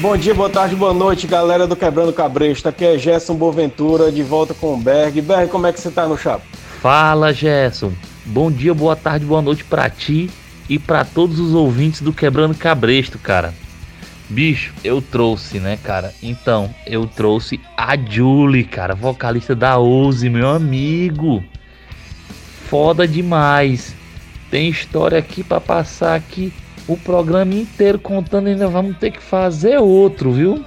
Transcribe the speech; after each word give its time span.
Bom 0.00 0.16
dia, 0.16 0.32
boa 0.32 0.48
tarde, 0.48 0.76
boa 0.76 0.94
noite, 0.94 1.26
galera 1.26 1.66
do 1.66 1.74
Quebrando 1.74 2.12
Cabresto. 2.12 2.68
Aqui 2.68 2.84
é 2.84 2.96
Gerson 2.96 3.34
Boaventura, 3.34 4.12
de 4.12 4.22
volta 4.22 4.54
com 4.54 4.74
o 4.74 4.76
Berg. 4.76 5.20
Berg, 5.20 5.50
como 5.50 5.66
é 5.66 5.72
que 5.72 5.80
você 5.80 5.90
tá 5.90 6.06
no 6.06 6.16
chapa? 6.16 6.44
Fala, 6.80 7.32
Gerson. 7.32 7.92
Bom 8.24 8.48
dia, 8.48 8.72
boa 8.72 8.94
tarde, 8.94 9.26
boa 9.26 9.42
noite 9.42 9.64
para 9.64 9.90
ti 9.90 10.30
e 10.68 10.78
para 10.78 11.04
todos 11.04 11.40
os 11.40 11.52
ouvintes 11.52 12.00
do 12.00 12.12
Quebrando 12.12 12.54
Cabresto, 12.54 13.18
cara. 13.18 13.52
Bicho, 14.28 14.72
eu 14.84 15.02
trouxe, 15.02 15.58
né, 15.58 15.76
cara? 15.82 16.14
Então, 16.22 16.72
eu 16.86 17.04
trouxe 17.04 17.58
a 17.76 17.96
Julie, 17.96 18.62
cara, 18.62 18.94
vocalista 18.94 19.56
da 19.56 19.80
Uzi, 19.80 20.30
meu 20.30 20.48
amigo. 20.48 21.42
Foda 22.68 23.08
demais. 23.08 23.96
Tem 24.48 24.68
história 24.68 25.18
aqui 25.18 25.42
para 25.42 25.60
passar 25.60 26.14
aqui 26.14 26.52
o 26.88 26.96
programa 26.96 27.54
inteiro 27.54 27.98
contando, 27.98 28.48
ainda 28.48 28.66
vamos 28.66 28.96
ter 28.96 29.10
que 29.10 29.22
fazer 29.22 29.78
outro, 29.78 30.32
viu? 30.32 30.64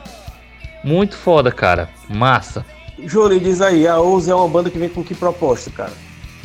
Muito 0.83 1.17
foda, 1.17 1.51
cara. 1.51 1.89
Massa. 2.07 2.65
Jolie, 3.03 3.39
diz 3.39 3.61
aí, 3.61 3.87
a 3.87 3.97
Ouze 3.97 4.29
é 4.29 4.35
uma 4.35 4.47
banda 4.47 4.69
que 4.69 4.77
vem 4.77 4.89
com 4.89 5.03
que 5.03 5.15
proposta, 5.15 5.71
cara? 5.71 5.91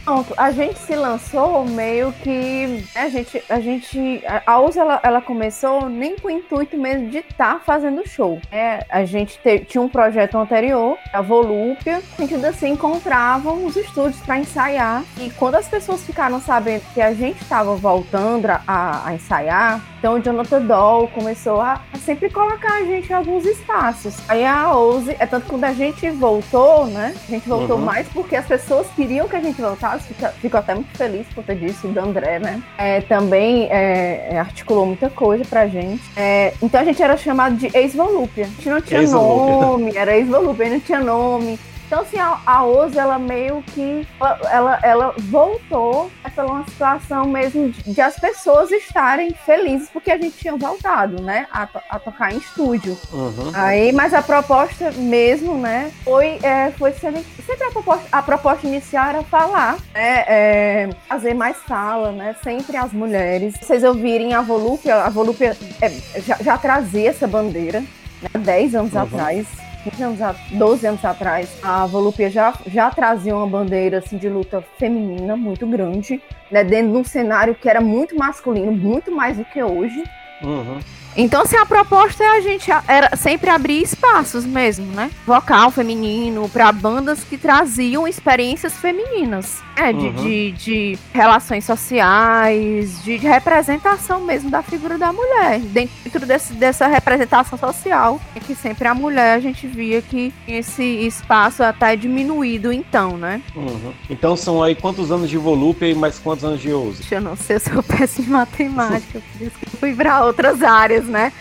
Pronto, 0.06 0.32
a 0.36 0.52
gente 0.52 0.78
se 0.78 0.94
lançou 0.94 1.64
meio 1.64 2.12
que. 2.12 2.86
Né, 2.94 3.02
a 3.02 3.08
gente. 3.08 3.42
A, 3.48 3.58
gente, 3.58 4.22
a 4.46 4.60
USA 4.60 4.80
ela, 4.80 5.00
ela 5.02 5.20
começou 5.20 5.88
nem 5.88 6.16
com 6.16 6.28
o 6.28 6.30
intuito 6.30 6.76
mesmo 6.76 7.10
de 7.10 7.18
estar 7.18 7.54
tá 7.54 7.60
fazendo 7.60 8.08
show. 8.08 8.40
É, 8.52 8.86
a 8.88 9.04
gente 9.04 9.36
te, 9.40 9.58
tinha 9.64 9.82
um 9.82 9.88
projeto 9.88 10.38
anterior, 10.38 10.96
a 11.12 11.20
Volúpia, 11.20 12.00
a 12.16 12.22
gente 12.22 12.46
assim 12.46 12.68
encontrava 12.68 13.52
os 13.52 13.74
estúdios 13.74 14.20
para 14.20 14.38
ensaiar. 14.38 15.02
E 15.18 15.28
quando 15.30 15.56
as 15.56 15.66
pessoas 15.66 16.04
ficaram 16.04 16.40
sabendo 16.40 16.82
que 16.94 17.00
a 17.00 17.12
gente 17.12 17.42
estava 17.42 17.74
voltando 17.74 18.46
a, 18.46 18.60
a, 19.08 19.12
ensaiar, 19.12 19.80
então 20.06 20.14
o 20.14 20.22
Jonathan 20.22 20.62
Doll 20.62 21.08
começou 21.08 21.60
a, 21.60 21.82
a, 21.92 21.98
sempre 21.98 22.30
colocar 22.30 22.74
a 22.74 22.84
gente 22.84 23.10
em 23.10 23.12
alguns 23.12 23.44
espaços. 23.44 24.14
Aí 24.28 24.44
a 24.44 24.72
Ouse, 24.72 25.16
é 25.18 25.26
tanto 25.26 25.46
que 25.46 25.50
quando 25.50 25.64
a 25.64 25.72
gente 25.72 26.08
voltou, 26.10 26.86
né? 26.86 27.12
A 27.26 27.30
gente 27.32 27.48
voltou 27.48 27.76
uhum. 27.76 27.84
mais 27.84 28.06
porque 28.10 28.36
as 28.36 28.46
pessoas 28.46 28.86
queriam 28.94 29.26
que 29.26 29.34
a 29.34 29.40
gente 29.40 29.60
voltasse 29.60 30.06
fico, 30.06 30.28
fico 30.40 30.56
até 30.56 30.76
muito 30.76 30.96
feliz 30.96 31.26
por 31.34 31.42
ter 31.42 31.56
disso, 31.56 31.88
do 31.88 31.98
André, 31.98 32.38
né? 32.38 32.62
É, 32.78 33.00
também 33.00 33.64
é, 33.64 34.28
é, 34.30 34.38
articulou 34.38 34.86
muita 34.86 35.10
coisa 35.10 35.44
pra 35.44 35.66
gente. 35.66 36.04
É, 36.16 36.54
então 36.62 36.80
a 36.80 36.84
gente 36.84 37.02
era 37.02 37.16
chamado 37.16 37.56
de 37.56 37.68
ex-volúpia. 37.76 38.44
A 38.44 38.48
gente 38.48 38.68
não 38.68 38.80
tinha 38.80 39.02
nome, 39.02 39.96
era 39.96 40.16
ex-volúpia, 40.16 40.70
não 40.70 40.78
tinha 40.78 41.00
nome. 41.00 41.58
Então, 41.86 42.00
assim, 42.00 42.18
a, 42.18 42.40
a 42.44 42.64
Oz, 42.64 42.96
ela 42.96 43.18
meio 43.18 43.62
que. 43.62 44.06
Ela, 44.50 44.80
ela 44.82 45.14
voltou 45.18 46.10
pela 46.34 46.52
uma 46.52 46.64
situação 46.66 47.26
mesmo 47.26 47.70
de, 47.70 47.94
de, 47.94 48.00
as 48.00 48.18
pessoas 48.18 48.70
estarem 48.70 49.32
felizes 49.32 49.88
porque 49.88 50.10
a 50.10 50.18
gente 50.18 50.36
tinha 50.36 50.54
voltado, 50.56 51.22
né? 51.22 51.46
A, 51.50 51.68
a 51.88 51.98
tocar 51.98 52.34
em 52.34 52.38
estúdio. 52.38 52.98
Uhum. 53.12 53.52
Aí, 53.54 53.92
mas 53.92 54.12
a 54.12 54.20
proposta 54.20 54.90
mesmo, 54.92 55.56
né? 55.56 55.90
Foi, 56.04 56.38
é, 56.42 56.72
foi 56.72 56.92
sempre, 56.92 57.24
sempre 57.46 57.66
a 57.66 57.70
proposta, 57.70 58.06
a 58.12 58.22
proposta 58.22 58.66
inicial 58.66 59.08
era 59.08 59.22
falar, 59.22 59.76
né? 59.94 60.24
É, 60.26 60.88
fazer 61.08 61.34
mais 61.34 61.56
fala, 61.58 62.12
né? 62.12 62.34
Sempre 62.42 62.76
as 62.76 62.92
mulheres. 62.92 63.54
Vocês 63.60 63.84
ouvirem 63.84 64.34
a 64.34 64.42
Volúpia, 64.42 64.96
a 64.96 65.08
Volúpia 65.08 65.56
é, 65.80 66.20
já, 66.20 66.36
já 66.40 66.58
trazia 66.58 67.10
essa 67.10 67.26
bandeira, 67.26 67.80
né? 67.80 68.28
10 68.38 68.74
anos 68.74 68.92
uhum. 68.92 69.00
atrás 69.00 69.65
15 69.90 70.22
anos, 70.22 70.36
12 70.50 70.86
anos 70.86 71.04
atrás, 71.04 71.58
a 71.62 71.86
Volúpia 71.86 72.30
já, 72.30 72.54
já 72.66 72.90
trazia 72.90 73.36
uma 73.36 73.46
bandeira 73.46 73.98
assim, 73.98 74.16
de 74.16 74.28
luta 74.28 74.64
feminina 74.78 75.36
muito 75.36 75.66
grande, 75.66 76.20
né, 76.50 76.64
dentro 76.64 76.92
de 76.92 76.98
um 76.98 77.04
cenário 77.04 77.54
que 77.54 77.68
era 77.68 77.80
muito 77.80 78.16
masculino, 78.16 78.72
muito 78.72 79.10
mais 79.10 79.36
do 79.36 79.44
que 79.44 79.62
hoje. 79.62 80.02
Uhum. 80.42 80.78
Então, 81.16 81.42
assim, 81.42 81.56
a 81.56 81.64
proposta 81.64 82.22
é 82.22 82.36
a 82.36 82.40
gente 82.40 82.70
era 82.86 83.16
sempre 83.16 83.48
abrir 83.48 83.82
espaços 83.82 84.44
mesmo, 84.44 84.86
né? 84.92 85.10
Vocal 85.26 85.70
feminino, 85.70 86.48
para 86.48 86.70
bandas 86.70 87.24
que 87.24 87.38
traziam 87.38 88.06
experiências 88.06 88.74
femininas, 88.74 89.62
né? 89.76 89.92
De, 89.94 90.06
uhum. 90.06 90.12
de, 90.12 90.52
de, 90.52 90.98
relações 91.14 91.64
sociais, 91.64 93.02
de, 93.02 93.18
de, 93.18 93.26
representação 93.26 94.20
mesmo 94.20 94.50
da 94.50 94.62
figura 94.62 94.98
da 94.98 95.10
mulher. 95.10 95.60
Dentro 95.60 96.26
desse, 96.26 96.52
dessa 96.52 96.86
representação 96.86 97.58
social, 97.58 98.20
é 98.34 98.40
que 98.40 98.54
sempre 98.54 98.86
a 98.86 98.94
mulher 98.94 99.36
a 99.36 99.40
gente 99.40 99.66
via 99.66 100.02
que 100.02 100.34
esse 100.46 100.82
espaço 100.82 101.62
até 101.62 101.96
diminuído, 101.96 102.70
então, 102.70 103.16
né? 103.16 103.40
Uhum. 103.54 103.92
Então, 104.10 104.36
são 104.36 104.62
aí 104.62 104.74
quantos 104.74 105.10
anos 105.10 105.30
de 105.30 105.38
Volúpia 105.38 105.86
e 105.86 105.94
mais 105.94 106.18
quantos 106.18 106.44
anos 106.44 106.60
de 106.60 106.70
Ouse? 106.70 107.02
Eu 107.10 107.22
não 107.22 107.36
sei, 107.36 107.56
eu 107.56 107.60
sou 107.60 107.82
péssima 107.96 108.26
em 108.26 108.30
matemática, 108.30 109.22
por 109.32 109.46
isso 109.46 109.58
que 109.58 109.66
eu 109.66 109.78
fui 109.78 109.94
para 109.94 110.24
outras 110.24 110.62
áreas 110.62 111.05
né? 111.06 111.32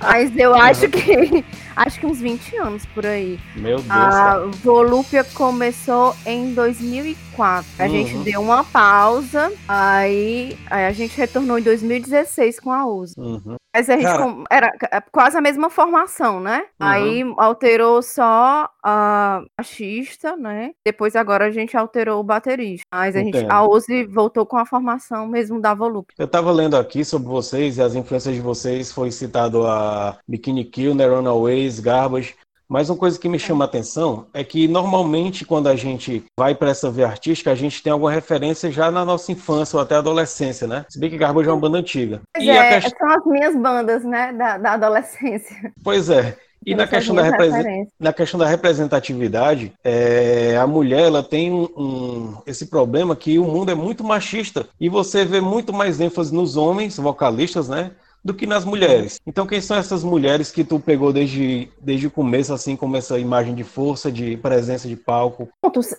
Mas 0.00 0.36
eu 0.36 0.54
acho 0.54 0.88
que 0.88 1.44
acho 1.76 2.00
que 2.00 2.06
uns 2.06 2.20
20 2.20 2.56
anos 2.56 2.86
por 2.86 3.04
aí. 3.06 3.38
Meu 3.54 3.76
Deus. 3.76 3.90
A 3.90 4.38
Volúpia 4.64 5.22
começou 5.22 6.16
em 6.24 6.54
2004. 6.54 7.66
A 7.78 7.82
uhum. 7.84 7.90
gente 7.90 8.16
deu 8.18 8.40
uma 8.40 8.64
pausa, 8.64 9.52
aí, 9.68 10.56
aí, 10.70 10.86
a 10.86 10.92
gente 10.92 11.16
retornou 11.16 11.58
em 11.58 11.62
2016 11.62 12.58
com 12.58 12.72
a 12.72 12.86
USA. 12.86 13.20
Uhum. 13.20 13.56
Mas 13.76 13.90
a 13.90 13.92
gente 13.92 14.04
Cara... 14.04 14.44
era 14.50 15.02
quase 15.12 15.36
a 15.36 15.40
mesma 15.40 15.68
formação, 15.68 16.40
né? 16.40 16.64
Uhum. 16.80 16.86
Aí 16.86 17.34
alterou 17.36 18.00
só 18.00 18.70
a 18.82 19.42
baixista, 19.58 20.34
né? 20.34 20.70
Depois 20.84 21.14
agora 21.14 21.44
a 21.44 21.50
gente 21.50 21.76
alterou 21.76 22.20
o 22.20 22.24
baterista. 22.24 22.86
Mas 22.90 23.14
a, 23.14 23.18
gente, 23.18 23.44
a 23.46 23.66
Uzi 23.68 24.04
voltou 24.04 24.46
com 24.46 24.56
a 24.56 24.64
formação 24.64 25.26
mesmo 25.26 25.60
da 25.60 25.74
Volúpia. 25.74 26.14
Eu 26.18 26.26
tava 26.26 26.50
lendo 26.52 26.74
aqui 26.74 27.04
sobre 27.04 27.28
vocês 27.28 27.76
e 27.76 27.82
as 27.82 27.94
influências 27.94 28.34
de 28.34 28.40
vocês. 28.40 28.90
Foi 28.90 29.10
citado 29.10 29.66
a 29.66 30.16
Bikini 30.26 30.64
Kill, 30.64 30.94
Nerona 30.94 31.34
Ways, 31.66 31.80
Garbage. 31.80 32.34
Mas 32.68 32.90
uma 32.90 32.98
coisa 32.98 33.18
que 33.18 33.28
me 33.28 33.38
chama 33.38 33.64
a 33.64 33.66
atenção 33.66 34.26
é 34.34 34.42
que 34.42 34.66
normalmente 34.66 35.44
quando 35.44 35.68
a 35.68 35.76
gente 35.76 36.24
vai 36.36 36.52
para 36.52 36.70
essa 36.70 36.90
via 36.90 37.06
artística, 37.06 37.52
a 37.52 37.54
gente 37.54 37.80
tem 37.80 37.92
alguma 37.92 38.10
referência 38.10 38.72
já 38.72 38.90
na 38.90 39.04
nossa 39.04 39.30
infância 39.30 39.76
ou 39.76 39.82
até 39.82 39.94
adolescência, 39.94 40.66
né? 40.66 40.84
Se 40.88 40.98
bem 40.98 41.08
que 41.08 41.16
Garbage 41.16 41.48
é 41.48 41.52
uma 41.52 41.60
banda 41.60 41.78
antiga. 41.78 42.22
Pois 42.34 42.48
é, 42.48 42.80
são 42.80 43.10
as 43.10 43.24
minhas 43.24 43.56
bandas, 43.56 44.04
né, 44.04 44.32
da, 44.32 44.58
da 44.58 44.72
adolescência. 44.72 45.72
Pois 45.84 46.10
é. 46.10 46.36
E 46.64 46.74
na 46.74 46.88
questão, 46.88 47.14
da 47.14 47.22
na 48.00 48.12
questão 48.12 48.40
da 48.40 48.46
representatividade, 48.46 49.72
é, 49.84 50.56
a 50.56 50.66
mulher 50.66 51.02
ela 51.02 51.22
tem 51.22 51.52
um, 51.52 51.68
um, 51.76 52.38
esse 52.44 52.66
problema 52.66 53.14
que 53.14 53.38
o 53.38 53.44
mundo 53.44 53.70
é 53.70 53.74
muito 53.76 54.02
machista 54.02 54.66
e 54.80 54.88
você 54.88 55.24
vê 55.24 55.40
muito 55.40 55.72
mais 55.72 56.00
ênfase 56.00 56.34
nos 56.34 56.56
homens 56.56 56.96
vocalistas, 56.96 57.68
né? 57.68 57.92
Do 58.26 58.34
que 58.34 58.44
nas 58.44 58.64
mulheres. 58.64 59.20
Então, 59.24 59.46
quem 59.46 59.60
são 59.60 59.76
essas 59.76 60.02
mulheres 60.02 60.50
que 60.50 60.64
tu 60.64 60.80
pegou 60.80 61.12
desde, 61.12 61.70
desde 61.80 62.08
o 62.08 62.10
começo, 62.10 62.52
assim, 62.52 62.74
como 62.74 62.96
essa 62.96 63.20
imagem 63.20 63.54
de 63.54 63.62
força, 63.62 64.10
de 64.10 64.36
presença 64.38 64.88
de 64.88 64.96
palco? 64.96 65.48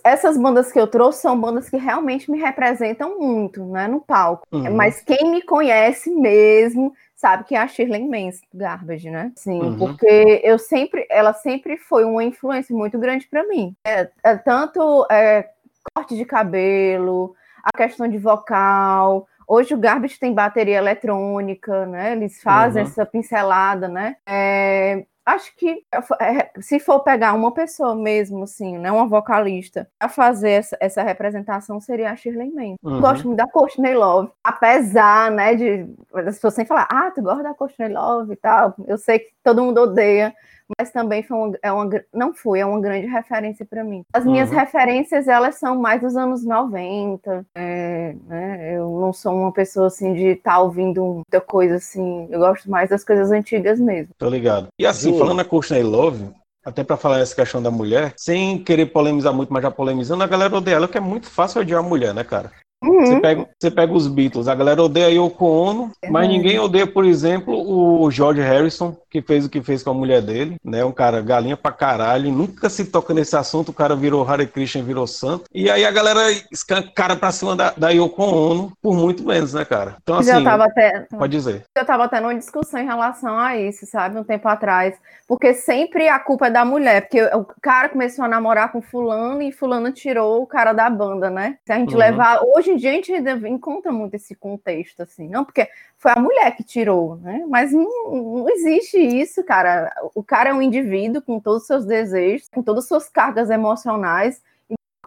Essas 0.04 0.36
bandas 0.36 0.70
que 0.70 0.78
eu 0.78 0.86
trouxe 0.86 1.22
são 1.22 1.40
bandas 1.40 1.70
que 1.70 1.78
realmente 1.78 2.30
me 2.30 2.38
representam 2.38 3.18
muito, 3.18 3.64
né, 3.64 3.88
no 3.88 4.00
palco. 4.00 4.46
Uhum. 4.52 4.74
Mas 4.74 5.00
quem 5.00 5.30
me 5.30 5.40
conhece 5.40 6.10
mesmo 6.10 6.92
sabe 7.16 7.44
que 7.44 7.54
é 7.54 7.58
a 7.58 7.66
Shirley 7.66 8.06
Manson 8.06 8.44
Garbage, 8.52 9.10
né? 9.10 9.32
Sim, 9.34 9.60
uhum. 9.62 9.78
porque 9.78 10.42
eu 10.44 10.58
sempre, 10.58 11.06
ela 11.10 11.32
sempre 11.32 11.78
foi 11.78 12.04
uma 12.04 12.22
influência 12.22 12.76
muito 12.76 12.98
grande 12.98 13.26
para 13.26 13.42
mim. 13.48 13.74
É, 13.86 14.06
é 14.22 14.36
tanto 14.36 15.06
é, 15.10 15.48
corte 15.94 16.14
de 16.14 16.26
cabelo, 16.26 17.34
a 17.64 17.74
questão 17.74 18.06
de 18.06 18.18
vocal, 18.18 19.26
Hoje 19.48 19.72
o 19.74 19.78
Garbage 19.78 20.18
tem 20.18 20.34
bateria 20.34 20.76
eletrônica, 20.76 21.86
né? 21.86 22.12
Eles 22.12 22.42
fazem 22.42 22.82
uhum. 22.82 22.88
essa 22.88 23.06
pincelada, 23.06 23.88
né? 23.88 24.16
É, 24.28 25.06
acho 25.24 25.54
que 25.56 25.84
é, 26.20 26.50
se 26.60 26.78
for 26.78 27.00
pegar 27.00 27.34
uma 27.34 27.52
pessoa 27.52 27.94
mesmo, 27.94 28.44
assim, 28.44 28.78
né, 28.78 28.90
uma 28.90 29.06
vocalista, 29.06 29.88
a 30.00 30.08
fazer 30.08 30.50
essa, 30.50 30.76
essa, 30.80 31.02
representação 31.02 31.80
seria 31.80 32.10
a 32.10 32.16
Shirley 32.16 32.50
Manson. 32.50 32.76
Uhum. 32.82 33.00
Gosto 33.00 33.26
muito 33.26 33.38
da 33.38 33.48
Courtney 33.48 33.94
Love, 33.94 34.30
apesar, 34.42 35.30
né, 35.30 35.54
de 35.54 35.86
as 36.14 36.36
pessoas 36.36 36.54
sempre 36.54 36.68
falar, 36.68 36.88
ah, 36.90 37.10
tu 37.10 37.22
gosta 37.22 37.42
da 37.42 37.54
Courtney 37.54 37.88
Love 37.88 38.32
e 38.32 38.36
tal. 38.36 38.74
Eu 38.86 38.96
sei 38.96 39.20
que 39.20 39.30
todo 39.42 39.62
mundo 39.62 39.82
odeia, 39.82 40.34
mas 40.78 40.90
também 40.90 41.22
foi 41.22 41.36
uma, 41.36 41.58
é 41.62 41.72
uma, 41.72 41.88
não 42.12 42.34
foi, 42.34 42.60
é 42.60 42.66
uma 42.66 42.80
grande 42.80 43.06
referência 43.06 43.64
para 43.64 43.84
mim. 43.84 44.02
As 44.12 44.24
minhas 44.24 44.50
uhum. 44.50 44.56
referências, 44.56 45.28
elas 45.28 45.56
são 45.56 45.78
mais 45.78 46.00
dos 46.00 46.16
anos 46.16 46.44
90, 46.44 47.46
é, 47.54 48.14
né? 48.26 48.76
eu 48.76 48.98
não 49.00 49.12
sou 49.12 49.34
uma 49.34 49.52
pessoa 49.52 49.86
assim 49.86 50.14
de 50.14 50.26
estar 50.28 50.52
tá 50.52 50.60
ouvindo 50.60 51.04
muita 51.04 51.40
coisa 51.40 51.76
assim, 51.76 52.28
eu 52.30 52.38
gosto 52.38 52.70
mais 52.70 52.90
das 52.90 53.04
coisas 53.04 53.30
antigas 53.30 53.80
mesmo. 53.80 54.10
Tô 54.18 54.28
ligado. 54.28 54.68
E 54.78 54.86
assim, 54.86 55.12
Sim. 55.12 55.18
falando 55.18 55.36
na 55.36 55.44
Courtney 55.44 55.82
Love, 55.82 56.30
até 56.64 56.84
para 56.84 56.96
falar 56.96 57.20
essa 57.20 57.34
questão 57.34 57.62
da 57.62 57.70
mulher, 57.70 58.12
sem 58.16 58.62
querer 58.62 58.86
polemizar 58.86 59.32
muito, 59.32 59.52
mas 59.52 59.62
já 59.62 59.70
polemizando, 59.70 60.22
a 60.22 60.26
galera 60.26 60.54
odeia 60.54 60.76
ela, 60.76 60.88
que 60.88 60.98
é 60.98 61.00
muito 61.00 61.28
fácil 61.30 61.60
odiar 61.62 61.80
a 61.80 61.86
mulher, 61.86 62.12
né, 62.12 62.24
cara? 62.24 62.52
Uhum. 62.82 63.06
Você, 63.06 63.20
pega, 63.20 63.48
você 63.58 63.70
pega 63.70 63.92
os 63.92 64.06
Beatles, 64.06 64.46
a 64.46 64.54
galera 64.54 64.82
odeia 64.82 65.08
Yoko 65.08 65.44
Ono, 65.46 65.90
mas 66.10 66.28
ninguém 66.28 66.60
odeia, 66.60 66.86
por 66.86 67.04
exemplo, 67.04 67.54
o 67.54 68.08
George 68.10 68.40
Harrison, 68.40 68.96
que 69.10 69.22
fez 69.22 69.44
o 69.44 69.48
que 69.48 69.62
fez 69.62 69.82
com 69.82 69.90
a 69.90 69.94
mulher 69.94 70.22
dele, 70.22 70.56
né? 70.64 70.84
Um 70.84 70.92
cara 70.92 71.20
galinha 71.20 71.56
pra 71.56 71.72
caralho, 71.72 72.30
nunca 72.30 72.68
se 72.68 72.84
toca 72.84 73.14
nesse 73.14 73.36
assunto, 73.36 73.70
o 73.70 73.74
cara 73.74 73.96
virou 73.96 74.28
Hare 74.28 74.46
Krishna, 74.46 74.82
virou 74.82 75.06
santo. 75.06 75.44
E 75.52 75.70
aí 75.70 75.84
a 75.84 75.90
galera 75.90 76.30
escancara 76.52 77.16
pra 77.16 77.32
cima 77.32 77.56
da, 77.56 77.72
da 77.76 77.90
Yoko 77.90 78.22
Ono 78.22 78.72
por 78.82 78.94
muito 78.94 79.24
menos, 79.24 79.54
né, 79.54 79.64
cara? 79.64 79.96
Então, 80.02 80.18
assim, 80.18 80.30
Já 80.30 80.42
tava 80.42 80.64
até... 80.64 81.06
pode 81.10 81.36
dizer. 81.36 81.64
Eu 81.74 81.84
tava 81.84 82.04
até 82.04 82.20
numa 82.20 82.34
discussão 82.34 82.80
em 82.80 82.86
relação 82.86 83.38
a 83.38 83.56
isso, 83.56 83.86
sabe? 83.86 84.18
Um 84.18 84.24
tempo 84.24 84.48
atrás. 84.48 84.94
Porque 85.26 85.52
sempre 85.52 86.08
a 86.08 86.18
culpa 86.18 86.46
é 86.46 86.50
da 86.50 86.64
mulher, 86.64 87.02
porque 87.02 87.22
o 87.22 87.44
cara 87.60 87.88
começou 87.88 88.24
a 88.24 88.28
namorar 88.28 88.72
com 88.72 88.80
fulano 88.80 89.42
e 89.42 89.52
fulano 89.52 89.92
tirou 89.92 90.42
o 90.42 90.46
cara 90.46 90.72
da 90.72 90.88
banda, 90.88 91.28
né? 91.28 91.58
Se 91.66 91.72
a 91.72 91.76
gente 91.76 91.92
uhum. 91.92 91.98
levar... 91.98 92.40
Hoje 92.42 92.70
em 92.70 92.76
dia 92.76 92.90
a 92.90 92.94
gente 92.94 93.12
encontra 93.46 93.92
muito 93.92 94.14
esse 94.14 94.34
contexto, 94.34 95.02
assim. 95.02 95.28
Não 95.28 95.44
porque 95.44 95.68
foi 95.98 96.12
a 96.12 96.20
mulher 96.20 96.56
que 96.56 96.62
tirou, 96.62 97.16
né? 97.16 97.44
Mas 97.48 97.72
não, 97.72 98.14
não 98.14 98.48
existe 98.48 98.97
isso, 98.98 99.42
cara. 99.44 99.92
O 100.14 100.22
cara 100.22 100.50
é 100.50 100.54
um 100.54 100.62
indivíduo 100.62 101.22
com 101.22 101.40
todos 101.40 101.62
os 101.62 101.66
seus 101.66 101.84
desejos, 101.84 102.48
com 102.48 102.62
todas 102.62 102.84
as 102.84 102.88
suas 102.88 103.08
cargas 103.08 103.50
emocionais, 103.50 104.42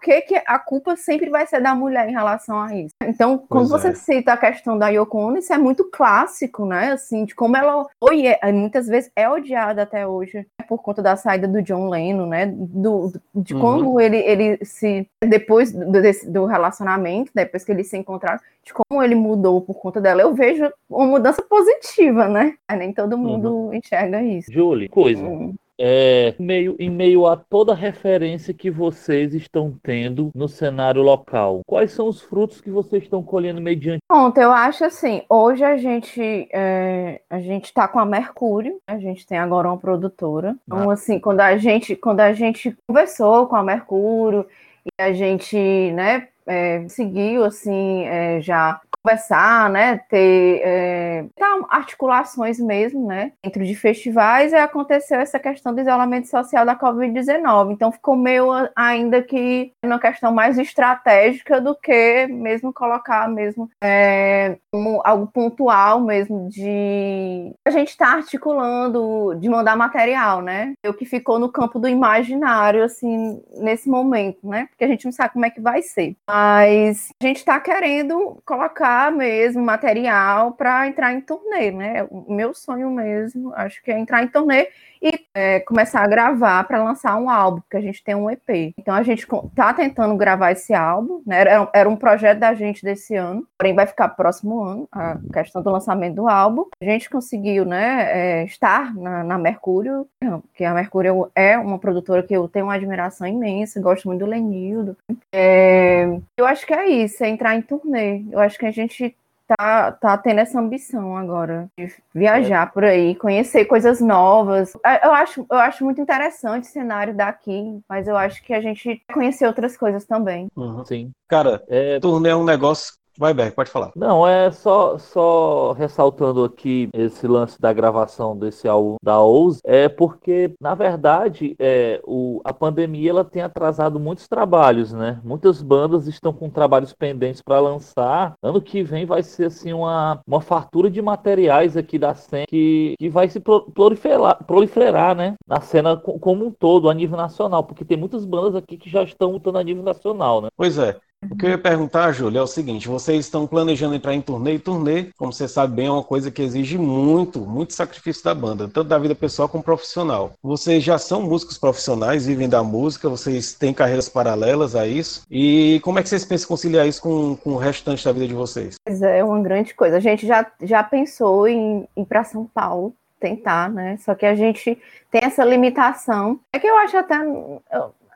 que, 0.02 0.22
que 0.22 0.36
a 0.46 0.58
culpa 0.58 0.96
sempre 0.96 1.30
vai 1.30 1.46
ser 1.46 1.62
da 1.62 1.76
mulher 1.76 2.10
em 2.10 2.12
relação 2.12 2.60
a 2.60 2.76
isso? 2.76 2.94
Então, 3.04 3.38
quando 3.38 3.70
pois 3.70 3.82
você 3.82 3.90
é. 3.90 3.96
cita 3.96 4.34
a 4.34 4.38
questão 4.38 4.78
da 4.78 4.90
Yoko 4.90 5.18
Ono, 5.18 5.38
isso 5.38 5.54
é 5.54 5.58
muito 5.58 5.90
clássico, 5.92 6.66
né? 6.66 6.94
Assim, 6.94 7.24
de 7.26 7.36
como 7.36 7.56
ela 7.56 7.86
foi, 8.00 8.26
é, 8.26 8.52
muitas 8.52 8.88
vezes 8.88 9.12
é 9.16 9.30
odiada 9.30 9.84
até 9.84 10.08
hoje, 10.08 10.38
né? 10.38 10.46
por 10.68 10.82
conta 10.82 11.02
da 11.02 11.16
saída 11.16 11.48
do 11.48 11.62
John 11.62 11.90
Lennon, 11.90 12.26
né? 12.26 12.48
Do, 12.48 13.14
de 13.36 13.54
uhum. 13.54 13.62
como 13.62 14.02
ele, 14.02 14.18
ele 14.18 14.66
se. 14.66 15.08
Depois 15.24 15.72
do, 15.72 16.02
do 16.28 16.46
relacionamento, 16.46 17.32
depois 17.34 17.64
que 17.64 17.72
eles 17.72 17.88
se 17.88 17.98
encontraram, 17.98 18.40
de 18.64 18.74
como 18.74 19.04
ele 19.04 19.16
mudou 19.16 19.62
por 19.62 19.76
conta 19.76 20.02
dela. 20.02 20.22
Eu 20.22 20.34
vejo 20.34 20.72
uma 20.90 21.06
mudança 21.06 21.42
positiva, 21.44 22.28
né? 22.28 22.56
Nem 22.76 22.92
todo 22.92 23.18
mundo 23.18 23.52
uhum. 23.52 23.74
enxerga 23.74 24.22
isso. 24.24 24.52
Julie, 24.52 24.90
coisa. 24.90 25.24
Uhum 25.24 25.54
é, 25.84 26.36
meio, 26.38 26.76
em 26.78 26.92
meio 26.92 27.26
a 27.26 27.36
toda 27.36 27.74
referência 27.74 28.54
que 28.54 28.70
vocês 28.70 29.34
estão 29.34 29.76
tendo 29.82 30.30
no 30.36 30.48
cenário 30.48 31.02
local? 31.02 31.62
Quais 31.66 31.92
são 31.92 32.08
os 32.08 32.22
frutos 32.22 32.62
que 32.62 32.70
vocês 32.70 33.02
estão 33.02 33.24
colhendo 33.24 33.60
mediante? 33.60 34.02
Pronto, 34.08 34.38
eu 34.38 34.52
acho 34.52 34.86
assim, 34.86 35.24
hoje 35.28 35.64
a 35.64 35.78
gente 35.78 36.48
é, 36.54 37.22
a 37.28 37.40
gente 37.40 37.66
está 37.66 37.88
com 37.88 38.00
a 38.00 38.06
Mercúrio, 38.06 38.80
a 38.86 39.00
gente 39.00 39.26
tem 39.26 39.40
agora 39.40 39.68
uma 39.68 39.78
produtora. 39.78 40.56
Então, 40.68 40.92
ah. 40.92 40.94
assim, 40.94 41.20
quando 41.20 41.40
a 41.40 41.58
gente 41.58 41.96
quando 41.96 42.20
a 42.20 42.32
gente 42.32 42.78
conversou 42.88 43.48
com 43.48 43.56
a 43.56 43.64
Mercúrio 43.64 44.46
e 44.86 45.02
a 45.02 45.14
gente, 45.14 45.58
né, 45.94 46.28
é, 46.48 46.86
seguiu 46.88 47.44
assim 47.44 48.06
é, 48.06 48.42
já 48.42 48.80
conversar, 49.04 49.70
né, 49.70 49.98
ter 50.10 50.62
é, 50.64 51.26
articulações 51.70 52.60
mesmo, 52.60 53.08
né, 53.08 53.32
dentro 53.44 53.66
de 53.66 53.76
festivais, 53.76 54.54
e 54.54 54.56
aconteceu 54.56 55.20
essa 55.20 55.40
questão 55.40 55.74
do 55.74 55.82
isolamento 55.82 56.28
social 56.28 56.66
da 56.66 56.76
Covid-19. 56.76 57.72
Então 57.72 57.92
ficou 57.92 58.16
meio 58.16 58.52
ainda 58.76 59.22
que 59.22 59.74
uma 59.84 60.00
questão 60.00 60.32
mais 60.32 60.58
estratégica 60.58 61.60
do 61.60 61.76
que 61.76 62.28
mesmo 62.28 62.72
colocar 62.72 63.28
mesmo 63.28 63.70
é, 63.84 64.58
algo 65.04 65.28
pontual 65.28 66.00
mesmo 66.00 66.48
de 66.50 67.54
a 67.66 67.72
gente 67.72 67.90
estar 67.90 68.12
tá 68.12 68.18
articulando, 68.18 69.36
de 69.36 69.50
mandar 69.50 69.76
material, 69.76 70.42
né? 70.42 70.74
O 70.86 70.94
que 70.94 71.06
ficou 71.06 71.40
no 71.40 71.52
campo 71.52 71.80
do 71.80 71.88
imaginário, 71.88 72.84
assim, 72.84 73.42
nesse 73.58 73.90
momento, 73.90 74.48
né? 74.48 74.68
Porque 74.70 74.84
a 74.84 74.88
gente 74.88 75.06
não 75.06 75.12
sabe 75.12 75.34
como 75.34 75.46
é 75.46 75.50
que 75.50 75.62
vai 75.62 75.82
ser. 75.82 76.16
Mas 76.34 77.10
a 77.22 77.28
gente 77.28 77.38
está 77.40 77.60
querendo 77.60 78.42
colocar 78.46 79.12
mesmo 79.12 79.62
material 79.62 80.54
para 80.54 80.88
entrar 80.88 81.12
em 81.12 81.20
turnê, 81.20 81.72
né? 81.72 82.04
O 82.10 82.34
meu 82.34 82.54
sonho 82.54 82.90
mesmo, 82.90 83.54
acho 83.54 83.84
que 83.84 83.92
é 83.92 84.00
entrar 84.00 84.24
em 84.24 84.30
turnê 84.30 84.70
e 85.02 85.26
é, 85.34 85.60
começar 85.62 86.04
a 86.04 86.08
gravar 86.08 86.64
para 86.66 86.84
lançar 86.84 87.18
um 87.18 87.30
álbum, 87.30 87.62
porque 87.62 87.78
a 87.78 87.82
gente 87.82 88.04
tem 88.04 88.14
um 88.14 88.30
EP. 88.30 88.74
Então 88.78 88.94
a 88.94 89.02
gente 89.02 89.26
tá 89.56 89.74
tentando 89.74 90.16
gravar 90.16 90.52
esse 90.52 90.74
álbum, 90.74 91.22
né? 91.26 91.42
Era, 91.42 91.70
era 91.74 91.90
um 91.90 91.96
projeto 91.96 92.40
da 92.40 92.54
gente 92.54 92.84
desse 92.84 93.16
ano, 93.16 93.46
porém 93.58 93.74
vai 93.74 93.88
ficar 93.88 94.10
próximo 94.10 94.62
ano, 94.62 94.88
a 94.92 95.18
questão 95.34 95.62
do 95.62 95.72
lançamento 95.72 96.16
do 96.16 96.28
álbum. 96.28 96.66
A 96.82 96.86
gente 96.86 97.10
conseguiu, 97.10 97.66
né, 97.66 98.42
é, 98.42 98.44
estar 98.46 98.94
na, 98.94 99.24
na 99.24 99.38
Mercúrio, 99.38 100.08
que 100.54 100.64
a 100.64 100.74
Mercúrio 100.74 101.32
é 101.36 101.58
uma 101.58 101.80
produtora 101.80 102.24
que 102.24 102.36
eu 102.36 102.48
tenho 102.48 102.66
uma 102.66 102.76
admiração 102.76 103.26
imensa, 103.26 103.82
gosto 103.82 104.08
muito 104.08 104.20
do 104.20 104.26
Lenildo. 104.26 104.96
É, 105.34 106.06
eu 106.38 106.46
acho 106.46 106.66
que 106.66 106.74
é 106.74 106.88
isso, 106.88 107.24
é 107.24 107.30
entrar 107.30 107.56
em 107.56 107.62
turnê. 107.62 108.24
Eu 108.32 108.40
acho 108.40 108.58
que 108.60 108.66
a 108.66 108.72
gente 108.72 109.16
tá, 109.58 109.92
tá 109.92 110.18
tendo 110.18 110.40
essa 110.40 110.60
ambição 110.60 111.18
agora 111.18 111.68
de 111.78 111.92
viajar 112.14 112.68
é. 112.68 112.72
por 112.72 112.84
aí, 112.84 113.16
conhecer 113.16 113.66
coisas 113.66 114.00
novas. 114.00 114.74
É, 114.86 115.06
eu 115.06 115.12
acho, 115.12 115.46
eu 115.50 115.58
acho 115.58 115.84
muito 115.84 116.00
interessante 116.00 116.64
o 116.64 116.72
cenário 116.72 117.16
daqui, 117.16 117.80
mas 117.90 118.08
eu 118.08 118.16
acho 118.16 118.44
que 118.44 118.54
a 118.54 118.62
gente 118.62 119.02
conhecer 119.14 119.46
outras 119.46 119.76
coisas 119.76 120.06
também. 120.06 120.48
Uhum. 120.56 120.86
Sim. 120.86 121.12
Cara, 121.28 121.64
é... 121.68 122.00
turnê 122.00 122.30
é 122.30 122.36
um 122.36 122.44
negócio 122.44 122.94
Vai, 123.18 123.34
Berg, 123.34 123.54
pode 123.54 123.70
falar. 123.70 123.92
Não, 123.96 124.28
é 124.28 124.52
só, 124.52 124.98
só 124.98 125.74
ressaltando 125.74 126.44
aqui 126.44 126.90
esse 126.94 127.28
lance 127.28 127.60
da 127.60 127.74
gravação 127.74 128.38
desse 128.38 128.68
álbum 128.68 128.96
da 129.02 129.20
Ouse, 129.22 129.60
é 129.64 129.90
porque, 129.90 130.54
na 130.60 130.74
verdade, 130.74 131.56
é, 131.60 132.02
o, 132.04 132.42
a 132.44 132.54
pandemia 132.54 133.10
ela 133.10 133.26
tem 133.26 133.42
atrasado 133.42 134.00
muitos 134.00 134.28
trabalhos, 134.28 134.94
né? 134.94 135.20
Muitas 135.24 135.62
bandas 135.62 136.08
estão 136.08 136.32
com 136.34 136.50
trabalhos 136.50 136.94
pendentes 136.94 137.42
para 137.42 137.60
lançar. 137.60 138.34
Ano 138.42 138.62
que 138.62 138.84
vem 138.84 139.06
vai 139.06 139.24
ser, 139.24 139.46
assim, 139.46 139.74
uma, 139.74 140.22
uma 140.26 140.42
fartura 140.42 140.90
de 140.90 141.02
materiais 141.02 141.76
aqui 141.76 142.00
da 142.00 142.16
cena 142.16 142.46
que, 142.48 142.96
que 142.98 143.10
vai 143.10 143.28
se 143.28 143.40
proliferar, 143.40 144.44
proliferar, 144.46 145.16
né? 145.16 145.36
Na 145.48 145.62
cena 145.62 145.98
como 145.98 146.46
um 146.46 146.52
todo, 146.52 146.90
a 146.90 146.94
nível 146.94 147.18
nacional, 147.18 147.64
porque 147.64 147.86
tem 147.86 147.98
muitas 147.98 148.26
bandas 148.26 148.56
aqui 148.56 148.78
que 148.78 148.90
já 148.90 149.04
estão 149.04 149.32
lutando 149.32 149.58
a 149.58 149.64
nível 149.64 149.84
nacional, 149.84 150.42
né? 150.42 150.50
Pois 150.56 150.78
é. 150.78 151.00
O 151.30 151.36
que 151.36 151.46
eu 151.46 151.52
ia 151.52 151.58
perguntar, 151.58 152.12
Júlia, 152.12 152.40
é 152.40 152.42
o 152.42 152.48
seguinte: 152.48 152.88
vocês 152.88 153.26
estão 153.26 153.46
planejando 153.46 153.94
entrar 153.94 154.14
em 154.14 154.22
turnê 154.22 154.56
e 154.56 154.60
turnê, 154.60 155.08
como 155.18 155.32
você 155.32 155.48
sabe 155.48 155.76
bem, 155.76 155.86
é 155.86 155.92
uma 155.92 156.04
coisa 156.04 156.32
que 156.32 156.42
exige 156.42 156.78
muito, 156.78 157.42
muito 157.42 157.74
sacrifício 157.74 158.24
da 158.24 158.34
banda, 158.34 158.68
tanto 158.68 158.86
da 158.86 158.98
vida 158.98 159.14
pessoal 159.14 159.48
como 159.48 159.64
profissional. 159.64 160.34
Vocês 160.42 160.84
já 160.84 160.98
são 160.98 161.22
músicos 161.22 161.58
profissionais, 161.58 162.26
vivem 162.26 162.50
da 162.50 162.64
música, 162.64 163.08
vocês 163.08 163.54
têm 163.54 163.74
carreiras 163.74 164.10
paralelas 164.10 164.76
a 164.76 164.88
isso. 164.88 165.24
E 165.30 165.80
como 165.84 166.00
é 166.00 166.04
que 166.04 166.10
vocês 166.10 166.26
pensam 166.26 166.48
conciliar 166.48 166.88
isso 166.88 167.02
com, 167.02 167.36
com 167.36 167.52
o 167.52 167.58
restante 167.58 168.04
da 168.04 168.12
vida 168.12 168.28
de 168.28 168.34
vocês? 168.34 168.76
É, 168.86 169.20
é 169.20 169.24
uma 169.24 169.42
grande 169.42 169.76
coisa. 169.76 169.98
A 169.98 170.02
gente 170.02 170.26
já, 170.26 170.52
já 170.62 170.84
pensou 170.84 171.48
em 171.48 171.88
ir 171.96 172.06
para 172.06 172.24
São 172.24 172.46
Paulo 172.46 172.96
tentar, 173.20 173.70
né? 173.70 173.98
Só 173.98 174.16
que 174.16 174.26
a 174.26 174.34
gente 174.34 174.76
tem 175.12 175.22
essa 175.24 175.46
limitação. 175.46 176.40
É 176.52 176.58
que 176.58 176.66
eu 176.66 176.76
acho 176.78 176.98
até 176.98 177.20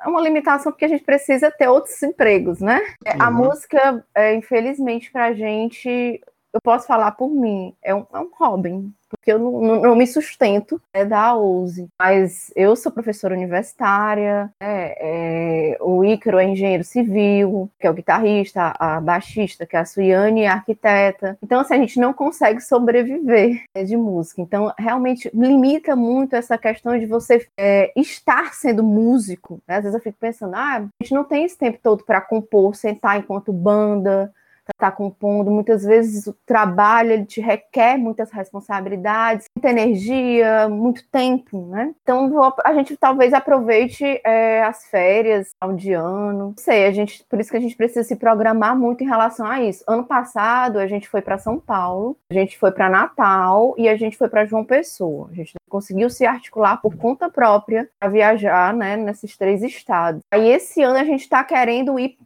é 0.05 0.09
uma 0.09 0.21
limitação 0.21 0.71
porque 0.71 0.85
a 0.85 0.88
gente 0.89 1.03
precisa 1.03 1.50
ter 1.50 1.67
outros 1.67 2.01
empregos, 2.03 2.59
né? 2.59 2.79
É, 3.03 3.13
uhum. 3.13 3.21
A 3.21 3.31
música, 3.31 4.05
é, 4.13 4.35
infelizmente, 4.35 5.12
para 5.12 5.25
a 5.25 5.33
gente, 5.33 6.21
eu 6.55 6.62
posso 6.63 6.88
falar 6.88 7.12
por 7.12 7.29
mim, 7.29 7.75
é 7.83 7.93
um, 7.93 8.07
é 8.13 8.19
um 8.19 8.31
hobby 8.39 8.89
porque 9.15 9.31
eu 9.31 9.39
não, 9.39 9.62
não, 9.62 9.81
não 9.81 9.95
me 9.95 10.05
sustento 10.05 10.81
é, 10.93 11.05
da 11.05 11.35
OUSE. 11.35 11.88
Mas 11.97 12.51
eu 12.55 12.75
sou 12.75 12.91
professora 12.91 13.33
universitária, 13.33 14.51
é, 14.59 15.74
é, 15.74 15.77
o 15.81 16.03
Ícaro 16.03 16.38
é 16.38 16.45
engenheiro 16.45 16.83
civil, 16.83 17.69
que 17.79 17.88
é 17.88 17.89
o 17.89 17.93
guitarrista, 17.93 18.74
a 18.77 19.00
baixista, 19.00 19.65
que 19.65 19.75
é 19.75 19.79
a 19.79 19.85
Suiane, 19.85 20.41
é 20.41 20.47
a 20.47 20.53
arquiteta. 20.53 21.38
Então, 21.41 21.59
assim, 21.59 21.75
a 21.75 21.79
gente 21.79 22.00
não 22.00 22.13
consegue 22.13 22.62
sobreviver 22.62 23.63
né, 23.75 23.83
de 23.83 23.95
música. 23.95 24.41
Então, 24.41 24.74
realmente 24.77 25.29
limita 25.33 25.95
muito 25.95 26.35
essa 26.35 26.57
questão 26.57 26.97
de 26.97 27.05
você 27.05 27.47
é, 27.57 27.91
estar 27.95 28.53
sendo 28.53 28.83
músico. 28.83 29.62
Né? 29.67 29.77
Às 29.77 29.83
vezes 29.83 29.95
eu 29.95 30.03
fico 30.03 30.17
pensando, 30.19 30.55
ah, 30.55 30.77
a 30.77 31.03
gente 31.03 31.13
não 31.13 31.24
tem 31.24 31.45
esse 31.45 31.57
tempo 31.57 31.79
todo 31.81 32.03
para 32.03 32.21
compor, 32.21 32.75
sentar 32.75 33.17
enquanto 33.17 33.53
banda, 33.53 34.33
estar 34.74 34.91
tá 34.91 34.95
compondo. 34.95 35.51
Muitas 35.51 35.84
vezes 35.84 36.27
o 36.27 36.34
trabalho 36.45 37.12
ele 37.12 37.25
te 37.25 37.41
requer 37.41 37.98
muitas 37.98 38.31
responsabilidades, 38.31 39.45
muita 39.55 39.69
energia, 39.69 40.67
muito 40.69 41.07
tempo, 41.10 41.67
né? 41.67 41.93
Então 42.01 42.31
a 42.63 42.74
gente 42.74 42.98
talvez 42.98 43.34
aproveite 43.34 44.22
é, 44.24 44.63
as 44.63 44.86
férias, 44.86 45.50
ao 45.60 45.74
de 45.74 45.93
ano. 45.93 46.36
Não 46.36 46.53
sei, 46.57 46.86
a 46.86 46.91
gente, 46.91 47.24
por 47.29 47.39
isso 47.39 47.51
que 47.51 47.57
a 47.57 47.62
gente 47.62 47.75
precisa 47.75 48.03
se 48.03 48.15
programar 48.15 48.77
muito 48.77 49.03
em 49.03 49.07
relação 49.07 49.45
a 49.45 49.62
isso. 49.62 49.84
Ano 49.88 50.03
passado 50.03 50.79
a 50.79 50.88
gente 50.88 51.07
foi 51.07 51.22
para 51.22 51.38
São 51.38 51.60
Paulo, 51.60 52.17
a 52.29 52.34
gente 52.34 52.57
foi 52.57 52.72
para 52.72 52.89
Natal 52.89 53.74
e 53.77 53.88
a 53.88 53.95
gente 53.95 54.17
foi 54.17 54.29
para 54.29 54.45
João 54.45 54.63
Pessoa. 54.63 55.29
A 55.31 55.36
gente 55.36 55.53
conseguiu 55.69 56.10
se 56.10 56.25
articular 56.25 56.77
por 56.77 56.95
conta 56.95 57.29
própria 57.29 57.89
para 58.00 58.10
viajar, 58.10 58.74
né, 58.74 58.95
nesses 58.95 59.36
três 59.38 59.62
estados. 59.62 60.22
Aí 60.31 60.50
esse 60.50 60.81
ano 60.81 60.98
a 60.98 61.03
gente 61.03 61.22
está 61.22 61.43
querendo 61.43 62.00
ir 62.00 62.17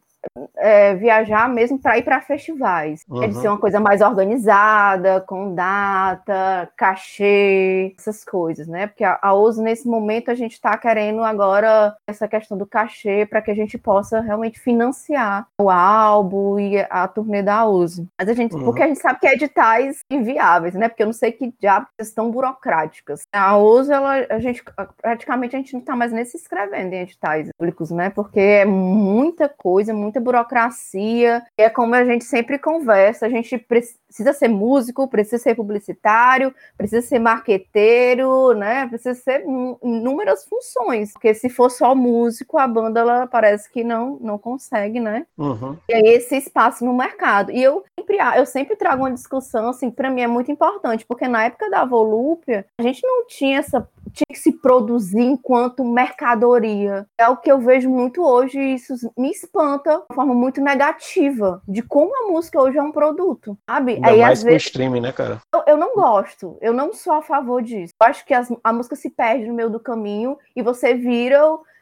é, 0.56 0.94
viajar 0.94 1.48
mesmo 1.48 1.78
para 1.78 1.98
ir 1.98 2.02
para 2.02 2.20
festivais. 2.20 3.04
Uhum. 3.08 3.22
É 3.22 3.28
de 3.28 3.36
ser 3.36 3.48
uma 3.48 3.58
coisa 3.58 3.80
mais 3.80 4.00
organizada, 4.00 5.20
com 5.20 5.54
data, 5.54 6.70
cachê, 6.76 7.94
essas 7.98 8.24
coisas, 8.24 8.66
né? 8.66 8.86
Porque 8.86 9.04
a, 9.04 9.18
a 9.20 9.34
OSO, 9.34 9.62
nesse 9.62 9.88
momento, 9.88 10.30
a 10.30 10.34
gente 10.34 10.52
está 10.52 10.76
querendo 10.76 11.22
agora 11.22 11.96
essa 12.06 12.28
questão 12.28 12.56
do 12.56 12.66
cachê 12.66 13.26
para 13.28 13.42
que 13.42 13.50
a 13.50 13.54
gente 13.54 13.78
possa 13.78 14.20
realmente 14.20 14.60
financiar 14.60 15.46
o 15.58 15.70
álbum 15.70 16.58
e 16.58 16.78
a 16.90 17.08
turnê 17.08 17.42
da 17.42 17.66
OSO. 17.66 18.06
Mas 18.18 18.28
a 18.28 18.34
gente, 18.34 18.54
uhum. 18.54 18.64
porque 18.64 18.82
a 18.82 18.88
gente 18.88 19.00
sabe 19.00 19.20
que 19.20 19.26
é 19.26 19.34
editais 19.34 20.04
inviáveis, 20.10 20.74
né? 20.74 20.88
Porque 20.88 21.02
eu 21.02 21.06
não 21.06 21.12
sei 21.12 21.32
que 21.32 21.52
diabos 21.58 21.88
tão 22.14 22.30
burocráticas. 22.30 23.22
A 23.32 23.56
OSO, 23.56 23.92
ela, 23.92 24.26
a 24.28 24.38
gente 24.38 24.62
praticamente 25.00 25.56
a 25.56 25.58
gente 25.58 25.72
não 25.72 25.80
está 25.80 25.96
mais 25.96 26.12
nem 26.12 26.24
se 26.24 26.36
inscrevendo 26.36 26.94
em 26.94 27.02
editais 27.02 27.48
públicos, 27.56 27.90
né? 27.90 28.10
Porque 28.10 28.40
é 28.40 28.64
muita 28.64 29.48
coisa, 29.48 29.92
muita 30.10 30.20
burocracia. 30.20 31.42
É 31.56 31.70
como 31.70 31.94
a 31.94 32.04
gente 32.04 32.24
sempre 32.24 32.58
conversa, 32.58 33.26
a 33.26 33.28
gente 33.28 33.56
precisa 33.56 34.32
ser 34.32 34.48
músico, 34.48 35.08
precisa 35.08 35.38
ser 35.38 35.54
publicitário, 35.54 36.52
precisa 36.76 37.06
ser 37.06 37.20
marqueteiro, 37.20 38.52
né? 38.54 38.86
Precisa 38.88 39.14
ser 39.14 39.44
inúmeras 39.82 40.44
funções. 40.44 41.12
Porque 41.12 41.32
se 41.32 41.48
for 41.48 41.70
só 41.70 41.94
músico, 41.94 42.58
a 42.58 42.66
banda 42.66 43.00
ela 43.00 43.26
parece 43.26 43.70
que 43.70 43.84
não 43.84 44.18
não 44.20 44.38
consegue, 44.38 44.98
né? 44.98 45.26
Uhum. 45.38 45.76
E 45.88 45.94
aí 45.94 46.08
esse 46.08 46.36
espaço 46.36 46.84
no 46.84 46.92
mercado. 46.92 47.52
E 47.52 47.62
eu 47.62 47.84
sempre 47.98 48.18
eu 48.36 48.46
sempre 48.46 48.76
trago 48.76 49.02
uma 49.02 49.12
discussão 49.12 49.70
assim, 49.70 49.90
para 49.90 50.10
mim 50.10 50.22
é 50.22 50.26
muito 50.26 50.50
importante, 50.50 51.06
porque 51.06 51.28
na 51.28 51.44
época 51.44 51.70
da 51.70 51.84
Volúpia, 51.84 52.66
a 52.78 52.82
gente 52.82 53.02
não 53.02 53.26
tinha 53.26 53.58
essa 53.58 53.88
tinha 54.12 54.26
que 54.28 54.38
se 54.38 54.52
produzir 54.52 55.20
enquanto 55.20 55.84
mercadoria. 55.84 57.06
É 57.18 57.28
o 57.28 57.36
que 57.36 57.50
eu 57.50 57.58
vejo 57.58 57.88
muito 57.88 58.22
hoje 58.22 58.58
e 58.58 58.74
isso 58.74 58.94
me 59.16 59.30
espanta 59.30 60.02
de 60.08 60.14
forma 60.14 60.34
muito 60.34 60.60
negativa 60.60 61.62
de 61.66 61.82
como 61.82 62.12
a 62.16 62.32
música 62.32 62.60
hoje 62.60 62.78
é 62.78 62.82
um 62.82 62.92
produto, 62.92 63.56
sabe? 63.68 63.94
Ainda 63.94 64.08
Aí, 64.08 64.20
mais 64.20 64.38
às 64.38 64.44
vezes, 64.44 64.64
streaming, 64.64 65.00
né, 65.00 65.12
cara? 65.12 65.40
Eu, 65.54 65.62
eu, 65.66 65.76
não 65.76 65.94
gosto, 65.94 66.58
eu 66.60 66.72
não 66.72 66.92
sou 66.92 67.14
a 67.14 67.22
favor 67.22 67.62
disso. 67.62 67.92
Eu 68.00 68.06
acho 68.06 68.24
que 68.24 68.34
as, 68.34 68.52
a 68.62 68.72
música 68.72 68.96
se 68.96 69.10
perde 69.10 69.46
no 69.46 69.54
meio 69.54 69.70
do 69.70 69.80
caminho 69.80 70.36
e 70.54 70.62
você 70.62 70.94
vira 70.94 71.40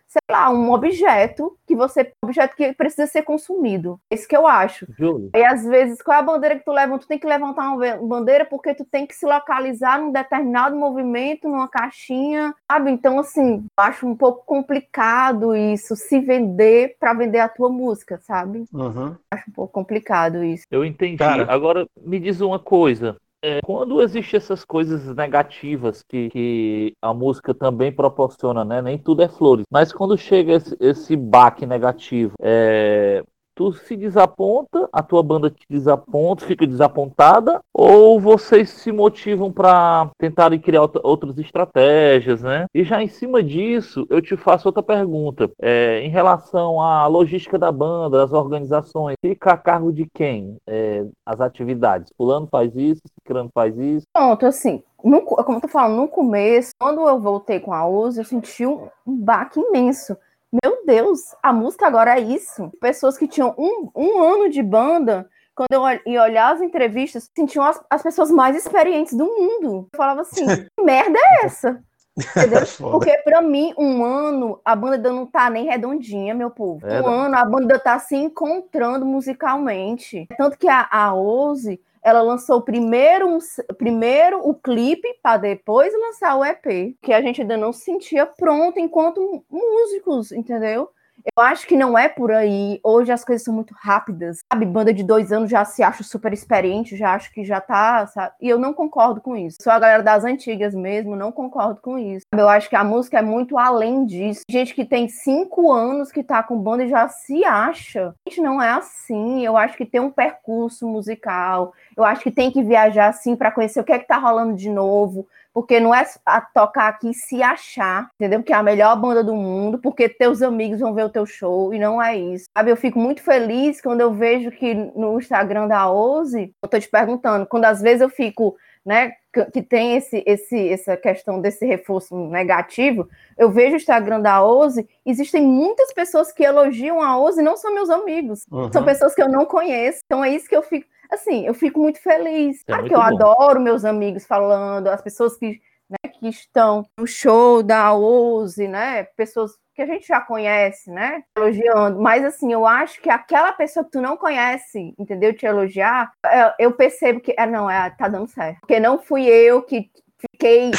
sei 0.09 0.23
lá, 0.31 0.51
um 0.51 0.73
objeto 0.73 1.57
que 1.67 1.77
você. 1.77 2.13
Um 2.25 2.29
objeto 2.29 2.57
que 2.57 2.73
precisa 2.73 3.07
ser 3.07 3.23
consumido. 3.23 4.01
É 4.11 4.15
isso 4.15 4.27
que 4.27 4.37
eu 4.37 4.47
acho. 4.47 4.87
Júlio. 4.99 5.31
E 5.35 5.45
às 5.45 5.65
vezes, 5.65 6.01
qual 6.03 6.17
é 6.17 6.21
a 6.21 6.23
bandeira 6.23 6.59
que 6.59 6.65
tu 6.65 6.73
levanta? 6.73 7.01
Tu 7.01 7.09
tem 7.09 7.19
que 7.19 7.27
levantar 7.27 7.71
uma 7.71 7.97
bandeira 7.97 8.45
porque 8.47 8.75
tu 8.75 8.85
tem 8.85 9.07
que 9.07 9.15
se 9.15 9.27
localizar 9.27 10.01
num 10.01 10.11
determinado 10.11 10.75
movimento, 10.75 11.49
numa 11.49 11.69
caixinha, 11.69 12.55
sabe? 12.71 12.91
Então, 12.91 13.19
assim, 13.19 13.65
eu 13.79 13.85
acho 13.85 14.07
um 14.07 14.17
pouco 14.17 14.45
complicado 14.47 15.55
isso, 15.55 15.95
se 15.95 16.21
vender 16.21 16.97
para 16.99 17.13
vender 17.13 17.41
a 17.41 17.49
tua 17.49 17.69
música, 17.69 18.19
sabe? 18.19 18.65
Uhum. 18.73 19.15
Acho 19.31 19.51
um 19.51 19.53
pouco 19.53 19.73
complicado 19.73 20.43
isso. 20.43 20.65
Eu 20.71 20.85
entendi. 20.85 21.19
Cara, 21.19 21.47
Agora, 21.53 21.87
me 22.01 22.19
diz 22.19 22.41
uma 22.41 22.59
coisa. 22.59 23.17
É, 23.41 23.61
quando 23.63 24.03
existem 24.03 24.37
essas 24.37 24.65
coisas 24.65 25.15
negativas 25.15 26.03
que, 26.03 26.29
que, 26.29 26.97
a 27.01 27.15
música 27.15 27.55
também 27.55 27.93
proporciona, 27.93 28.65
né? 28.65 28.83
Nem 28.83 28.99
tudo 28.99 29.23
é 29.23 29.29
flores. 29.29 29.65
Mas 29.71 29.93
quando 29.93 30.19
chega 30.19 30.55
esse, 30.55 30.77
esse 30.81 31.17
baque 31.17 31.65
negativo, 31.65 32.35
é, 32.43 33.23
tu 33.59 33.73
se 33.73 33.97
desaponta, 33.97 34.89
a 34.93 35.03
tua 35.03 35.21
banda 35.21 35.51
te 35.51 35.67
desaponta, 35.69 36.47
fica 36.47 36.65
desapontada, 36.65 37.61
ou 37.75 38.21
vocês 38.21 38.71
se 38.71 38.93
motivam 38.93 39.51
para 39.51 40.09
tentarem 40.17 40.61
criar 40.61 40.89
outras 41.03 41.37
estratégias, 41.39 42.41
né? 42.41 42.67
E 42.73 42.85
já 42.85 43.03
em 43.03 43.09
cima 43.09 43.43
disso, 43.43 44.07
eu 44.09 44.23
te 44.23 44.37
faço 44.37 44.69
outra 44.69 44.81
pergunta. 44.81 45.51
É, 45.61 46.01
em 46.03 46.09
relação 46.09 46.81
à 46.81 47.09
logística 47.09 47.59
da 47.59 47.73
banda, 47.73 48.19
das 48.19 48.33
organizações, 48.33 49.17
fica 49.21 49.55
a 49.55 49.57
cargo 49.57 49.93
de 49.93 50.07
quem 50.15 50.57
é, 50.65 51.05
as 51.27 51.41
atividades? 51.41 52.13
Fulano 52.17 52.47
faz 52.49 52.77
isso, 52.77 53.03
Cicrano 53.13 53.51
faz 53.53 53.77
isso? 53.77 54.07
Pronto, 54.13 54.47
assim, 54.47 54.85
no, 55.03 55.23
como 55.23 55.59
eu 55.59 55.61
tô 55.61 55.67
falando, 55.67 55.97
no 55.97 56.07
começo, 56.07 56.71
quando 56.79 57.09
eu 57.09 57.19
voltei 57.19 57.59
com 57.59 57.73
a 57.73 57.89
Uzi, 57.89 58.21
eu 58.21 58.25
senti 58.25 58.65
um, 58.65 58.87
um 59.05 59.17
baque 59.17 59.59
imenso 59.59 60.17
meu 60.63 60.85
Deus, 60.87 61.21
a 61.43 61.53
música 61.53 61.87
agora 61.87 62.19
é 62.19 62.21
isso. 62.21 62.71
Pessoas 62.81 63.19
que 63.19 63.29
tinham 63.29 63.55
um, 63.59 63.91
um 63.95 64.23
ano 64.23 64.49
de 64.49 64.63
banda, 64.63 65.29
quando 65.55 65.73
eu 65.73 65.83
ia 66.07 66.23
olhar 66.23 66.55
as 66.55 66.61
entrevistas, 66.61 67.31
sentiam 67.37 67.65
as, 67.65 67.81
as 67.91 68.03
pessoas 68.03 68.31
mais 68.31 68.57
experientes 68.57 69.15
do 69.15 69.27
mundo. 69.27 69.89
Eu 69.93 69.97
falava 69.97 70.23
assim: 70.23 70.47
que 70.77 70.83
merda 70.83 71.19
é 71.19 71.47
essa? 71.47 71.83
Entendeu? 72.17 72.61
Porque 72.91 73.17
para 73.19 73.43
mim, 73.43 73.75
um 73.79 74.05
ano, 74.05 74.61
a 74.65 74.75
banda 74.75 75.13
não 75.13 75.27
tá 75.27 75.51
nem 75.51 75.67
redondinha, 75.67 76.35
meu 76.35 76.51
povo. 76.51 76.87
É, 76.87 77.01
um 77.03 77.07
ano, 77.07 77.37
a 77.37 77.45
banda 77.45 77.79
tá 77.79 77.99
se 77.99 78.17
encontrando 78.17 79.05
musicalmente. 79.05 80.27
Tanto 80.37 80.59
que 80.59 80.69
a, 80.69 80.89
a 80.91 81.15
Ozzy, 81.15 81.81
ela 82.03 82.23
lançou 82.23 82.61
primeiro, 82.63 83.29
um, 83.29 83.39
primeiro 83.77 84.41
o 84.49 84.55
clipe 84.55 85.09
para 85.23 85.39
depois 85.39 85.93
lançar 85.93 86.37
o 86.37 86.45
EP, 86.45 86.97
que 87.03 87.13
a 87.13 87.21
gente 87.21 87.41
ainda 87.41 87.57
não 87.57 87.73
se 87.73 87.85
sentia 87.85 88.27
pronto 88.27 88.79
enquanto 88.79 89.45
músicos, 89.51 90.33
entendeu? 90.33 90.91
Eu 91.37 91.43
acho 91.43 91.67
que 91.67 91.77
não 91.77 91.97
é 91.97 92.09
por 92.09 92.31
aí. 92.33 92.81
Hoje 92.83 93.13
as 93.13 93.25
coisas 93.25 93.45
são 93.45 93.55
muito 93.55 93.75
rápidas. 93.79 94.39
Sabe, 94.53 94.67
banda 94.67 94.93
de 94.93 95.03
dois 95.03 95.33
anos 95.33 95.51
já 95.51 95.65
se 95.65 95.83
acha 95.83 96.03
super 96.03 96.33
experiente, 96.33 96.97
já 96.97 97.15
acho 97.15 97.33
que 97.33 97.45
já 97.45 97.61
tá, 97.61 98.07
sabe? 98.07 98.35
E 98.41 98.49
eu 98.49 98.59
não 98.59 98.73
concordo 98.73 99.21
com 99.21 99.37
isso. 99.37 99.57
Sou 99.63 99.73
a 99.73 99.79
galera 99.79 100.03
das 100.03 100.25
antigas 100.25 100.75
mesmo, 100.75 101.17
não 101.17 101.33
concordo 101.33 101.81
com 101.81 101.99
isso. 101.99 102.27
Eu 102.33 102.49
acho 102.49 102.69
que 102.69 102.77
a 102.77 102.85
música 102.85 103.19
é 103.19 103.23
muito 103.23 103.59
além 103.59 104.05
disso. 104.05 104.43
Gente 104.51 104.75
que 104.75 104.85
tem 104.85 105.09
cinco 105.09 105.73
anos 105.73 106.11
que 106.11 106.23
tá 106.23 106.43
com 106.43 106.59
banda 106.59 106.85
e 106.85 106.89
já 106.89 107.09
se 107.09 107.45
acha. 107.45 108.15
Gente, 108.29 108.41
não 108.41 108.61
é 108.61 108.71
assim. 108.71 109.45
Eu 109.45 109.57
acho 109.57 109.77
que 109.77 109.87
tem 109.87 110.01
um 110.01 110.11
percurso 110.11 110.87
musical. 110.87 111.73
Eu 111.97 112.05
acho 112.05 112.23
que 112.23 112.31
tem 112.31 112.51
que 112.51 112.63
viajar 112.63 113.09
assim 113.09 113.37
para 113.37 113.51
conhecer 113.51 113.81
o 113.81 113.85
que 113.85 113.93
é 113.93 113.99
que 113.99 114.07
tá 114.07 114.19
rolando 114.19 114.55
de 114.55 114.69
novo 114.69 115.27
porque 115.53 115.81
não 115.81 115.95
é 115.95 116.05
a 116.25 116.41
tocar 116.41 116.89
aqui 116.89 117.13
se 117.13 117.43
achar, 117.43 118.09
entendeu? 118.15 118.43
Que 118.43 118.53
é 118.53 118.57
a 118.57 118.63
melhor 118.63 118.97
banda 118.97 119.25
do 119.25 119.35
mundo, 119.35 119.79
porque 119.79 120.09
teus 120.09 120.43
amigos 120.43 120.81
vão 120.81 120.95
ver 120.95 121.05
o 121.05 121.11
teu 121.11 121.27
show, 121.27 121.73
e 121.75 121.79
não 121.79 122.01
é 122.01 122.17
isso. 122.17 122.47
Sabe, 122.57 122.71
eu 122.71 122.77
fico 122.77 122.99
muito 122.99 123.23
feliz 123.23 123.81
quando 123.81 124.01
eu 124.01 124.13
vejo 124.13 124.51
que 124.51 124.75
no 124.75 125.19
Instagram 125.19 125.67
da 125.67 125.91
Oze, 125.91 126.53
eu 126.63 126.69
tô 126.69 126.79
te 126.79 126.89
perguntando, 126.89 127.47
quando 127.47 127.65
às 127.65 127.81
vezes 127.81 128.01
eu 128.01 128.09
fico, 128.09 128.57
né, 128.85 129.13
que 129.53 129.63
tem 129.63 129.97
esse, 129.97 130.23
esse, 130.27 130.69
essa 130.69 130.97
questão 130.97 131.41
desse 131.41 131.65
reforço 131.65 132.17
negativo, 132.29 133.09
eu 133.37 133.51
vejo 133.51 133.75
o 133.75 133.77
Instagram 133.77 134.21
da 134.21 134.43
Oze, 134.43 134.89
existem 135.05 135.43
muitas 135.43 135.93
pessoas 135.93 136.33
que 136.33 136.43
elogiam 136.43 137.01
a 137.03 137.19
Oze, 137.19 137.43
não 137.43 137.57
são 137.57 137.75
meus 137.75 137.91
amigos, 137.91 138.45
uhum. 138.51 138.73
são 138.73 138.85
pessoas 138.85 139.15
que 139.15 139.23
eu 139.23 139.29
não 139.29 139.45
conheço, 139.45 140.01
então 140.05 140.25
é 140.25 140.31
isso 140.31 140.49
que 140.49 140.57
eu 140.57 140.63
fico 140.63 140.87
assim, 141.11 141.47
eu 141.47 141.55
fico 141.55 141.81
muito 141.81 142.01
feliz. 142.01 142.61
É 142.63 142.65
claro 142.67 142.85
que 142.85 142.95
eu 142.95 142.99
bom. 142.99 143.05
adoro 143.05 143.61
meus 143.61 143.85
amigos 143.85 144.27
falando, 144.27 144.89
as 144.89 145.01
pessoas 145.01 145.37
que, 145.37 145.61
né, 145.89 146.11
que 146.11 146.29
estão 146.29 146.87
no 146.99 147.07
show 147.07 147.63
da 147.63 147.93
Ouse, 147.93 148.67
né? 148.69 149.05
Pessoas 149.17 149.53
que 149.75 149.83
a 149.83 149.87
gente 149.87 150.09
já 150.09 150.21
conhece, 150.21 150.91
né? 150.91 151.23
Elogiando. 151.37 152.01
Mas 152.01 152.25
assim, 152.25 152.53
eu 152.53 152.67
acho 152.67 153.01
que 153.01 153.09
aquela 153.09 153.53
pessoa 153.53 153.85
que 153.85 153.93
tu 153.93 154.01
não 154.01 154.17
conhece, 154.17 154.93
entendeu? 154.99 155.33
Te 155.33 155.47
elogiar, 155.47 156.11
é, 156.27 156.55
eu 156.59 156.73
percebo 156.73 157.21
que, 157.21 157.33
é, 157.39 157.47
não, 157.47 157.71
é, 157.71 157.89
tá 157.91 158.09
dando 158.09 158.27
certo. 158.27 158.59
Porque 158.61 158.81
não 158.81 158.99
fui 158.99 159.27
eu 159.27 159.63
que 159.63 159.89
fiquei 160.19 160.73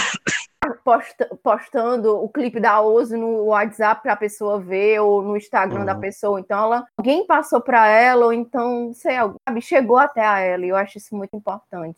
posta, 0.84 1.30
postando 1.42 2.22
o 2.22 2.30
clipe 2.30 2.60
da 2.60 2.82
Ozo 2.82 3.18
no 3.18 3.46
WhatsApp 3.46 4.02
para 4.02 4.14
a 4.14 4.18
pessoa 4.18 4.60
ver 4.60 5.00
ou 5.00 5.22
no 5.22 5.38
Instagram 5.38 5.80
uhum. 5.80 5.86
da 5.86 5.96
pessoa. 5.96 6.40
Então, 6.40 6.58
ela, 6.58 6.86
alguém 6.98 7.26
passou 7.26 7.62
para 7.62 7.88
ela, 7.88 8.26
ou 8.26 8.34
então, 8.34 8.92
sei, 8.94 9.16
sabe, 9.48 9.62
chegou 9.62 9.98
até 9.98 10.26
a 10.26 10.40
ela. 10.40 10.66
E 10.66 10.70
eu 10.70 10.76
acho 10.76 10.98
isso 10.98 11.16
muito 11.16 11.36
importante. 11.36 11.98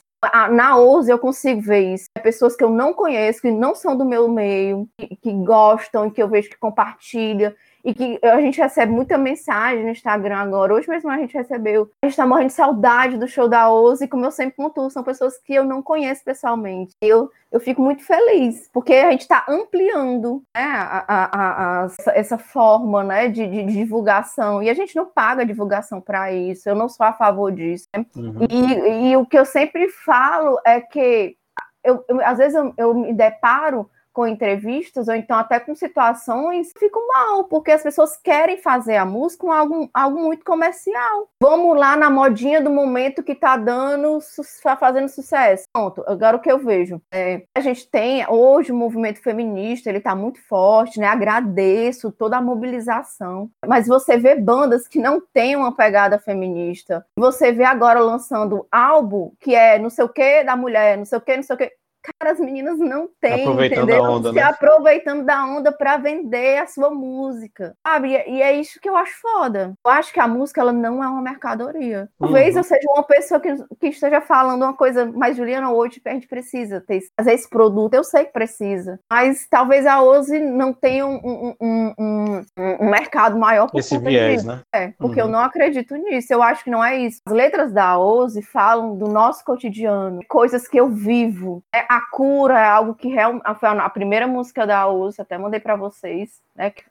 Na 0.51 0.77
Ouse 0.77 1.09
eu 1.09 1.17
consigo 1.17 1.61
ver 1.61 1.93
isso. 1.93 2.05
É 2.15 2.21
pessoas 2.21 2.55
que 2.55 2.63
eu 2.63 2.69
não 2.69 2.93
conheço, 2.93 3.41
que 3.41 3.49
não 3.49 3.73
são 3.73 3.97
do 3.97 4.05
meu 4.05 4.27
meio, 4.27 4.87
que, 4.97 5.15
que 5.15 5.33
gostam, 5.33 6.11
que 6.11 6.21
eu 6.21 6.27
vejo 6.27 6.49
que 6.49 6.57
compartilham 6.57 7.51
e 7.83 7.93
que 7.93 8.19
a 8.23 8.39
gente 8.41 8.59
recebe 8.59 8.91
muita 8.91 9.17
mensagem 9.17 9.83
no 9.83 9.89
Instagram 9.89 10.37
agora. 10.37 10.73
Hoje 10.73 10.89
mesmo 10.89 11.09
a 11.09 11.17
gente 11.17 11.33
recebeu. 11.33 11.89
A 12.01 12.07
gente 12.07 12.17
tá 12.17 12.25
morrendo 12.25 12.47
de 12.47 12.53
saudade 12.53 13.17
do 13.17 13.27
show 13.27 13.47
da 13.47 13.71
Oze, 13.71 14.05
e 14.05 14.07
como 14.07 14.25
eu 14.25 14.31
sempre 14.31 14.55
pontuo, 14.55 14.89
são 14.89 15.03
pessoas 15.03 15.37
que 15.37 15.53
eu 15.53 15.63
não 15.63 15.81
conheço 15.81 16.23
pessoalmente. 16.23 16.93
Eu, 17.01 17.29
eu 17.51 17.59
fico 17.59 17.81
muito 17.81 18.03
feliz, 18.03 18.69
porque 18.71 18.93
a 18.93 19.11
gente 19.11 19.21
está 19.21 19.45
ampliando 19.47 20.43
né, 20.55 20.63
a, 20.63 21.05
a, 21.07 21.83
a, 21.83 21.87
essa 22.13 22.37
forma 22.37 23.03
né, 23.03 23.27
de, 23.27 23.47
de, 23.47 23.65
divulgação. 23.65 24.61
E 24.61 24.69
a 24.69 24.73
gente 24.73 24.95
não 24.95 25.05
paga 25.05 25.45
divulgação 25.45 25.99
para 25.99 26.31
isso, 26.31 26.69
eu 26.69 26.75
não 26.75 26.87
sou 26.87 27.05
a 27.05 27.13
favor 27.13 27.51
disso. 27.51 27.87
Né? 27.95 28.05
Uhum. 28.15 28.47
E, 28.49 29.11
e, 29.11 29.17
o 29.17 29.25
que 29.25 29.37
eu 29.37 29.45
sempre 29.45 29.89
falo 29.89 30.59
é 30.65 30.79
que 30.79 31.35
eu, 31.83 32.03
eu 32.07 32.21
às 32.25 32.37
vezes 32.37 32.55
eu, 32.55 32.73
eu 32.77 32.93
me 32.93 33.13
deparo 33.13 33.89
com 34.13 34.27
entrevistas 34.27 35.07
ou 35.07 35.15
então 35.15 35.37
até 35.37 35.59
com 35.59 35.73
situações, 35.75 36.71
fico 36.77 36.99
mal, 37.07 37.45
porque 37.45 37.71
as 37.71 37.83
pessoas 37.83 38.17
querem 38.17 38.57
fazer 38.57 38.95
a 38.95 39.05
música 39.05 39.41
com 39.45 39.51
algo, 39.51 39.89
algo 39.93 40.19
muito 40.19 40.45
comercial. 40.45 41.29
Vamos 41.41 41.77
lá 41.77 41.95
na 41.95 42.09
modinha 42.09 42.61
do 42.61 42.69
momento 42.69 43.23
que 43.23 43.33
tá 43.33 43.57
dando, 43.57 44.19
tá 44.61 44.75
fazendo 44.75 45.09
sucesso. 45.09 45.63
Pronto, 45.73 46.03
agora 46.07 46.37
o 46.37 46.39
que 46.39 46.51
eu 46.51 46.59
vejo. 46.59 47.01
É, 47.11 47.43
a 47.55 47.61
gente 47.61 47.89
tem 47.89 48.25
hoje 48.29 48.71
o 48.71 48.75
movimento 48.75 49.21
feminista, 49.21 49.89
ele 49.89 49.99
tá 49.99 50.15
muito 50.15 50.39
forte, 50.47 50.99
né? 50.99 51.07
Agradeço 51.07 52.11
toda 52.11 52.37
a 52.37 52.41
mobilização. 52.41 53.49
Mas 53.65 53.87
você 53.87 54.17
vê 54.17 54.35
bandas 54.35 54.87
que 54.87 54.99
não 54.99 55.21
têm 55.33 55.55
uma 55.55 55.75
pegada 55.75 56.19
feminista. 56.19 57.05
Você 57.17 57.51
vê 57.51 57.63
agora 57.63 57.99
lançando 57.99 58.67
álbum 58.71 59.31
que 59.39 59.55
é 59.55 59.79
não 59.79 59.89
sei 59.89 60.05
o 60.05 60.09
que 60.09 60.43
da 60.43 60.55
mulher, 60.55 60.97
não 60.97 61.05
sei 61.05 61.17
o 61.17 61.21
que, 61.21 61.35
não 61.35 61.43
sei 61.43 61.55
o 61.55 61.59
que 61.59 61.71
Cara, 62.01 62.31
as 62.31 62.39
meninas 62.39 62.79
não 62.79 63.07
têm, 63.19 63.41
aproveitando 63.43 63.83
entendeu? 63.83 64.05
A 64.05 64.09
onda, 64.09 64.29
Se 64.29 64.35
né? 64.35 64.41
aproveitando 64.41 65.23
da 65.23 65.45
onda 65.45 65.71
para 65.71 65.97
vender 65.97 66.57
a 66.57 66.67
sua 66.67 66.89
música, 66.89 67.75
sabe? 67.85 68.09
E 68.09 68.41
é 68.41 68.53
isso 68.53 68.79
que 68.81 68.89
eu 68.89 68.97
acho 68.97 69.21
foda. 69.21 69.73
Eu 69.85 69.91
acho 69.91 70.11
que 70.11 70.19
a 70.19 70.27
música 70.27 70.61
ela 70.61 70.73
não 70.73 71.03
é 71.03 71.07
uma 71.07 71.21
mercadoria. 71.21 72.09
Talvez 72.19 72.55
uhum. 72.55 72.59
eu 72.59 72.63
seja 72.63 72.87
uma 72.89 73.03
pessoa 73.03 73.39
que, 73.39 73.55
que 73.79 73.87
esteja 73.87 74.19
falando 74.21 74.63
uma 74.63 74.73
coisa, 74.73 75.05
mas 75.05 75.37
Juliana, 75.37 75.71
hoje 75.71 76.01
a 76.05 76.09
gente 76.09 76.27
precisa 76.27 76.81
ter, 76.81 77.01
fazer 77.15 77.33
esse 77.33 77.49
produto, 77.49 77.93
eu 77.93 78.03
sei 78.03 78.25
que 78.25 78.33
precisa. 78.33 78.99
Mas 79.09 79.47
talvez 79.49 79.85
a 79.85 80.01
Ozzy 80.01 80.39
não 80.39 80.73
tenha 80.73 81.05
um, 81.05 81.55
um, 81.61 81.93
um, 81.99 82.45
um 82.57 82.89
mercado 82.89 83.37
maior 83.37 83.69
por 83.69 83.79
Esse 83.79 83.97
viés, 83.99 84.37
disso. 84.37 84.47
né? 84.47 84.61
É, 84.73 84.93
porque 84.97 85.21
uhum. 85.21 85.27
eu 85.27 85.31
não 85.31 85.39
acredito 85.39 85.95
nisso. 85.95 86.33
Eu 86.33 86.41
acho 86.41 86.63
que 86.63 86.71
não 86.71 86.83
é 86.83 86.97
isso. 86.97 87.21
As 87.25 87.33
letras 87.33 87.71
da 87.71 87.99
Ozzy 87.99 88.41
falam 88.41 88.97
do 88.97 89.07
nosso 89.07 89.43
cotidiano, 89.43 90.21
coisas 90.27 90.67
que 90.67 90.79
eu 90.79 90.89
vivo. 90.89 91.63
É, 91.73 91.90
a 91.91 91.99
cura 91.99 92.57
é 92.57 92.65
algo 92.65 92.95
que 92.95 93.09
real, 93.09 93.41
foi 93.59 93.67
a 93.67 93.89
primeira 93.89 94.25
música 94.25 94.65
da 94.65 94.87
US, 94.89 95.19
até 95.19 95.37
mandei 95.37 95.59
para 95.59 95.75
vocês, 95.75 96.41
né? 96.55 96.69
Que, 96.71 96.85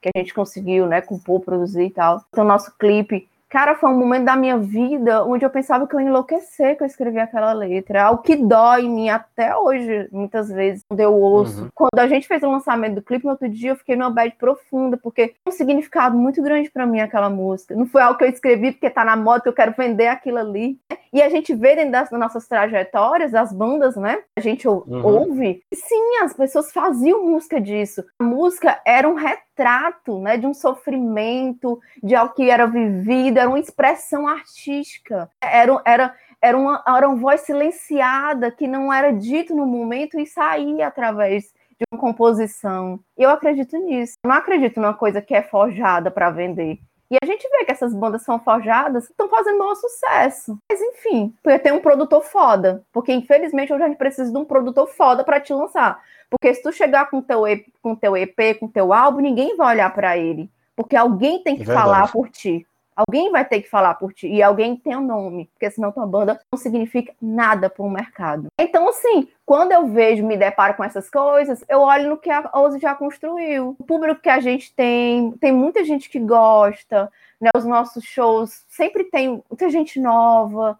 que, 0.00 0.10
a 0.14 0.18
gente 0.18 0.32
conseguiu, 0.32 0.86
né? 0.86 1.00
Compor, 1.00 1.40
produzir 1.40 1.86
e 1.86 1.90
tal. 1.90 2.24
Então, 2.30 2.44
nosso 2.44 2.72
clipe 2.78 3.28
Cara, 3.52 3.74
foi 3.74 3.90
um 3.90 3.98
momento 3.98 4.24
da 4.24 4.34
minha 4.34 4.56
vida 4.56 5.22
onde 5.26 5.44
eu 5.44 5.50
pensava 5.50 5.86
que 5.86 5.94
eu 5.94 6.00
ia 6.00 6.06
enlouquecer 6.06 6.74
que 6.74 6.82
eu 6.82 6.86
escrevi 6.86 7.18
aquela 7.18 7.52
letra. 7.52 8.04
Algo 8.04 8.22
que 8.22 8.34
dói 8.34 8.86
em 8.86 8.88
mim 8.88 9.10
até 9.10 9.54
hoje, 9.54 10.08
muitas 10.10 10.48
vezes, 10.48 10.82
quando 10.88 11.00
eu 11.00 11.12
ouço. 11.12 11.64
Uhum. 11.64 11.68
Quando 11.74 11.98
a 11.98 12.08
gente 12.08 12.26
fez 12.26 12.42
o 12.42 12.50
lançamento 12.50 12.94
do 12.94 13.02
clipe, 13.02 13.26
no 13.26 13.32
outro 13.32 13.50
dia 13.50 13.72
eu 13.72 13.76
fiquei 13.76 13.94
numa 13.94 14.08
bad 14.08 14.34
profunda, 14.36 14.96
porque 14.96 15.34
um 15.46 15.50
significado 15.50 16.16
muito 16.16 16.40
grande 16.40 16.70
para 16.70 16.86
mim 16.86 17.00
aquela 17.00 17.28
música. 17.28 17.76
Não 17.76 17.84
foi 17.84 18.00
algo 18.00 18.18
que 18.18 18.24
eu 18.24 18.30
escrevi 18.30 18.72
porque 18.72 18.88
tá 18.88 19.04
na 19.04 19.16
moda, 19.16 19.42
que 19.42 19.50
eu 19.50 19.52
quero 19.52 19.74
vender 19.76 20.06
aquilo 20.06 20.38
ali. 20.38 20.78
E 21.12 21.20
a 21.20 21.28
gente 21.28 21.54
vê 21.54 21.76
dentro 21.76 21.92
das 21.92 22.10
nossas 22.10 22.48
trajetórias, 22.48 23.32
das 23.32 23.52
bandas, 23.52 23.96
né? 23.96 24.20
A 24.34 24.40
gente 24.40 24.66
uhum. 24.66 25.04
ouve. 25.04 25.62
E 25.70 25.76
sim, 25.76 26.16
as 26.22 26.32
pessoas 26.32 26.72
faziam 26.72 27.26
música 27.26 27.60
disso. 27.60 28.02
A 28.18 28.24
música 28.24 28.80
era 28.82 29.06
um 29.06 29.12
retrato, 29.12 30.18
né? 30.20 30.38
De 30.38 30.46
um 30.46 30.54
sofrimento, 30.54 31.78
de 32.02 32.14
algo 32.14 32.32
que 32.32 32.48
era 32.48 32.66
vivido, 32.66 33.41
era 33.42 33.48
uma 33.48 33.58
expressão 33.58 34.26
artística. 34.26 35.28
Era, 35.40 35.82
era, 35.84 36.14
era, 36.40 36.58
uma, 36.58 36.82
era 36.86 37.08
uma 37.08 37.16
voz 37.16 37.42
silenciada 37.42 38.50
que 38.50 38.66
não 38.66 38.92
era 38.92 39.12
dito 39.12 39.54
no 39.54 39.66
momento 39.66 40.18
e 40.18 40.26
saía 40.26 40.86
através 40.86 41.52
de 41.78 41.84
uma 41.92 42.00
composição. 42.00 43.00
Eu 43.16 43.30
acredito 43.30 43.76
nisso. 43.76 44.14
Eu 44.24 44.28
não 44.28 44.36
acredito 44.36 44.80
numa 44.80 44.94
coisa 44.94 45.20
que 45.20 45.34
é 45.34 45.42
forjada 45.42 46.10
para 46.10 46.30
vender. 46.30 46.78
E 47.10 47.16
a 47.22 47.26
gente 47.26 47.46
vê 47.50 47.66
que 47.66 47.72
essas 47.72 47.92
bandas 47.92 48.22
são 48.22 48.38
forjadas, 48.38 49.10
estão 49.10 49.28
fazendo 49.28 49.58
maior 49.58 49.74
sucesso. 49.74 50.56
Mas 50.70 50.80
enfim, 50.80 51.34
tem 51.62 51.72
um 51.72 51.80
produtor 51.80 52.22
foda. 52.22 52.82
Porque 52.90 53.12
infelizmente 53.12 53.70
hoje 53.72 53.82
a 53.82 53.88
gente 53.88 53.98
precisa 53.98 54.32
de 54.32 54.38
um 54.38 54.46
produtor 54.46 54.88
foda 54.88 55.22
para 55.22 55.40
te 55.40 55.52
lançar. 55.52 56.00
Porque 56.30 56.54
se 56.54 56.62
tu 56.62 56.72
chegar 56.72 57.10
com 57.10 57.20
teu 57.20 57.46
EP, 57.46 57.66
com 57.82 57.94
teu 57.94 58.16
EP, 58.16 58.58
com 58.58 58.66
teu 58.66 58.94
álbum, 58.94 59.20
ninguém 59.20 59.56
vai 59.56 59.74
olhar 59.74 59.92
para 59.92 60.16
ele. 60.16 60.48
Porque 60.74 60.96
alguém 60.96 61.42
tem 61.42 61.54
que 61.54 61.64
Verdade. 61.64 61.84
falar 61.84 62.10
por 62.10 62.30
ti. 62.30 62.66
Alguém 62.94 63.30
vai 63.30 63.44
ter 63.44 63.62
que 63.62 63.68
falar 63.68 63.94
por 63.94 64.12
ti. 64.12 64.28
E 64.28 64.42
alguém 64.42 64.76
tem 64.76 64.96
um 64.96 65.06
nome. 65.06 65.50
Porque 65.54 65.70
senão 65.70 65.92
tua 65.92 66.06
banda 66.06 66.40
não 66.52 66.58
significa 66.58 67.14
nada 67.20 67.70
para 67.70 67.84
o 67.84 67.90
mercado. 67.90 68.48
Então, 68.58 68.88
assim, 68.88 69.28
quando 69.44 69.72
eu 69.72 69.86
vejo, 69.86 70.26
me 70.26 70.36
deparo 70.36 70.74
com 70.74 70.84
essas 70.84 71.10
coisas, 71.10 71.64
eu 71.68 71.80
olho 71.80 72.10
no 72.10 72.16
que 72.16 72.30
a 72.30 72.50
Ozzy 72.54 72.78
já 72.78 72.94
construiu. 72.94 73.76
O 73.78 73.84
público 73.84 74.20
que 74.20 74.30
a 74.30 74.40
gente 74.40 74.74
tem, 74.74 75.32
tem 75.32 75.52
muita 75.52 75.84
gente 75.84 76.08
que 76.08 76.18
gosta, 76.18 77.10
né? 77.40 77.50
Os 77.56 77.64
nossos 77.64 78.04
shows 78.04 78.64
sempre 78.68 79.04
tem 79.04 79.42
muita 79.50 79.68
gente 79.68 80.00
nova. 80.00 80.78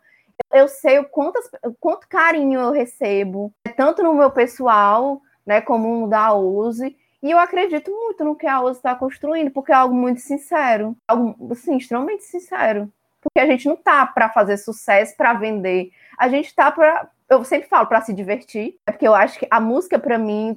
Eu 0.53 0.69
sei 0.69 0.99
o 0.99 1.05
quanto, 1.05 1.41
quanto 1.81 2.09
carinho 2.09 2.61
eu 2.61 2.71
recebo, 2.73 3.53
tanto 3.77 4.03
no 4.03 4.15
meu 4.15 4.31
pessoal, 4.31 5.21
né, 5.47 5.61
como 5.61 6.01
no 6.01 6.09
da 6.09 6.35
Ozzy. 6.35 6.97
E 7.23 7.31
eu 7.31 7.39
acredito 7.39 7.91
muito 7.91 8.25
no 8.25 8.35
que 8.35 8.47
a 8.47 8.61
Ozzy 8.61 8.79
está 8.79 8.95
construindo, 8.95 9.51
porque 9.51 9.71
é 9.71 9.75
algo 9.77 9.95
muito 9.95 10.21
sincero, 10.21 10.97
algo 11.07 11.53
assim, 11.53 11.77
extremamente 11.77 12.25
sincero. 12.25 12.93
Porque 13.21 13.39
a 13.39 13.47
gente 13.47 13.69
não 13.69 13.77
tá 13.77 14.05
para 14.05 14.29
fazer 14.29 14.57
sucesso, 14.57 15.17
para 15.17 15.33
vender. 15.35 15.93
A 16.19 16.29
gente 16.29 16.53
tá 16.53 16.73
para 16.73 17.09
eu 17.33 17.45
sempre 17.45 17.69
falo 17.69 17.87
para 17.87 18.01
se 18.01 18.13
divertir, 18.13 18.75
é 18.87 18.93
porque 18.93 19.07
eu 19.07 19.15
acho 19.15 19.39
que 19.39 19.47
a 19.51 19.61
música 19.61 19.99
para 19.99 20.19
mim 20.19 20.57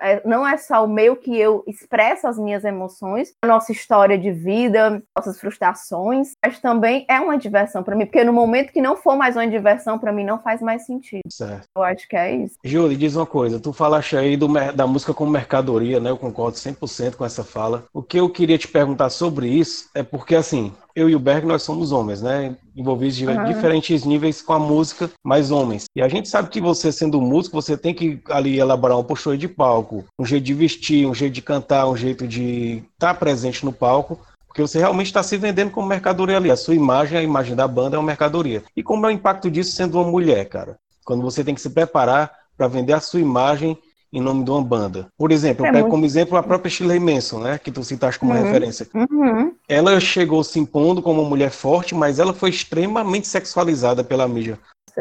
é, 0.00 0.22
não 0.26 0.46
é 0.46 0.56
só 0.56 0.84
o 0.84 0.88
meio 0.88 1.16
que 1.16 1.36
eu 1.38 1.62
expresso 1.66 2.26
as 2.26 2.38
minhas 2.38 2.64
emoções, 2.64 3.32
a 3.42 3.46
nossa 3.46 3.72
história 3.72 4.18
de 4.18 4.30
vida, 4.30 5.02
nossas 5.16 5.38
frustrações, 5.38 6.32
mas 6.44 6.58
também 6.58 7.04
é 7.08 7.20
uma 7.20 7.36
diversão 7.36 7.82
para 7.82 7.94
mim, 7.94 8.06
porque 8.06 8.24
no 8.24 8.32
momento 8.32 8.72
que 8.72 8.80
não 8.80 8.96
for 8.96 9.16
mais 9.16 9.36
uma 9.36 9.46
diversão 9.46 9.98
para 9.98 10.12
mim 10.12 10.24
não 10.24 10.38
faz 10.38 10.60
mais 10.60 10.86
sentido. 10.86 11.22
Certo. 11.28 11.66
Eu 11.76 11.82
acho 11.82 12.08
que 12.08 12.16
é 12.16 12.34
isso. 12.34 12.56
Júlia, 12.64 12.96
diz 12.96 13.16
uma 13.16 13.26
coisa, 13.26 13.60
tu 13.60 13.72
falaste 13.72 14.16
aí 14.16 14.36
do, 14.36 14.48
da 14.72 14.86
música 14.86 15.12
como 15.12 15.30
mercadoria, 15.30 16.00
né? 16.00 16.10
Eu 16.10 16.16
concordo 16.16 16.56
100% 16.56 17.16
com 17.16 17.24
essa 17.24 17.44
fala. 17.44 17.84
O 17.92 18.02
que 18.02 18.18
eu 18.18 18.28
queria 18.30 18.58
te 18.58 18.68
perguntar 18.68 19.10
sobre 19.10 19.48
isso 19.48 19.88
é 19.94 20.02
porque 20.02 20.34
assim, 20.34 20.72
eu 20.94 21.10
e 21.10 21.16
o 21.16 21.18
Berg, 21.18 21.44
nós 21.44 21.62
somos 21.62 21.90
homens, 21.90 22.22
né? 22.22 22.56
Envolvidos 22.76 23.20
em 23.20 23.26
uhum. 23.26 23.44
diferentes 23.44 24.04
níveis 24.04 24.40
com 24.40 24.52
a 24.52 24.58
música, 24.58 25.10
mas 25.24 25.50
homens. 25.50 25.86
E 25.94 26.00
a 26.00 26.08
gente 26.16 26.28
sabe 26.28 26.48
que 26.48 26.60
você, 26.60 26.92
sendo 26.92 27.20
músico, 27.20 27.60
você 27.60 27.76
tem 27.76 27.94
que 27.94 28.20
ali 28.28 28.58
elaborar 28.58 28.98
um 28.98 29.04
postura 29.04 29.36
de 29.36 29.48
palco, 29.48 30.04
um 30.18 30.24
jeito 30.24 30.44
de 30.44 30.54
vestir, 30.54 31.06
um 31.06 31.14
jeito 31.14 31.32
de 31.32 31.42
cantar, 31.42 31.88
um 31.88 31.96
jeito 31.96 32.26
de 32.26 32.82
estar 32.92 33.14
presente 33.14 33.64
no 33.64 33.72
palco. 33.72 34.18
Porque 34.46 34.62
você 34.62 34.78
realmente 34.78 35.06
está 35.06 35.22
se 35.22 35.36
vendendo 35.36 35.72
como 35.72 35.88
mercadoria 35.88 36.36
ali. 36.36 36.50
A 36.50 36.56
sua 36.56 36.76
imagem, 36.76 37.18
a 37.18 37.22
imagem 37.22 37.56
da 37.56 37.66
banda 37.66 37.96
é 37.96 37.98
uma 37.98 38.06
mercadoria. 38.06 38.62
E 38.76 38.82
como 38.84 39.04
é 39.04 39.08
o 39.08 39.12
impacto 39.12 39.50
disso 39.50 39.72
sendo 39.72 40.00
uma 40.00 40.08
mulher, 40.08 40.48
cara? 40.48 40.76
Quando 41.04 41.22
você 41.22 41.42
tem 41.42 41.54
que 41.54 41.60
se 41.60 41.70
preparar 41.70 42.30
para 42.56 42.68
vender 42.68 42.92
a 42.92 43.00
sua 43.00 43.20
imagem 43.20 43.76
em 44.14 44.20
nome 44.20 44.44
de 44.44 44.50
uma 44.50 44.62
banda. 44.62 45.08
Por 45.18 45.32
exemplo, 45.32 45.66
é 45.66 45.68
eu 45.68 45.72
pego 45.72 45.84
muito... 45.86 45.90
como 45.90 46.06
exemplo 46.06 46.38
a 46.38 46.42
própria 46.42 46.70
Shirley 46.70 47.00
Manson, 47.00 47.40
né, 47.40 47.58
que 47.58 47.72
tu 47.72 47.82
citaste 47.82 48.20
como 48.20 48.32
uhum. 48.32 48.44
referência. 48.44 48.86
Uhum. 48.94 49.52
Ela 49.68 49.98
chegou 49.98 50.44
se 50.44 50.60
impondo 50.60 51.02
como 51.02 51.20
uma 51.20 51.28
mulher 51.28 51.50
forte, 51.50 51.96
mas 51.96 52.20
ela 52.20 52.32
foi 52.32 52.50
extremamente 52.50 53.26
sexualizada 53.26 54.04
pela 54.04 54.28
mídia. 54.28 54.56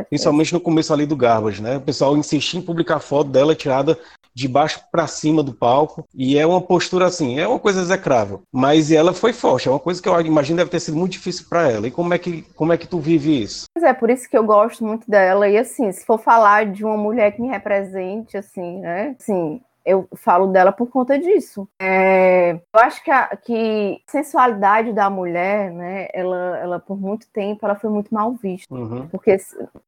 Principalmente 0.10 0.54
no 0.54 0.60
começo 0.60 0.94
ali 0.94 1.06
do 1.06 1.16
Garbage, 1.16 1.62
né? 1.62 1.78
O 1.78 1.82
pessoal 1.82 2.18
insistia 2.18 2.60
em 2.60 2.64
publicar 2.64 3.00
foto 3.00 3.30
dela 3.30 3.56
tirada 3.56 3.98
de 4.34 4.48
baixo 4.48 4.82
para 4.92 5.08
cima 5.08 5.44
do 5.44 5.54
palco. 5.54 6.06
E 6.14 6.38
é 6.38 6.46
uma 6.46 6.62
postura 6.62 7.06
assim, 7.06 7.40
é 7.40 7.48
uma 7.48 7.60
coisa 7.60 7.82
execrável. 7.82 8.42
Mas 8.52 8.92
ela 8.92 9.14
foi 9.14 9.32
forte, 9.32 9.68
é 9.68 9.72
uma 9.72 9.80
coisa 9.80 10.02
que 10.02 10.10
eu 10.10 10.22
imagino 10.22 10.58
deve 10.58 10.72
ter 10.72 10.80
sido 10.80 10.98
muito 10.98 11.14
difícil 11.14 11.46
para 11.50 11.70
ela. 11.70 11.88
E 11.88 11.92
como 11.92 12.14
é, 12.14 12.18
que, 12.18 12.42
como 12.56 12.74
é 12.74 12.78
que 12.78 12.88
tu 12.88 13.00
vive 13.00 13.44
isso? 13.44 13.66
Pois 13.74 13.84
é, 13.84 13.94
por 13.94 14.10
isso 14.10 14.30
que 14.30 14.38
eu 14.38 14.44
gosto 14.44 14.84
muito 14.84 15.10
dela. 15.10 15.48
E 15.48 15.58
assim, 15.58 15.92
se 15.92 16.06
for 16.06 16.20
falar 16.20 16.66
de 16.66 16.84
uma 16.84 16.98
mulher 16.98 17.32
que 17.32 17.42
me 17.42 17.48
represente, 17.48 18.38
assim, 18.38 18.80
né? 18.80 19.16
Assim, 19.20 19.62
eu 19.86 20.08
falo 20.16 20.48
dela 20.48 20.72
por 20.72 20.90
conta 20.90 21.18
disso. 21.20 21.68
É, 21.80 22.54
eu 22.54 22.80
acho 22.80 23.04
que 23.04 23.12
a 23.12 23.36
que 23.36 24.02
sensualidade 24.08 24.94
da 24.94 25.10
mulher, 25.10 25.72
né, 25.72 26.08
ela, 26.14 26.58
ela 26.58 26.80
por 26.80 27.00
muito 27.00 27.28
tempo 27.32 27.66
ela 27.66 27.76
foi 27.76 27.90
muito 27.90 28.14
mal 28.14 28.34
vista, 28.34 28.74
uhum. 28.74 29.08
porque 29.08 29.38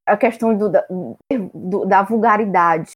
a 0.05 0.17
questão 0.17 0.55
do, 0.55 0.69
da, 0.69 0.85
do, 1.53 1.85
da 1.85 2.03
vulgaridade, 2.03 2.91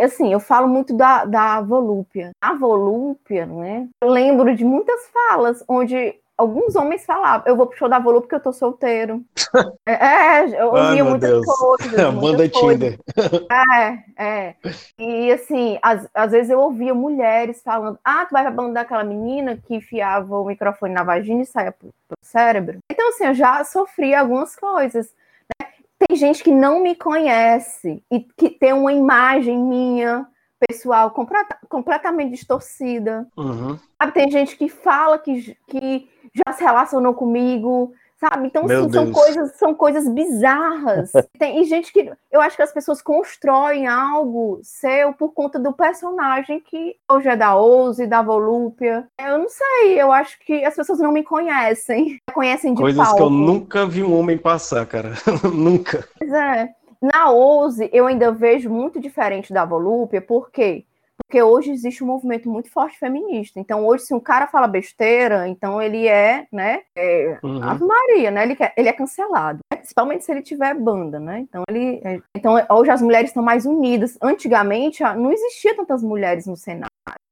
assim, 0.00 0.32
eu 0.32 0.40
falo 0.40 0.68
muito 0.68 0.94
da, 0.96 1.24
da 1.24 1.60
volúpia. 1.60 2.30
A 2.40 2.54
volúpia, 2.54 3.46
né, 3.46 3.88
eu 4.02 4.08
lembro 4.08 4.54
de 4.54 4.64
muitas 4.64 5.08
falas 5.08 5.64
onde 5.68 6.14
alguns 6.36 6.74
homens 6.76 7.04
falavam, 7.04 7.46
eu 7.46 7.56
vou 7.56 7.66
pro 7.66 7.78
show 7.78 7.88
da 7.88 7.98
Volu 7.98 8.20
porque 8.20 8.34
eu 8.34 8.40
tô 8.40 8.52
solteiro. 8.52 9.24
é, 9.86 9.92
é 9.92 10.62
eu 10.62 10.68
ouvia 10.68 11.04
muitas 11.04 11.30
Deus. 11.30 11.46
coisas. 11.46 12.14
Manda 12.14 12.48
Tinder. 12.48 12.98
É, 14.16 14.24
é. 14.24 14.54
E 14.98 15.32
assim, 15.32 15.78
às, 15.82 16.08
às 16.12 16.32
vezes 16.32 16.50
eu 16.50 16.60
ouvia 16.60 16.94
mulheres 16.94 17.62
falando, 17.62 17.98
ah, 18.04 18.26
tu 18.26 18.32
vai 18.32 18.42
pra 18.42 18.50
banda 18.50 18.74
daquela 18.74 19.04
menina 19.04 19.56
que 19.56 19.76
enfiava 19.76 20.38
o 20.38 20.46
microfone 20.46 20.92
na 20.92 21.02
vagina 21.02 21.42
e 21.42 21.46
saia 21.46 21.72
pro, 21.72 21.90
pro 22.08 22.18
cérebro. 22.22 22.78
Então, 22.90 23.08
assim, 23.08 23.24
eu 23.24 23.34
já 23.34 23.62
sofri 23.64 24.14
algumas 24.14 24.56
coisas. 24.56 25.12
Né? 25.60 25.68
Tem 26.06 26.16
gente 26.16 26.42
que 26.42 26.50
não 26.50 26.80
me 26.80 26.94
conhece 26.94 28.02
e 28.10 28.20
que 28.20 28.50
tem 28.50 28.72
uma 28.72 28.92
imagem 28.92 29.56
minha 29.56 30.26
pessoal 30.66 31.10
completa, 31.10 31.58
completamente 31.68 32.30
distorcida. 32.30 33.26
Uhum. 33.36 33.78
Sabe, 34.00 34.12
tem 34.12 34.30
gente 34.30 34.56
que 34.56 34.68
fala 34.68 35.18
que, 35.18 35.56
que 35.68 36.08
já 36.34 36.52
se 36.52 36.62
relacionou 36.62 37.14
comigo, 37.14 37.92
sabe? 38.18 38.46
Então, 38.46 38.64
assim, 38.64 38.92
são 38.92 39.12
coisas, 39.12 39.52
são 39.56 39.74
coisas 39.74 40.08
bizarras. 40.08 41.12
Tem, 41.38 41.60
e 41.60 41.64
gente 41.64 41.92
que. 41.92 42.10
Eu 42.30 42.40
acho 42.40 42.56
que 42.56 42.62
as 42.62 42.72
pessoas 42.72 43.00
constroem 43.02 43.86
algo 43.86 44.60
seu 44.62 45.12
por 45.12 45.32
conta 45.32 45.58
do 45.58 45.72
personagem 45.72 46.60
que 46.60 46.96
hoje 47.10 47.28
é 47.28 47.36
da 47.36 47.54
Ouse, 47.54 48.06
da 48.06 48.22
Volúpia. 48.22 49.06
Eu 49.20 49.38
não 49.38 49.48
sei, 49.48 50.00
eu 50.00 50.10
acho 50.12 50.38
que 50.40 50.64
as 50.64 50.74
pessoas 50.74 50.98
não 50.98 51.12
me 51.12 51.22
conhecem. 51.22 52.18
Conhecem 52.32 52.74
de 52.74 52.80
Coisas 52.80 53.04
palco. 53.04 53.16
que 53.16 53.22
eu 53.22 53.30
nunca 53.30 53.86
vi 53.86 54.02
um 54.02 54.18
homem 54.18 54.36
passar, 54.36 54.84
cara. 54.86 55.12
nunca. 55.52 56.06
Pois 56.18 56.32
é. 56.32 56.74
Na 57.00 57.30
Ouse, 57.30 57.90
eu 57.92 58.06
ainda 58.06 58.32
vejo 58.32 58.70
muito 58.70 58.98
diferente 58.98 59.52
da 59.52 59.64
Volúpia, 59.64 60.22
por 60.22 60.50
quê? 60.50 60.86
Porque 61.34 61.42
hoje 61.42 61.72
existe 61.72 62.04
um 62.04 62.06
movimento 62.06 62.48
muito 62.48 62.70
forte 62.70 62.96
feminista. 62.96 63.58
Então, 63.58 63.84
hoje, 63.84 64.04
se 64.04 64.14
um 64.14 64.20
cara 64.20 64.46
fala 64.46 64.68
besteira, 64.68 65.48
então 65.48 65.82
ele 65.82 66.06
é, 66.06 66.46
né? 66.52 66.82
É, 66.94 67.40
uhum. 67.42 67.60
Ave 67.60 67.84
Maria, 67.84 68.30
né? 68.30 68.44
Ele, 68.44 68.56
ele 68.76 68.88
é 68.88 68.92
cancelado. 68.92 69.58
Principalmente 69.68 70.24
se 70.24 70.30
ele 70.30 70.42
tiver 70.42 70.72
banda, 70.76 71.18
né? 71.18 71.40
Então, 71.40 71.64
ele, 71.68 72.00
é, 72.04 72.20
então 72.36 72.54
hoje 72.70 72.90
as 72.92 73.02
mulheres 73.02 73.30
estão 73.30 73.42
mais 73.42 73.66
unidas. 73.66 74.16
Antigamente, 74.22 75.02
não 75.02 75.32
existia 75.32 75.74
tantas 75.74 76.04
mulheres 76.04 76.46
no 76.46 76.56
Senado. 76.56 76.86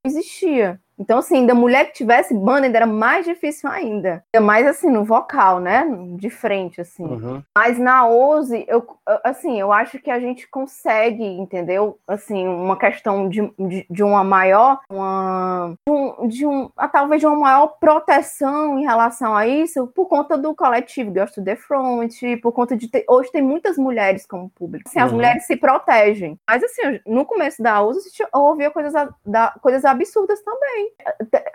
Existia. 0.05 0.81
Então, 0.99 1.19
assim, 1.19 1.47
da 1.47 1.55
mulher 1.55 1.87
que 1.87 1.95
tivesse 1.95 2.35
banda 2.35 2.67
ainda 2.67 2.79
era 2.79 2.87
mais 2.87 3.25
difícil 3.25 3.69
ainda. 3.69 4.25
Ainda 4.33 4.47
mais, 4.47 4.67
assim, 4.67 4.88
no 4.88 5.05
vocal, 5.05 5.59
né? 5.59 5.85
De 6.17 6.31
frente, 6.31 6.81
assim. 6.81 7.05
Uhum. 7.05 7.43
Mas 7.57 7.79
na 7.79 8.07
Ouse, 8.07 8.65
eu, 8.69 8.87
assim, 9.25 9.59
eu 9.59 9.73
acho 9.73 9.99
que 9.99 10.11
a 10.11 10.21
gente 10.21 10.49
consegue, 10.49 11.25
entendeu? 11.25 11.99
Assim, 12.07 12.47
uma 12.47 12.77
questão 12.77 13.29
de, 13.29 13.53
de, 13.59 13.87
de 13.91 14.03
uma 14.03 14.23
maior, 14.23 14.81
uma, 14.88 15.75
de 15.88 15.93
um, 15.93 16.29
de 16.29 16.47
um, 16.47 16.71
ah, 16.77 16.88
talvez 16.88 17.21
de 17.21 17.27
uma 17.27 17.37
maior 17.37 17.67
proteção 17.81 18.79
em 18.79 18.83
relação 18.83 19.35
a 19.35 19.47
isso, 19.47 19.88
por 19.88 20.07
conta 20.07 20.38
do 20.38 20.55
coletivo 20.55 21.11
Girls 21.11 21.35
to 21.35 21.43
the 21.43 21.57
Front, 21.57 22.15
por 22.41 22.53
conta 22.53 22.77
de 22.77 22.88
ter, 22.88 23.05
hoje 23.09 23.33
tem 23.33 23.43
muitas 23.43 23.77
mulheres 23.77 24.27
como 24.27 24.51
público. 24.51 24.88
Assim, 24.88 25.01
uhum. 25.01 25.07
as 25.07 25.12
mulheres 25.12 25.47
se 25.47 25.57
protegem. 25.57 26.38
Mas, 26.49 26.62
assim, 26.62 27.01
no 27.07 27.25
começo 27.25 27.62
da 27.62 27.81
Ouse, 27.81 28.09
eu 28.21 28.41
ouvia 28.41 28.71
coisas, 28.71 28.93
da, 29.25 29.53
coisas 29.61 29.85
absurdas 29.93 30.43
também 30.43 30.93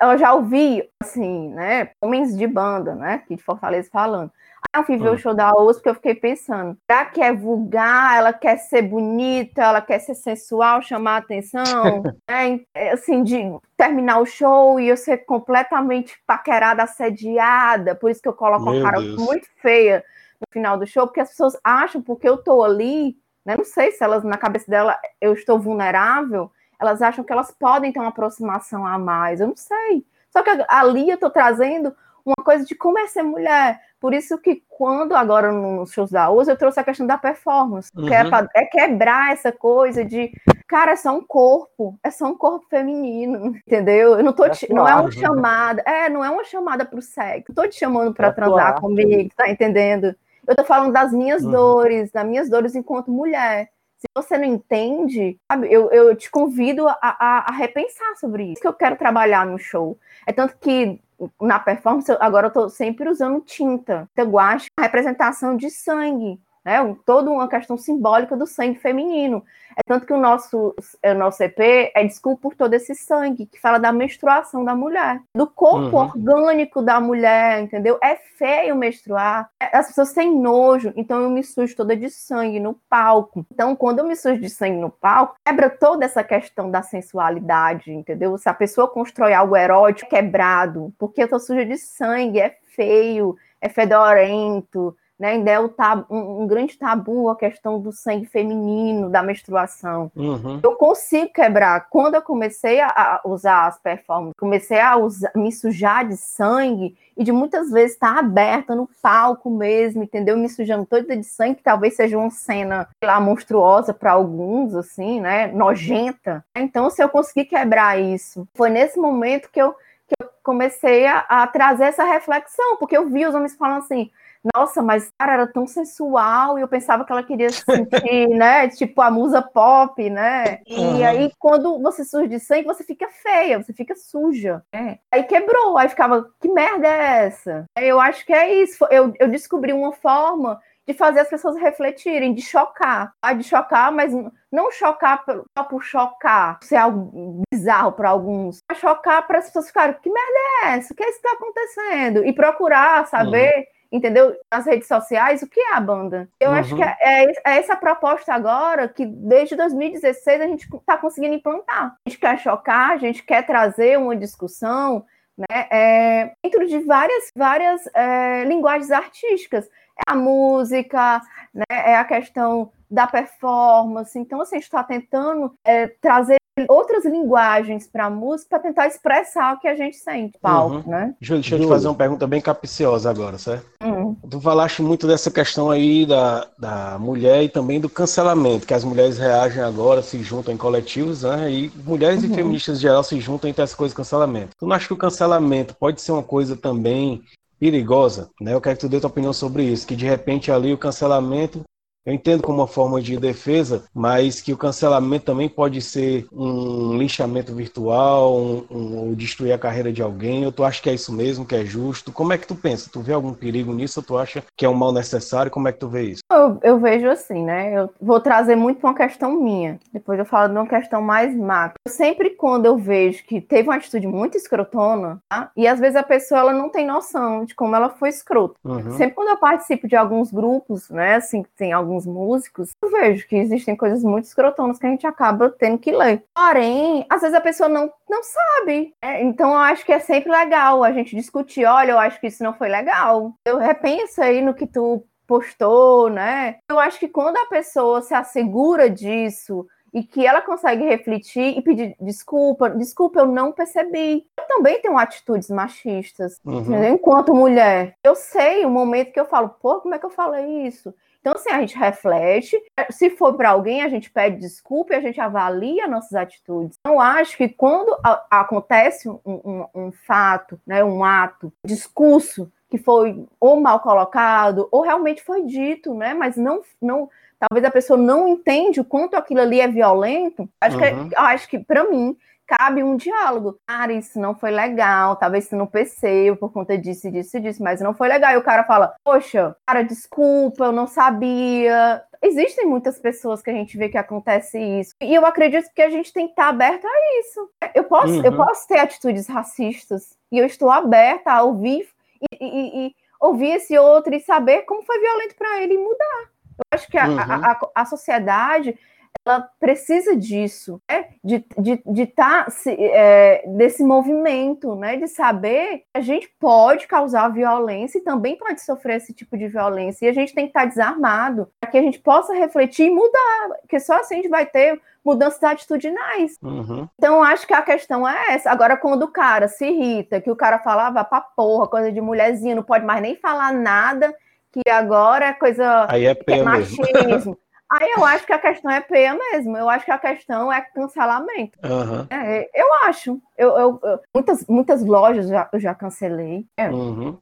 eu 0.01 0.17
já 0.17 0.33
ouvi, 0.33 0.87
assim, 1.01 1.49
né, 1.49 1.89
homens 2.01 2.37
de 2.37 2.45
banda, 2.47 2.95
né, 2.95 3.15
aqui 3.15 3.35
de 3.35 3.43
Fortaleza 3.43 3.89
falando. 3.91 4.31
Aí 4.73 4.81
eu 4.81 4.85
fui 4.85 4.97
ver 4.97 5.09
o 5.09 5.13
hum. 5.13 5.17
show 5.17 5.33
da 5.33 5.53
Oz 5.53 5.77
porque 5.77 5.89
eu 5.89 5.95
fiquei 5.95 6.15
pensando, 6.15 6.77
será 6.89 7.05
que 7.05 7.21
é 7.21 7.33
vulgar, 7.33 8.17
ela 8.17 8.33
quer 8.33 8.57
ser 8.57 8.81
bonita, 8.81 9.61
ela 9.61 9.81
quer 9.81 9.99
ser 9.99 10.15
sensual, 10.15 10.81
chamar 10.81 11.17
atenção, 11.17 11.63
é, 12.75 12.91
assim, 12.91 13.23
de 13.23 13.43
terminar 13.75 14.19
o 14.19 14.25
show 14.25 14.79
e 14.79 14.87
eu 14.87 14.97
ser 14.97 15.19
completamente 15.19 16.15
paquerada, 16.25 16.83
assediada, 16.83 17.95
por 17.95 18.11
isso 18.11 18.21
que 18.21 18.29
eu 18.29 18.33
coloco 18.33 18.65
Meu 18.65 18.75
uma 18.75 18.83
cara 18.83 19.01
Deus. 19.01 19.15
muito 19.15 19.47
feia 19.61 20.03
no 20.39 20.47
final 20.51 20.77
do 20.77 20.85
show, 20.85 21.07
porque 21.07 21.21
as 21.21 21.29
pessoas 21.29 21.57
acham, 21.63 22.01
porque 22.01 22.27
eu 22.27 22.37
tô 22.37 22.63
ali, 22.63 23.15
né, 23.45 23.55
não 23.57 23.65
sei 23.65 23.91
se 23.91 24.03
elas, 24.03 24.23
na 24.23 24.37
cabeça 24.37 24.69
dela, 24.69 24.97
eu 25.19 25.33
estou 25.33 25.59
vulnerável, 25.59 26.51
elas 26.79 27.01
acham 27.01 27.23
que 27.23 27.31
elas 27.31 27.51
podem 27.51 27.91
ter 27.91 27.99
uma 27.99 28.09
aproximação 28.09 28.85
a 28.85 28.97
mais. 28.97 29.39
Eu 29.39 29.47
não 29.47 29.55
sei. 29.55 30.05
Só 30.29 30.43
que 30.43 30.49
ali 30.67 31.09
eu 31.09 31.15
estou 31.15 31.29
trazendo 31.29 31.95
uma 32.25 32.43
coisa 32.43 32.65
de 32.65 32.75
como 32.75 32.99
é 32.99 33.07
ser 33.07 33.23
mulher. 33.23 33.79
Por 33.99 34.13
isso 34.13 34.37
que 34.37 34.61
quando 34.69 35.15
agora 35.15 35.51
nos 35.51 35.91
shows 35.91 36.11
da 36.11 36.29
USA 36.29 36.51
eu 36.51 36.57
trouxe 36.57 36.79
a 36.79 36.83
questão 36.83 37.07
da 37.07 37.17
performance, 37.17 37.89
uhum. 37.95 38.05
que 38.05 38.13
é, 38.13 38.23
uhum. 38.23 38.29
pra, 38.29 38.47
é, 38.55 38.65
quebrar 38.65 39.31
essa 39.31 39.51
coisa 39.51 40.05
de, 40.05 40.31
cara, 40.67 40.91
é 40.91 40.95
só 40.95 41.15
um 41.15 41.25
corpo, 41.25 41.97
é 42.03 42.11
só 42.11 42.27
um 42.27 42.37
corpo 42.37 42.67
feminino, 42.69 43.55
entendeu? 43.65 44.17
Eu 44.17 44.23
não 44.23 44.33
tô 44.33 44.45
é 44.45 44.49
te, 44.49 44.71
não 44.71 44.87
é 44.87 44.93
uma 44.93 45.05
né? 45.05 45.11
chamada, 45.11 45.81
é, 45.83 46.09
não 46.09 46.23
é 46.23 46.29
uma 46.29 46.43
chamada 46.43 46.85
pro 46.85 47.01
sexo. 47.01 47.45
Não 47.49 47.55
tô 47.55 47.67
te 47.67 47.79
chamando 47.79 48.13
para 48.13 48.27
é 48.27 48.31
transar 48.31 48.79
comigo, 48.79 49.31
tá 49.35 49.49
entendendo? 49.49 50.15
Eu 50.45 50.55
tô 50.55 50.63
falando 50.63 50.93
das 50.93 51.11
minhas 51.11 51.43
uhum. 51.43 51.51
dores, 51.51 52.11
das 52.11 52.25
minhas 52.25 52.49
dores 52.49 52.75
enquanto 52.75 53.11
mulher. 53.11 53.69
Se 53.97 54.07
você 54.13 54.37
não 54.37 54.45
entende, 54.45 55.39
sabe, 55.51 55.71
eu, 55.71 55.89
eu 55.91 56.15
te 56.15 56.29
convido 56.29 56.87
a, 56.87 56.97
a, 57.01 57.49
a, 57.49 57.51
repensar 57.51 58.15
sobre 58.17 58.51
isso. 58.51 58.61
que 58.61 58.67
eu 58.67 58.73
quero 58.73 58.95
trabalhar 58.95 59.45
no 59.45 59.57
show. 59.57 59.97
É 60.25 60.31
tanto 60.31 60.55
que 60.57 61.01
na 61.41 61.59
performance, 61.59 62.11
agora 62.19 62.45
eu 62.45 62.49
estou 62.49 62.69
sempre 62.69 63.09
usando 63.09 63.41
tinta. 63.41 64.07
Eu 64.15 64.29
gosto 64.29 64.67
a 64.77 64.83
representação 64.83 65.57
de 65.57 65.71
sangue 65.71 66.39
né? 66.67 66.95
Toda 67.05 67.31
uma 67.31 67.47
questão 67.47 67.77
simbólica 67.77 68.35
do 68.35 68.45
sangue 68.45 68.77
feminino. 68.77 69.41
É 69.73 69.81
tanto 69.87 70.05
que 70.05 70.11
o 70.11 70.17
nosso, 70.17 70.75
o 71.05 71.13
nosso 71.13 71.41
EP 71.41 71.59
é 71.95 72.03
Desculpa 72.03 72.41
por 72.41 72.55
todo 72.55 72.73
esse 72.73 72.93
sangue, 72.93 73.45
que 73.45 73.59
fala 73.59 73.77
da 73.77 73.91
menstruação 73.93 74.65
da 74.65 74.75
mulher, 74.75 75.21
do 75.33 75.47
corpo 75.47 75.95
uhum. 75.95 76.03
orgânico 76.03 76.81
da 76.81 76.99
mulher, 76.99 77.61
entendeu? 77.61 77.97
É 78.03 78.15
feio 78.15 78.75
menstruar, 78.75 79.49
as 79.59 79.87
pessoas 79.87 80.11
têm 80.11 80.35
nojo, 80.37 80.91
então 80.95 81.21
eu 81.21 81.29
me 81.29 81.43
sujo 81.43 81.75
toda 81.75 81.95
de 81.95 82.09
sangue 82.09 82.59
no 82.59 82.73
palco. 82.89 83.45
Então, 83.51 83.75
quando 83.75 83.99
eu 83.99 84.05
me 84.05 84.15
sujo 84.15 84.41
de 84.41 84.49
sangue 84.49 84.77
no 84.77 84.89
palco, 84.89 85.35
quebra 85.45 85.69
toda 85.69 86.03
essa 86.03 86.23
questão 86.23 86.69
da 86.69 86.81
sensualidade, 86.81 87.93
entendeu? 87.93 88.37
Se 88.37 88.49
a 88.49 88.53
pessoa 88.53 88.89
constrói 88.89 89.33
algo 89.33 89.55
erótico, 89.55 90.09
quebrado, 90.09 90.93
porque 90.97 91.23
eu 91.23 91.29
tô 91.29 91.39
suja 91.39 91.65
de 91.65 91.77
sangue, 91.77 92.41
é 92.41 92.57
feio, 92.75 93.37
é 93.61 93.69
fedorento, 93.69 94.95
né? 95.19 95.31
Ainda 95.31 95.51
é 95.51 95.67
tabu, 95.69 96.05
um, 96.09 96.43
um, 96.43 96.47
grande 96.47 96.77
tabu 96.77 97.29
a 97.29 97.35
questão 97.35 97.79
do 97.79 97.91
sangue 97.91 98.25
feminino, 98.25 99.09
da 99.09 99.23
menstruação. 99.23 100.11
Uhum. 100.15 100.59
Eu 100.61 100.75
consigo 100.75 101.33
quebrar. 101.33 101.87
Quando 101.89 102.15
eu 102.15 102.21
comecei 102.21 102.79
a, 102.79 103.21
usar 103.25 103.67
as 103.67 103.79
performances, 103.79 104.35
comecei 104.37 104.79
a 104.79 104.95
usar, 104.95 105.31
me 105.35 105.51
sujar 105.51 106.07
de 106.07 106.15
sangue 106.17 106.95
e 107.15 107.23
de 107.23 107.31
muitas 107.31 107.71
vezes 107.71 107.93
estar 107.93 108.13
tá 108.13 108.19
aberta 108.19 108.75
no 108.75 108.87
palco 109.01 109.49
mesmo, 109.49 110.03
entendeu? 110.03 110.37
Me 110.37 110.49
sujando 110.49 110.85
toda 110.85 111.17
de 111.17 111.23
sangue, 111.23 111.55
que 111.55 111.63
talvez 111.63 111.95
seja 111.95 112.17
uma 112.17 112.29
cena, 112.29 112.87
sei 112.99 113.07
lá, 113.07 113.19
monstruosa 113.19 113.93
para 113.93 114.11
alguns, 114.11 114.75
assim, 114.75 115.19
né? 115.19 115.47
Nojenta. 115.47 116.45
Então, 116.55 116.89
se 116.91 117.01
eu 117.01 117.09
conseguir 117.09 117.45
quebrar 117.45 117.99
isso, 117.99 118.47
foi 118.53 118.69
nesse 118.69 118.99
momento 118.99 119.49
que 119.51 119.59
eu, 119.59 119.73
que 120.07 120.13
eu 120.21 120.29
comecei 120.43 121.07
a, 121.07 121.19
a 121.27 121.47
trazer 121.47 121.85
essa 121.85 122.03
reflexão, 122.03 122.77
porque 122.77 122.95
eu 122.95 123.09
vi 123.09 123.25
os 123.25 123.33
homens 123.33 123.55
falando 123.55 123.79
assim 123.79 124.11
nossa, 124.55 124.81
mas 124.81 125.09
cara, 125.17 125.33
era 125.33 125.47
tão 125.47 125.65
sensual 125.65 126.57
e 126.57 126.61
eu 126.61 126.67
pensava 126.67 127.03
que 127.05 127.11
ela 127.11 127.23
queria 127.23 127.49
se 127.49 127.63
sentir, 127.63 128.27
né? 128.29 128.67
Tipo 128.69 129.01
a 129.01 129.11
musa 129.11 129.41
pop, 129.41 130.09
né? 130.09 130.59
Uhum. 130.67 130.97
E 130.97 131.03
aí, 131.03 131.31
quando 131.39 131.81
você 131.81 132.03
surge 132.03 132.29
de 132.29 132.39
sangue, 132.39 132.65
você 132.65 132.83
fica 132.83 133.07
feia, 133.09 133.61
você 133.61 133.73
fica 133.73 133.95
suja. 133.95 134.63
Né? 134.73 134.99
Aí 135.11 135.23
quebrou, 135.23 135.77
aí 135.77 135.89
ficava, 135.89 136.29
que 136.39 136.49
merda 136.49 136.87
é 136.87 137.25
essa? 137.25 137.65
Eu 137.79 137.99
acho 137.99 138.25
que 138.25 138.33
é 138.33 138.53
isso. 138.55 138.85
Eu, 138.89 139.13
eu 139.19 139.27
descobri 139.27 139.73
uma 139.73 139.93
forma 139.93 140.59
de 140.87 140.93
fazer 140.93 141.19
as 141.19 141.29
pessoas 141.29 141.57
refletirem, 141.57 142.33
de 142.33 142.41
chocar, 142.41 143.13
tá? 143.19 143.33
de 143.33 143.43
chocar, 143.43 143.91
mas 143.91 144.13
não 144.49 144.71
chocar 144.71 145.21
só 145.57 145.63
por 145.65 145.83
chocar, 145.83 146.59
ser 146.63 146.77
algo 146.77 147.41
bizarro 147.51 147.91
para 147.91 148.09
alguns, 148.09 148.59
mas 148.69 148.79
chocar 148.79 149.27
para 149.27 149.39
as 149.39 149.47
pessoas 149.47 149.67
ficarem, 149.67 149.97
que 150.01 150.09
merda 150.09 150.39
é 150.63 150.77
essa? 150.77 150.93
O 150.93 150.95
que 150.95 151.03
é 151.03 151.09
está 151.09 151.33
acontecendo? 151.33 152.25
E 152.25 152.31
procurar 152.31 153.05
saber 153.07 153.53
uhum 153.57 153.76
entendeu? 153.91 154.35
Nas 154.51 154.65
redes 154.65 154.87
sociais, 154.87 155.41
o 155.41 155.47
que 155.47 155.59
é 155.59 155.73
a 155.73 155.79
banda? 155.79 156.29
Eu 156.39 156.49
uhum. 156.49 156.55
acho 156.55 156.75
que 156.75 156.83
é, 156.83 156.97
é, 157.01 157.23
é, 157.25 157.57
essa 157.57 157.75
proposta 157.75 158.33
agora 158.33 158.87
que 158.87 159.05
desde 159.05 159.55
2016 159.55 160.41
a 160.41 160.47
gente 160.47 160.67
está 160.73 160.97
conseguindo 160.97 161.35
implantar. 161.35 161.97
A 162.05 162.09
gente 162.09 162.19
quer 162.19 162.39
chocar, 162.39 162.91
a 162.91 162.97
gente 162.97 163.23
quer 163.23 163.45
trazer 163.45 163.97
uma 163.97 164.15
discussão 164.15 165.05
né, 165.37 165.67
é, 165.69 166.31
dentro 166.43 166.67
de 166.67 166.79
várias, 166.79 167.31
várias 167.35 167.81
é, 167.93 168.43
linguagens 168.45 168.91
artísticas. 168.91 169.69
É 169.97 170.11
a 170.11 170.15
música, 170.15 171.21
né, 171.53 171.65
é 171.69 171.95
a 171.95 172.05
questão 172.05 172.71
da 172.89 173.05
performance. 173.07 174.17
Então, 174.17 174.41
assim, 174.41 174.55
a 174.55 174.59
gente 174.59 174.65
está 174.65 174.83
tentando 174.83 175.53
é, 175.63 175.87
trazer 175.87 176.36
outras 176.67 177.05
linguagens 177.05 177.87
para 177.87 178.05
a 178.05 178.09
música 178.09 178.49
para 178.49 178.59
tentar 178.59 178.87
expressar 178.87 179.55
o 179.55 179.59
que 179.59 179.67
a 179.67 179.75
gente 179.75 179.97
sente, 179.97 180.37
palco, 180.41 180.77
uhum. 180.77 180.83
né? 180.87 181.15
Júlio, 181.21 181.41
deixa 181.41 181.55
eu 181.55 181.61
te 181.61 181.67
fazer 181.67 181.87
uma 181.87 181.95
pergunta 181.95 182.25
bem 182.25 182.41
capiciosa 182.41 183.09
agora, 183.09 183.37
certo? 183.37 183.65
Uhum. 183.83 184.15
Tu 184.29 184.39
falaste 184.39 184.81
muito 184.81 185.07
dessa 185.07 185.29
questão 185.29 185.69
aí 185.69 186.05
da, 186.05 186.47
da 186.57 186.97
mulher 186.99 187.43
e 187.43 187.49
também 187.49 187.79
do 187.79 187.89
cancelamento, 187.89 188.65
que 188.65 188.73
as 188.73 188.83
mulheres 188.83 189.17
reagem 189.17 189.61
agora, 189.61 190.01
se 190.01 190.21
juntam 190.23 190.53
em 190.53 190.57
coletivos, 190.57 191.23
né? 191.23 191.51
E 191.51 191.71
mulheres 191.83 192.23
uhum. 192.23 192.31
e 192.31 192.35
feministas 192.35 192.77
em 192.77 192.81
geral 192.81 193.03
se 193.03 193.19
juntam 193.19 193.49
entre 193.49 193.63
essa 193.63 193.75
coisa 193.75 193.91
de 193.91 193.97
cancelamento. 193.97 194.55
Tu 194.57 194.65
não 194.65 194.75
acha 194.75 194.87
que 194.87 194.93
o 194.93 194.97
cancelamento 194.97 195.75
pode 195.75 196.01
ser 196.01 196.11
uma 196.11 196.23
coisa 196.23 196.55
também 196.55 197.21
perigosa, 197.59 198.29
né? 198.39 198.53
Eu 198.53 198.61
quero 198.61 198.75
que 198.75 198.81
tu 198.81 198.89
dê 198.89 198.99
tua 198.99 199.09
opinião 199.09 199.33
sobre 199.33 199.63
isso, 199.63 199.87
que 199.87 199.95
de 199.95 200.05
repente 200.05 200.51
ali 200.51 200.73
o 200.73 200.77
cancelamento 200.77 201.63
eu 202.07 202.13
entendo 202.13 202.41
como 202.41 202.59
uma 202.59 202.67
forma 202.67 203.01
de 203.01 203.17
defesa, 203.17 203.83
mas 203.93 204.39
que 204.39 204.53
o 204.53 204.57
cancelamento 204.57 205.25
também 205.25 205.49
pode 205.49 205.81
ser 205.81 206.25
um 206.31 206.97
linchamento 206.97 207.53
virtual, 207.53 208.33
um, 208.33 208.65
um, 208.71 209.13
destruir 209.13 209.51
a 209.51 209.57
carreira 209.57 209.91
de 209.91 210.01
alguém, 210.01 210.45
ou 210.45 210.51
tu 210.53 210.63
acha 210.63 210.81
que 210.81 210.89
é 210.89 210.93
isso 210.93 211.11
mesmo, 211.11 211.45
que 211.45 211.53
é 211.53 211.65
justo? 211.65 212.09
Como 212.13 212.31
é 212.31 212.37
que 212.37 212.47
tu 212.47 212.55
pensa? 212.55 212.89
Tu 212.89 213.01
vê 213.01 213.11
algum 213.11 213.33
perigo 213.33 213.73
nisso 213.73 213.99
ou 213.99 214.05
tu 214.05 214.17
acha 214.17 214.41
que 214.55 214.65
é 214.65 214.69
um 214.69 214.73
mal 214.73 214.93
necessário? 214.93 215.51
Como 215.51 215.67
é 215.67 215.73
que 215.73 215.79
tu 215.79 215.89
vê 215.89 216.03
isso? 216.03 216.21
Eu, 216.31 216.57
eu 216.63 216.79
vejo 216.79 217.09
assim, 217.09 217.43
né? 217.43 217.77
Eu 217.77 217.89
vou 217.99 218.21
trazer 218.21 218.55
muito 218.55 218.87
uma 218.87 218.95
questão 218.95 219.41
minha, 219.41 219.77
depois 219.91 220.17
eu 220.17 220.25
falo 220.25 220.47
de 220.47 220.57
uma 220.57 220.67
questão 220.67 221.01
mais 221.01 221.35
macro. 221.35 221.77
Sempre 221.89 222.29
quando 222.29 222.67
eu 222.67 222.77
vejo 222.77 223.25
que 223.25 223.41
teve 223.41 223.67
uma 223.67 223.75
atitude 223.75 224.07
muito 224.07 224.37
escrotona, 224.37 225.19
tá? 225.27 225.51
e 225.57 225.67
às 225.67 225.77
vezes 225.77 225.97
a 225.97 226.03
pessoa 226.03 226.39
ela 226.39 226.53
não 226.53 226.69
tem 226.69 226.87
noção 226.87 227.43
de 227.43 227.53
como 227.53 227.75
ela 227.75 227.89
foi 227.89 228.07
escrota. 228.07 228.55
Uhum. 228.63 228.91
Sempre 228.91 229.15
quando 229.15 229.27
eu 229.27 229.37
participo 229.37 229.89
de 229.89 229.95
alguns 229.97 230.31
grupos, 230.31 230.89
né, 230.89 231.15
assim, 231.15 231.43
tem 231.57 231.73
alguns 231.73 231.96
músicos, 232.05 232.71
eu 232.81 232.89
vejo 232.89 233.27
que 233.27 233.35
existem 233.35 233.75
coisas 233.75 234.03
muito 234.03 234.25
escrotonas 234.25 234.77
que 234.77 234.85
a 234.85 234.89
gente 234.89 235.07
acaba 235.07 235.49
tendo 235.49 235.77
que 235.77 235.91
ler. 235.91 236.23
Porém, 236.35 237.05
às 237.09 237.21
vezes 237.21 237.35
a 237.35 237.41
pessoa 237.41 237.69
não, 237.69 237.91
não 238.09 238.21
sabe. 238.23 238.93
Né? 239.03 239.23
Então 239.23 239.51
eu 239.51 239.57
acho 239.57 239.85
que 239.85 239.91
é 239.91 239.99
sempre 239.99 240.31
legal 240.31 240.83
a 240.83 240.91
gente 240.91 241.15
discutir, 241.15 241.65
olha, 241.65 241.91
eu 241.91 241.99
acho 241.99 242.19
que 242.19 242.27
isso 242.27 242.43
não 242.43 242.53
foi 242.53 242.67
legal. 242.69 243.33
Eu 243.45 243.57
repenso 243.57 244.21
aí 244.21 244.41
no 244.41 244.53
que 244.53 244.67
tu 244.67 245.03
postou, 245.25 246.09
né? 246.09 246.57
Eu 246.69 246.79
acho 246.79 246.97
que 246.99 247.07
quando 247.07 247.35
a 247.37 247.47
pessoa 247.47 248.01
se 248.01 248.13
assegura 248.13 248.89
disso, 248.89 249.67
e 249.93 250.03
que 250.03 250.25
ela 250.25 250.41
consegue 250.41 250.83
refletir 250.83 251.57
e 251.57 251.61
pedir 251.61 251.95
desculpa, 251.99 252.69
desculpa, 252.69 253.21
eu 253.21 253.25
não 253.25 253.51
percebi. 253.51 254.25
Eu 254.37 254.45
também 254.47 254.81
tenho 254.81 254.97
atitudes 254.97 255.49
machistas, 255.49 256.39
uhum. 256.45 256.83
enquanto 256.83 257.33
mulher. 257.33 257.95
Eu 258.03 258.15
sei 258.15 258.65
o 258.65 258.69
momento 258.69 259.11
que 259.11 259.19
eu 259.19 259.25
falo, 259.25 259.49
pô, 259.49 259.81
como 259.81 259.95
é 259.95 259.99
que 259.99 260.05
eu 260.05 260.09
falei 260.09 260.67
isso? 260.67 260.93
Então, 261.19 261.33
assim, 261.33 261.49
a 261.49 261.59
gente 261.59 261.77
reflete. 261.77 262.57
Se 262.89 263.09
for 263.09 263.33
para 263.35 263.49
alguém, 263.49 263.81
a 263.81 263.89
gente 263.89 264.09
pede 264.09 264.39
desculpa 264.39 264.93
e 264.93 264.97
a 264.97 265.01
gente 265.01 265.19
avalia 265.19 265.87
nossas 265.87 266.13
atitudes. 266.13 266.77
Então, 266.79 266.99
acho 266.99 267.35
que 267.35 267.49
quando 267.49 267.95
acontece 268.29 269.09
um, 269.09 269.19
um, 269.25 269.65
um, 269.75 269.91
fato, 269.91 270.59
né, 270.65 270.83
um 270.83 271.03
ato, 271.03 271.51
um 271.63 271.67
discurso 271.67 272.51
que 272.69 272.77
foi 272.77 273.25
ou 273.39 273.59
mal 273.59 273.79
colocado, 273.79 274.67
ou 274.71 274.81
realmente 274.81 275.23
foi 275.23 275.43
dito, 275.43 275.93
né, 275.93 276.13
mas 276.13 276.35
não, 276.35 276.61
não 276.81 277.09
talvez 277.39 277.65
a 277.65 277.71
pessoa 277.71 277.97
não 277.97 278.27
entende 278.27 278.79
o 278.79 278.85
quanto 278.85 279.15
aquilo 279.15 279.41
ali 279.41 279.61
é 279.61 279.67
violento, 279.67 280.49
acho 280.59 280.77
uhum. 280.77 281.09
que, 281.09 281.15
acho 281.15 281.49
que 281.49 281.59
para 281.59 281.89
mim 281.89 282.17
cabe 282.47 282.81
um 282.81 282.95
diálogo. 282.95 283.59
Cara, 283.67 283.91
isso 283.91 284.19
não 284.19 284.33
foi 284.33 284.49
legal, 284.49 285.17
talvez 285.17 285.45
você 285.45 285.55
não 285.55 285.67
percebeu 285.67 286.37
por 286.37 286.51
conta 286.51 286.77
disso, 286.77 287.11
disso, 287.11 287.39
disso, 287.39 287.61
mas 287.61 287.81
não 287.81 287.93
foi 287.93 288.07
legal. 288.07 288.31
E 288.33 288.37
o 288.37 288.43
cara 288.43 288.63
fala, 288.63 288.95
poxa, 289.03 289.55
cara, 289.67 289.83
desculpa, 289.83 290.65
eu 290.65 290.71
não 290.71 290.87
sabia. 290.87 292.01
Existem 292.23 292.65
muitas 292.65 292.97
pessoas 292.97 293.41
que 293.41 293.49
a 293.49 293.53
gente 293.53 293.77
vê 293.77 293.89
que 293.89 293.97
acontece 293.97 294.57
isso. 294.57 294.95
E 295.01 295.13
eu 295.13 295.25
acredito 295.25 295.69
que 295.75 295.81
a 295.81 295.89
gente 295.89 296.13
tem 296.13 296.25
que 296.25 296.31
estar 296.31 296.47
aberto 296.47 296.85
a 296.85 297.19
isso. 297.19 297.49
Eu 297.75 297.83
posso, 297.83 298.13
uhum. 298.13 298.25
eu 298.25 298.35
posso 298.35 298.67
ter 298.67 298.79
atitudes 298.79 299.27
racistas 299.27 300.15
e 300.31 300.37
eu 300.37 300.45
estou 300.45 300.71
aberta 300.71 301.31
a 301.31 301.43
ouvir 301.43 301.87
e, 302.31 302.45
e, 302.45 302.87
e 302.87 302.95
ouvir 303.19 303.51
esse 303.51 303.77
outro 303.77 304.15
e 304.15 304.19
saber 304.19 304.63
como 304.63 304.83
foi 304.83 304.99
violento 304.99 305.35
para 305.35 305.61
ele 305.61 305.73
e 305.73 305.77
mudar. 305.77 306.31
Eu 306.57 306.63
acho 306.71 306.87
que 306.87 306.97
a, 306.97 307.07
uhum. 307.07 307.19
a, 307.19 307.51
a, 307.51 307.69
a 307.75 307.85
sociedade 307.85 308.77
ela 309.25 309.41
precisa 309.59 310.15
disso, 310.15 310.81
né? 310.89 311.09
de 311.23 311.35
estar 311.35 311.61
de, 311.61 311.81
de 311.85 312.05
tá, 312.07 312.47
é, 312.67 313.43
desse 313.47 313.83
movimento, 313.83 314.75
né? 314.75 314.97
de 314.97 315.07
saber 315.07 315.79
que 315.79 315.85
a 315.93 316.01
gente 316.01 316.29
pode 316.39 316.87
causar 316.87 317.29
violência 317.29 317.99
e 317.99 318.03
também 318.03 318.37
pode 318.37 318.61
sofrer 318.61 318.97
esse 318.97 319.13
tipo 319.13 319.37
de 319.37 319.47
violência, 319.47 320.05
e 320.05 320.09
a 320.09 320.13
gente 320.13 320.33
tem 320.33 320.45
que 320.45 320.51
estar 320.51 320.61
tá 320.61 320.67
desarmado 320.67 321.49
para 321.59 321.69
que 321.69 321.77
a 321.77 321.81
gente 321.81 321.99
possa 321.99 322.33
refletir 322.33 322.87
e 322.87 322.91
mudar, 322.91 323.49
porque 323.61 323.79
só 323.79 323.95
assim 323.95 324.15
a 324.15 324.17
gente 324.17 324.29
vai 324.29 324.45
ter 324.45 324.81
mudanças 325.07 325.41
atitudinais. 325.41 326.37
Uhum. 326.43 326.87
Então, 326.97 327.23
acho 327.23 327.47
que 327.47 327.53
a 327.53 327.61
questão 327.61 328.07
é 328.07 328.33
essa. 328.33 328.51
Agora, 328.51 328.75
quando 328.75 329.03
o 329.03 329.07
cara 329.11 329.47
se 329.47 329.65
irrita, 329.65 330.19
que 330.19 330.29
o 330.29 330.35
cara 330.35 330.59
falava 330.59 331.01
pra 331.05 331.21
porra, 331.21 331.67
coisa 331.67 331.91
de 331.93 332.01
mulherzinha, 332.01 332.55
não 332.55 332.63
pode 332.63 332.85
mais 332.85 333.01
nem 333.01 333.15
falar 333.15 333.53
nada, 333.53 334.13
que 334.51 334.69
agora 334.69 335.27
é 335.27 335.33
coisa 335.33 335.85
Aí 335.89 336.05
é, 336.05 336.17
é 336.27 336.43
machismo. 336.43 337.37
Aí 337.69 337.91
eu 337.97 338.05
acho 338.05 338.25
que 338.25 338.33
a 338.33 338.39
questão 338.39 338.71
é 338.71 338.79
peia 338.79 339.13
mesmo. 339.13 339.57
Eu 339.57 339.69
acho 339.69 339.83
que 339.83 339.91
a 339.91 339.97
questão 339.97 340.51
é 340.51 340.61
cancelamento. 340.61 341.57
Uhum. 341.63 342.07
É, 342.09 342.49
eu 342.53 342.73
acho. 342.85 343.21
Eu, 343.37 343.49
eu, 343.57 343.79
eu, 343.83 343.99
muitas, 344.13 344.45
muitas 344.47 344.85
lojas 344.85 345.27
já, 345.27 345.49
eu 345.51 345.59
já 345.59 345.75
cancelei. 345.75 346.45
É. 346.55 346.69
Uhum. 346.69 347.17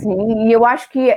Sim, 0.00 0.48
e 0.48 0.52
eu 0.52 0.64
acho 0.64 0.88
que 0.90 1.14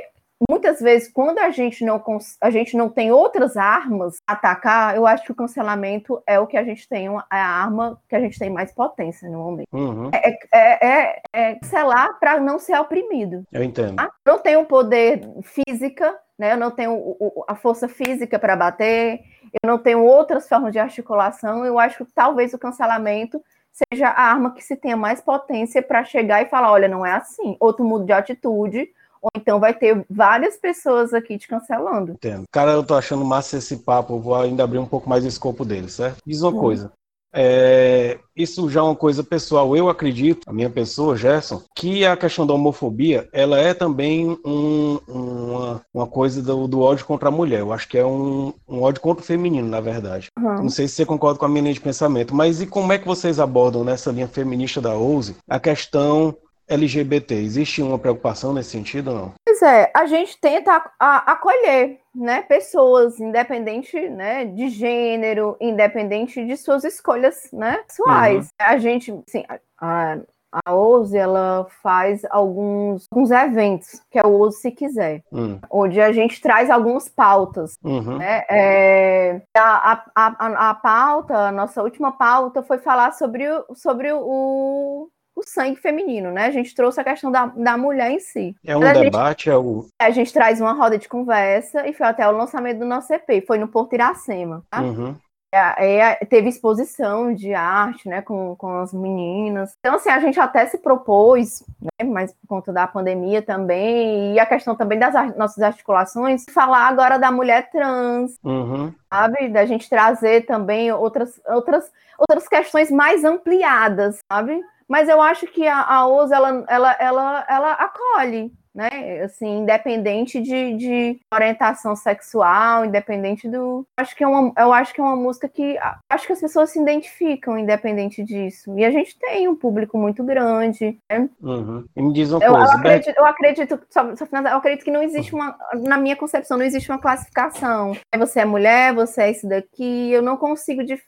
muitas 0.49 0.79
vezes, 0.79 1.11
quando 1.11 1.39
a 1.39 1.49
gente 1.49 1.85
não, 1.85 2.03
a 2.41 2.49
gente 2.49 2.75
não 2.75 2.89
tem 2.89 3.11
outras 3.11 3.55
armas 3.55 4.17
a 4.27 4.33
atacar, 4.33 4.95
eu 4.95 5.07
acho 5.07 5.23
que 5.23 5.31
o 5.31 5.35
cancelamento 5.35 6.21
é 6.27 6.39
o 6.39 6.47
que 6.47 6.57
a 6.57 6.63
gente 6.63 6.87
tem, 6.87 7.07
é 7.07 7.21
a 7.29 7.47
arma 7.47 7.99
que 8.09 8.15
a 8.15 8.19
gente 8.19 8.37
tem 8.37 8.49
mais 8.49 8.71
potência 8.71 9.29
no 9.29 9.39
momento. 9.39 9.67
Uhum. 9.71 10.11
É, 10.13 10.37
é, 10.53 10.87
é, 10.87 11.21
é 11.33 11.55
cancelar 11.55 12.19
para 12.19 12.39
não 12.39 12.59
ser 12.59 12.77
oprimido. 12.79 13.43
Eu 13.51 13.63
entendo. 13.63 13.95
Tá? 13.95 14.11
Não 14.25 14.39
tem 14.39 14.57
o 14.57 14.65
poder 14.65 15.21
física, 15.41 16.17
né? 16.37 16.53
eu 16.53 16.57
não 16.57 16.71
tenho 16.71 17.15
a 17.47 17.55
força 17.55 17.87
física 17.87 18.37
para 18.37 18.55
bater, 18.55 19.21
eu 19.63 19.67
não 19.67 19.77
tenho 19.77 20.03
outras 20.03 20.49
formas 20.49 20.73
de 20.73 20.79
articulação, 20.79 21.65
eu 21.65 21.79
acho 21.79 22.05
que 22.05 22.11
talvez 22.13 22.53
o 22.53 22.59
cancelamento 22.59 23.41
seja 23.71 24.07
a 24.07 24.21
arma 24.21 24.53
que 24.53 24.63
se 24.63 24.75
tenha 24.75 24.95
mais 24.95 25.21
potência 25.21 25.81
para 25.81 26.03
chegar 26.03 26.41
e 26.41 26.49
falar, 26.49 26.71
olha, 26.71 26.87
não 26.87 27.05
é 27.05 27.11
assim, 27.11 27.57
outro 27.59 27.83
mudo 27.83 28.05
de 28.05 28.13
atitude, 28.13 28.89
ou 29.25 29.31
então 29.35 29.59
vai 29.59 29.73
ter 29.73 30.05
várias 30.07 30.55
pessoas 30.55 31.13
aqui 31.13 31.37
te 31.37 31.47
cancelando. 31.47 32.11
Entendo. 32.11 32.43
Cara, 32.51 32.71
eu 32.71 32.83
tô 32.83 32.93
achando 32.93 33.25
massa 33.25 33.57
esse 33.57 33.77
papo, 33.77 34.19
vou 34.19 34.35
ainda 34.35 34.63
abrir 34.63 34.77
um 34.77 34.85
pouco 34.85 35.09
mais 35.09 35.25
o 35.25 35.27
escopo 35.27 35.65
dele, 35.65 35.89
certo? 35.89 36.17
Diz 36.23 36.43
uma 36.43 36.51
hum. 36.51 36.59
coisa. 36.59 36.91
É, 37.37 38.17
isso 38.33 38.69
já 38.69 38.79
é 38.79 38.83
uma 38.83 38.95
coisa 38.95 39.21
pessoal. 39.21 39.75
Eu 39.75 39.89
acredito, 39.89 40.41
a 40.47 40.53
minha 40.53 40.69
pessoa, 40.69 41.17
Gerson, 41.17 41.61
que 41.75 42.05
a 42.05 42.15
questão 42.15 42.47
da 42.47 42.53
homofobia, 42.53 43.27
ela 43.33 43.59
é 43.59 43.73
também 43.73 44.39
um, 44.45 44.99
uma, 45.05 45.81
uma 45.93 46.07
coisa 46.07 46.41
do, 46.41 46.65
do, 46.65 46.79
ódio 46.79 47.05
contra 47.05 47.27
a 47.27 47.31
mulher. 47.31 47.59
Eu 47.59 47.73
acho 47.73 47.89
que 47.89 47.97
é 47.97 48.05
um, 48.05 48.53
um 48.65 48.81
ódio 48.81 49.01
contra 49.01 49.21
o 49.21 49.25
feminino, 49.25 49.67
na 49.67 49.81
verdade. 49.81 50.29
Uhum. 50.39 50.63
Não 50.63 50.69
sei 50.69 50.87
se 50.87 50.95
você 50.95 51.05
concorda 51.05 51.37
com 51.37 51.45
a 51.45 51.49
minha 51.49 51.63
linha 51.63 51.73
de 51.73 51.81
pensamento, 51.81 52.33
mas 52.33 52.61
e 52.61 52.67
como 52.67 52.93
é 52.93 52.97
que 52.97 53.07
vocês 53.07 53.37
abordam 53.37 53.83
nessa 53.83 54.11
linha 54.11 54.29
feminista 54.29 54.79
da 54.79 54.95
OUSE 54.95 55.35
a 55.49 55.59
questão 55.59 56.33
LGBT. 56.67 57.35
Existe 57.35 57.81
uma 57.81 57.99
preocupação 57.99 58.53
nesse 58.53 58.71
sentido 58.71 59.11
ou 59.11 59.15
não? 59.15 59.33
Pois 59.45 59.61
é, 59.61 59.91
a 59.95 60.05
gente 60.05 60.39
tenta 60.39 60.91
acolher 60.99 61.99
né, 62.13 62.41
pessoas, 62.41 63.19
independente 63.19 64.09
né, 64.09 64.45
de 64.45 64.69
gênero, 64.69 65.57
independente 65.59 66.45
de 66.45 66.57
suas 66.57 66.83
escolhas 66.83 67.49
né, 67.51 67.77
pessoais. 67.87 68.45
Uhum. 68.45 68.51
A 68.59 68.77
gente, 68.77 69.11
assim, 69.27 69.43
a, 69.79 70.17
a 70.65 70.73
OUSE, 70.73 71.17
ela 71.17 71.67
faz 71.83 72.23
alguns, 72.29 73.07
alguns 73.11 73.31
eventos, 73.31 74.01
que 74.09 74.17
é 74.17 74.25
o 74.25 74.31
OUSE 74.31 74.61
Se 74.61 74.71
Quiser, 74.71 75.21
uhum. 75.31 75.59
onde 75.69 75.99
a 75.99 76.11
gente 76.13 76.41
traz 76.41 76.69
algumas 76.69 77.09
pautas. 77.09 77.77
Uhum. 77.83 78.17
Né? 78.17 78.43
É, 78.49 79.41
a, 79.55 79.93
a, 79.93 80.05
a, 80.15 80.69
a 80.69 80.73
pauta, 80.75 81.35
a 81.35 81.51
nossa 81.51 81.83
última 81.83 82.13
pauta 82.13 82.63
foi 82.63 82.77
falar 82.77 83.11
sobre, 83.11 83.45
sobre 83.73 84.13
o 84.13 85.09
o 85.35 85.43
sangue 85.43 85.79
feminino, 85.79 86.31
né? 86.31 86.45
A 86.45 86.51
gente 86.51 86.73
trouxe 86.73 87.01
a 87.01 87.03
questão 87.03 87.31
da, 87.31 87.47
da 87.47 87.77
mulher 87.77 88.09
em 88.09 88.19
si. 88.19 88.55
É 88.65 88.75
um 88.75 88.79
debate, 88.79 89.45
gente, 89.45 89.49
é 89.49 89.57
o... 89.57 89.85
A 89.99 90.09
gente 90.09 90.31
traz 90.31 90.61
uma 90.61 90.71
roda 90.71 90.97
de 90.97 91.09
conversa 91.09 91.85
e 91.87 91.93
foi 91.93 92.07
até 92.07 92.27
o 92.27 92.31
lançamento 92.31 92.79
do 92.79 92.85
nosso 92.85 93.13
EP, 93.13 93.45
foi 93.45 93.57
no 93.57 93.67
Porto 93.67 93.93
Iracema, 93.93 94.63
tá? 94.69 94.81
Uhum. 94.81 95.15
É, 95.55 95.99
é, 95.99 96.15
teve 96.25 96.49
exposição 96.49 97.33
de 97.33 97.53
arte, 97.53 98.09
né, 98.09 98.21
com, 98.21 98.55
com 98.55 98.79
as 98.79 98.93
meninas. 98.93 99.73
Então, 99.79 99.95
assim, 99.95 100.09
a 100.09 100.19
gente 100.19 100.39
até 100.39 100.65
se 100.65 100.77
propôs, 100.77 101.63
né, 101.81 102.05
mas 102.05 102.33
por 102.33 102.47
conta 102.47 102.73
da 102.73 102.85
pandemia 102.85 103.41
também, 103.41 104.33
e 104.33 104.39
a 104.39 104.45
questão 104.45 104.75
também 104.75 104.99
das 104.99 105.13
nossas 105.37 105.63
articulações, 105.63 106.43
falar 106.53 106.87
agora 106.87 107.17
da 107.17 107.31
mulher 107.31 107.69
trans, 107.69 108.37
uhum. 108.43 108.93
sabe? 109.09 109.49
Da 109.49 109.65
gente 109.65 109.89
trazer 109.89 110.45
também 110.45 110.91
outras, 110.91 111.39
outras, 111.47 111.91
outras 112.17 112.47
questões 112.47 112.91
mais 112.91 113.23
ampliadas, 113.23 114.19
sabe? 114.31 114.61
Mas 114.87 115.09
eu 115.09 115.21
acho 115.21 115.47
que 115.47 115.67
a, 115.67 115.81
a 115.81 116.07
OSA, 116.07 116.35
ela, 116.35 116.65
ela, 116.67 116.95
ela, 116.99 117.45
ela 117.49 117.71
acolhe, 117.73 118.51
né? 118.75 119.21
Assim, 119.23 119.59
independente 119.59 120.41
de, 120.41 120.73
de 120.75 121.19
orientação 121.33 121.95
sexual, 121.95 122.83
independente 122.83 123.47
do. 123.47 123.87
Acho 123.97 124.13
que 124.13 124.23
é 124.23 124.27
uma, 124.27 124.51
eu 124.57 124.73
acho 124.73 124.93
que 124.93 124.99
é 124.99 125.03
uma 125.03 125.15
música 125.15 125.47
que 125.47 125.79
acho 126.09 126.27
que 126.27 126.33
as 126.33 126.41
pessoas 126.41 126.71
se 126.71 126.79
identificam 126.81 127.57
independente 127.57 128.21
disso. 128.21 128.77
E 128.77 128.83
a 128.83 128.91
gente 128.91 129.17
tem 129.17 129.47
um 129.47 129.55
público 129.55 129.97
muito 129.97 130.23
grande. 130.23 130.99
Né? 131.09 131.29
Uhum. 131.41 131.85
E 131.95 132.01
me 132.01 132.11
diz 132.13 132.31
uma 132.31 132.43
eu, 132.43 132.51
coisa. 132.51 132.73
Eu 132.73 132.77
acredito, 132.77 133.17
eu 133.17 133.25
acredito, 133.25 133.79
só, 133.89 134.15
só, 134.15 134.25
eu 134.25 134.57
acredito 134.57 134.83
que 134.83 134.91
não 134.91 135.01
existe 135.01 135.33
uma, 135.33 135.57
na 135.73 135.97
minha 135.97 136.17
concepção, 136.17 136.57
não 136.57 136.65
existe 136.65 136.91
uma 136.91 136.99
classificação. 136.99 137.95
Você 138.17 138.41
é 138.41 138.45
mulher, 138.45 138.93
você 138.93 139.21
é 139.21 139.31
isso 139.31 139.47
daqui. 139.47 140.11
Eu 140.11 140.21
não 140.21 140.35
consigo 140.35 140.83
de, 140.83 141.01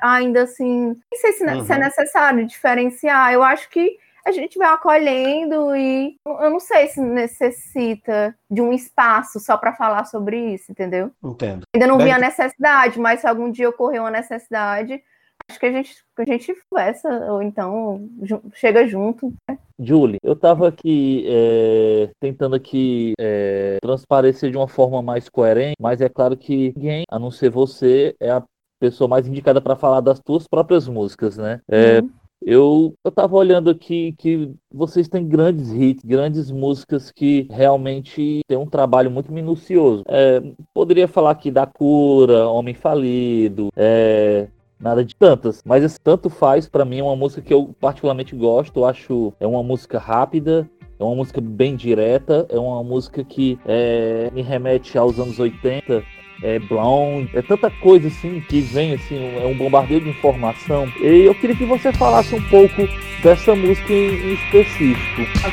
ainda 0.00 0.44
assim. 0.44 0.88
Não 0.88 1.18
sei 1.18 1.32
se, 1.32 1.44
uhum. 1.44 1.64
se 1.64 1.72
é 1.72 1.74
uhum. 1.74 1.82
necessário 1.82 2.46
diferenciar. 2.46 3.32
Eu 3.32 3.42
acho 3.42 3.68
que 3.70 3.98
a 4.28 4.32
gente 4.32 4.58
vai 4.58 4.68
acolhendo 4.68 5.74
e 5.74 6.16
eu 6.26 6.50
não 6.50 6.60
sei 6.60 6.88
se 6.88 7.00
necessita 7.00 8.36
de 8.50 8.60
um 8.60 8.72
espaço 8.72 9.40
só 9.40 9.56
para 9.56 9.72
falar 9.72 10.04
sobre 10.04 10.54
isso, 10.54 10.70
entendeu? 10.70 11.10
Entendo. 11.24 11.62
Ainda 11.74 11.86
não 11.86 11.98
vi 11.98 12.10
a 12.10 12.18
necessidade, 12.18 12.98
mas 13.00 13.20
se 13.20 13.26
algum 13.26 13.50
dia 13.50 13.68
ocorrer 13.68 14.00
uma 14.00 14.10
necessidade, 14.10 15.02
acho 15.50 15.58
que 15.58 15.66
a 15.66 15.72
gente, 15.72 15.96
a 16.18 16.24
gente 16.24 16.54
conversa, 16.68 17.08
ou 17.32 17.42
então 17.42 18.06
chega 18.52 18.86
junto. 18.86 19.32
Né? 19.48 19.58
Julie, 19.78 20.18
eu 20.22 20.34
estava 20.34 20.68
aqui 20.68 21.24
é, 21.26 22.10
tentando 22.20 22.54
aqui 22.54 23.14
é, 23.18 23.78
transparecer 23.80 24.50
de 24.50 24.58
uma 24.58 24.68
forma 24.68 25.00
mais 25.02 25.28
coerente, 25.28 25.76
mas 25.80 26.02
é 26.02 26.08
claro 26.08 26.36
que 26.36 26.74
ninguém, 26.76 27.04
a 27.10 27.18
não 27.18 27.30
ser 27.30 27.50
você, 27.50 28.14
é 28.20 28.30
a 28.30 28.42
pessoa 28.78 29.08
mais 29.08 29.26
indicada 29.26 29.60
para 29.60 29.74
falar 29.74 30.00
das 30.00 30.20
suas 30.26 30.46
próprias 30.46 30.86
músicas, 30.86 31.38
né? 31.38 31.60
É, 31.68 32.00
uhum. 32.00 32.10
Eu, 32.40 32.94
eu 33.04 33.10
tava 33.10 33.36
olhando 33.36 33.68
aqui 33.68 34.14
que 34.16 34.52
vocês 34.72 35.08
têm 35.08 35.26
grandes 35.26 35.72
hits, 35.72 36.04
grandes 36.04 36.50
músicas 36.50 37.10
que 37.10 37.46
realmente 37.50 38.40
têm 38.46 38.56
um 38.56 38.66
trabalho 38.66 39.10
muito 39.10 39.32
minucioso. 39.32 40.02
É, 40.08 40.42
poderia 40.72 41.08
falar 41.08 41.32
aqui 41.32 41.50
da 41.50 41.66
Cura, 41.66 42.48
Homem 42.48 42.74
Falido, 42.74 43.68
é, 43.76 44.48
nada 44.78 45.04
de 45.04 45.14
tantas, 45.14 45.62
mas 45.64 45.82
esse 45.82 46.00
tanto 46.00 46.30
faz 46.30 46.68
para 46.68 46.84
mim 46.84 47.00
é 47.00 47.02
uma 47.02 47.16
música 47.16 47.42
que 47.42 47.52
eu 47.52 47.74
particularmente 47.80 48.34
gosto, 48.36 48.80
eu 48.80 48.86
acho 48.86 49.32
é 49.40 49.46
uma 49.46 49.62
música 49.62 49.98
rápida, 49.98 50.70
é 50.98 51.04
uma 51.04 51.14
música 51.14 51.40
bem 51.40 51.76
direta, 51.76 52.46
é 52.48 52.58
uma 52.58 52.82
música 52.82 53.24
que 53.24 53.58
é, 53.66 54.30
me 54.32 54.42
remete 54.42 54.96
aos 54.96 55.18
anos 55.18 55.38
80, 55.38 56.02
é 56.42 56.58
Blonde, 56.58 57.30
é 57.34 57.42
tanta 57.42 57.70
coisa 57.70 58.08
assim 58.08 58.42
que 58.48 58.60
vem 58.60 58.94
assim, 58.94 59.18
é 59.36 59.46
um 59.46 59.54
bombardeio 59.54 60.00
de 60.00 60.10
informação. 60.10 60.90
E 61.00 61.24
eu 61.24 61.34
queria 61.34 61.56
que 61.56 61.64
você 61.64 61.92
falasse 61.92 62.34
um 62.34 62.42
pouco 62.42 62.88
dessa 63.22 63.54
música 63.54 63.92
em, 63.92 64.34
específico. 64.34 65.22
A 65.44 65.50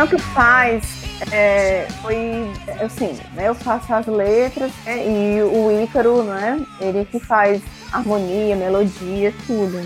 Top 0.00 0.16
5. 0.16 1.30
é, 1.30 1.86
foi 2.00 2.50
assim, 2.82 3.18
né, 3.34 3.48
eu 3.48 3.54
faço 3.54 3.92
as 3.92 4.06
letras 4.06 4.72
né, 4.86 5.06
e 5.06 5.42
o 5.42 5.82
Ícaro, 5.82 6.22
né, 6.22 6.58
ele 6.80 7.04
que 7.04 7.20
faz 7.20 7.60
harmonia, 7.92 8.56
melodia, 8.56 9.34
tudo. 9.46 9.78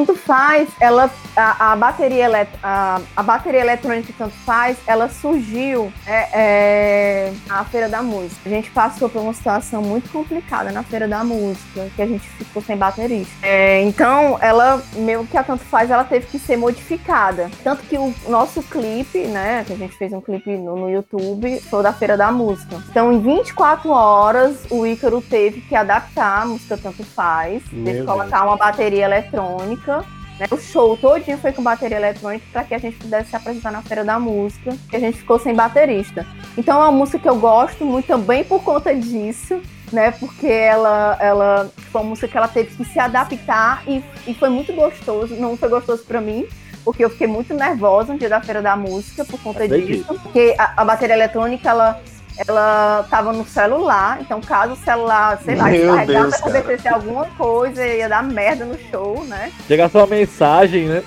Tanto 0.00 0.14
faz, 0.16 0.70
ela 0.80 1.10
a, 1.36 1.72
a 1.72 1.76
bateria 1.76 2.24
elet, 2.24 2.50
a, 2.62 3.00
a, 3.14 3.22
bateria 3.22 3.60
eletrônica 3.60 4.12
tanto 4.16 4.34
faz, 4.46 4.78
ela 4.86 5.10
surgiu 5.10 5.92
é, 6.06 6.28
é, 6.32 7.32
na 7.46 7.64
feira 7.64 7.86
da 7.86 8.02
música. 8.02 8.40
A 8.46 8.48
gente 8.48 8.70
passou 8.70 9.10
por 9.10 9.20
uma 9.20 9.34
situação 9.34 9.82
muito 9.82 10.10
complicada 10.10 10.72
na 10.72 10.82
feira 10.82 11.06
da 11.06 11.22
música, 11.22 11.88
que 11.94 12.00
a 12.00 12.06
gente 12.06 12.26
ficou 12.30 12.62
sem 12.62 12.78
baterista. 12.78 13.30
É, 13.42 13.82
então, 13.82 14.38
ela 14.40 14.82
meio 14.94 15.26
que 15.26 15.36
a 15.36 15.42
tanto 15.42 15.64
faz, 15.64 15.90
ela 15.90 16.04
teve 16.04 16.26
que 16.26 16.38
ser 16.38 16.56
modificada. 16.56 17.50
Tanto 17.62 17.82
que 17.82 17.98
o 17.98 18.14
nosso 18.26 18.62
clipe, 18.62 19.26
né, 19.26 19.64
que 19.66 19.74
a 19.74 19.76
gente 19.76 19.96
fez 19.96 20.12
um 20.12 20.20
clipe 20.20 20.50
no, 20.56 20.76
no 20.76 20.90
YouTube, 20.90 21.60
foi 21.60 21.82
da 21.82 21.92
feira 21.92 22.16
da 22.16 22.32
música. 22.32 22.82
Então, 22.88 23.12
em 23.12 23.20
24 23.20 23.90
horas, 23.90 24.56
o 24.70 24.86
Ícaro 24.86 25.20
teve 25.20 25.60
que 25.60 25.74
adaptar 25.74 26.42
a 26.42 26.46
música 26.46 26.78
tanto 26.78 27.04
faz. 27.04 27.62
Teve 27.84 28.04
colocar 28.04 28.44
uma 28.44 28.56
bateria 28.56 29.04
eletrônica. 29.04 29.89
Né? 30.38 30.46
O 30.50 30.56
show 30.56 30.96
todinho 30.96 31.36
foi 31.36 31.52
com 31.52 31.62
bateria 31.62 31.98
eletrônica 31.98 32.44
para 32.50 32.64
que 32.64 32.74
a 32.74 32.78
gente 32.78 32.96
pudesse 32.96 33.30
se 33.30 33.36
apresentar 33.36 33.70
na 33.70 33.82
Feira 33.82 34.02
da 34.02 34.18
Música. 34.18 34.74
E 34.90 34.96
a 34.96 34.98
gente 34.98 35.18
ficou 35.18 35.38
sem 35.38 35.54
baterista. 35.54 36.26
Então 36.56 36.80
é 36.80 36.84
uma 36.84 36.92
música 36.92 37.18
que 37.18 37.28
eu 37.28 37.36
gosto 37.36 37.84
muito 37.84 38.06
também 38.06 38.42
por 38.42 38.62
conta 38.62 38.94
disso. 38.94 39.60
Né, 39.92 40.12
porque 40.12 40.46
ela, 40.46 41.18
ela 41.18 41.70
foi 41.90 42.00
uma 42.00 42.10
música 42.10 42.28
que 42.28 42.36
ela 42.36 42.46
teve 42.46 42.76
que 42.76 42.84
se 42.84 43.00
adaptar 43.00 43.82
e, 43.88 44.04
e 44.24 44.32
foi 44.32 44.48
muito 44.48 44.72
gostoso. 44.72 45.34
Não 45.34 45.56
foi 45.56 45.68
gostoso 45.68 46.04
para 46.04 46.20
mim, 46.20 46.46
porque 46.84 47.04
eu 47.04 47.10
fiquei 47.10 47.26
muito 47.26 47.52
nervosa 47.52 48.12
no 48.12 48.18
dia 48.20 48.28
da 48.28 48.40
Feira 48.40 48.62
da 48.62 48.76
Música 48.76 49.24
por 49.24 49.40
conta 49.40 49.66
disso. 49.66 50.04
Porque 50.22 50.54
a, 50.56 50.74
a 50.82 50.84
bateria 50.84 51.16
eletrônica, 51.16 51.68
ela 51.68 52.00
ela 52.46 53.02
estava 53.04 53.32
no 53.32 53.44
celular, 53.44 54.18
então 54.20 54.40
caso 54.40 54.72
o 54.72 54.76
celular, 54.76 55.38
sei 55.42 55.56
lá, 55.56 55.68
descarregasse, 55.70 56.40
acontecesse 56.40 56.88
alguma 56.88 57.26
coisa, 57.36 57.86
ia 57.86 58.08
dar 58.08 58.22
merda 58.22 58.64
no 58.64 58.78
show, 58.90 59.24
né? 59.24 59.52
Chegasse 59.66 59.96
uma 59.96 60.06
mensagem, 60.06 60.86
né? 60.86 61.02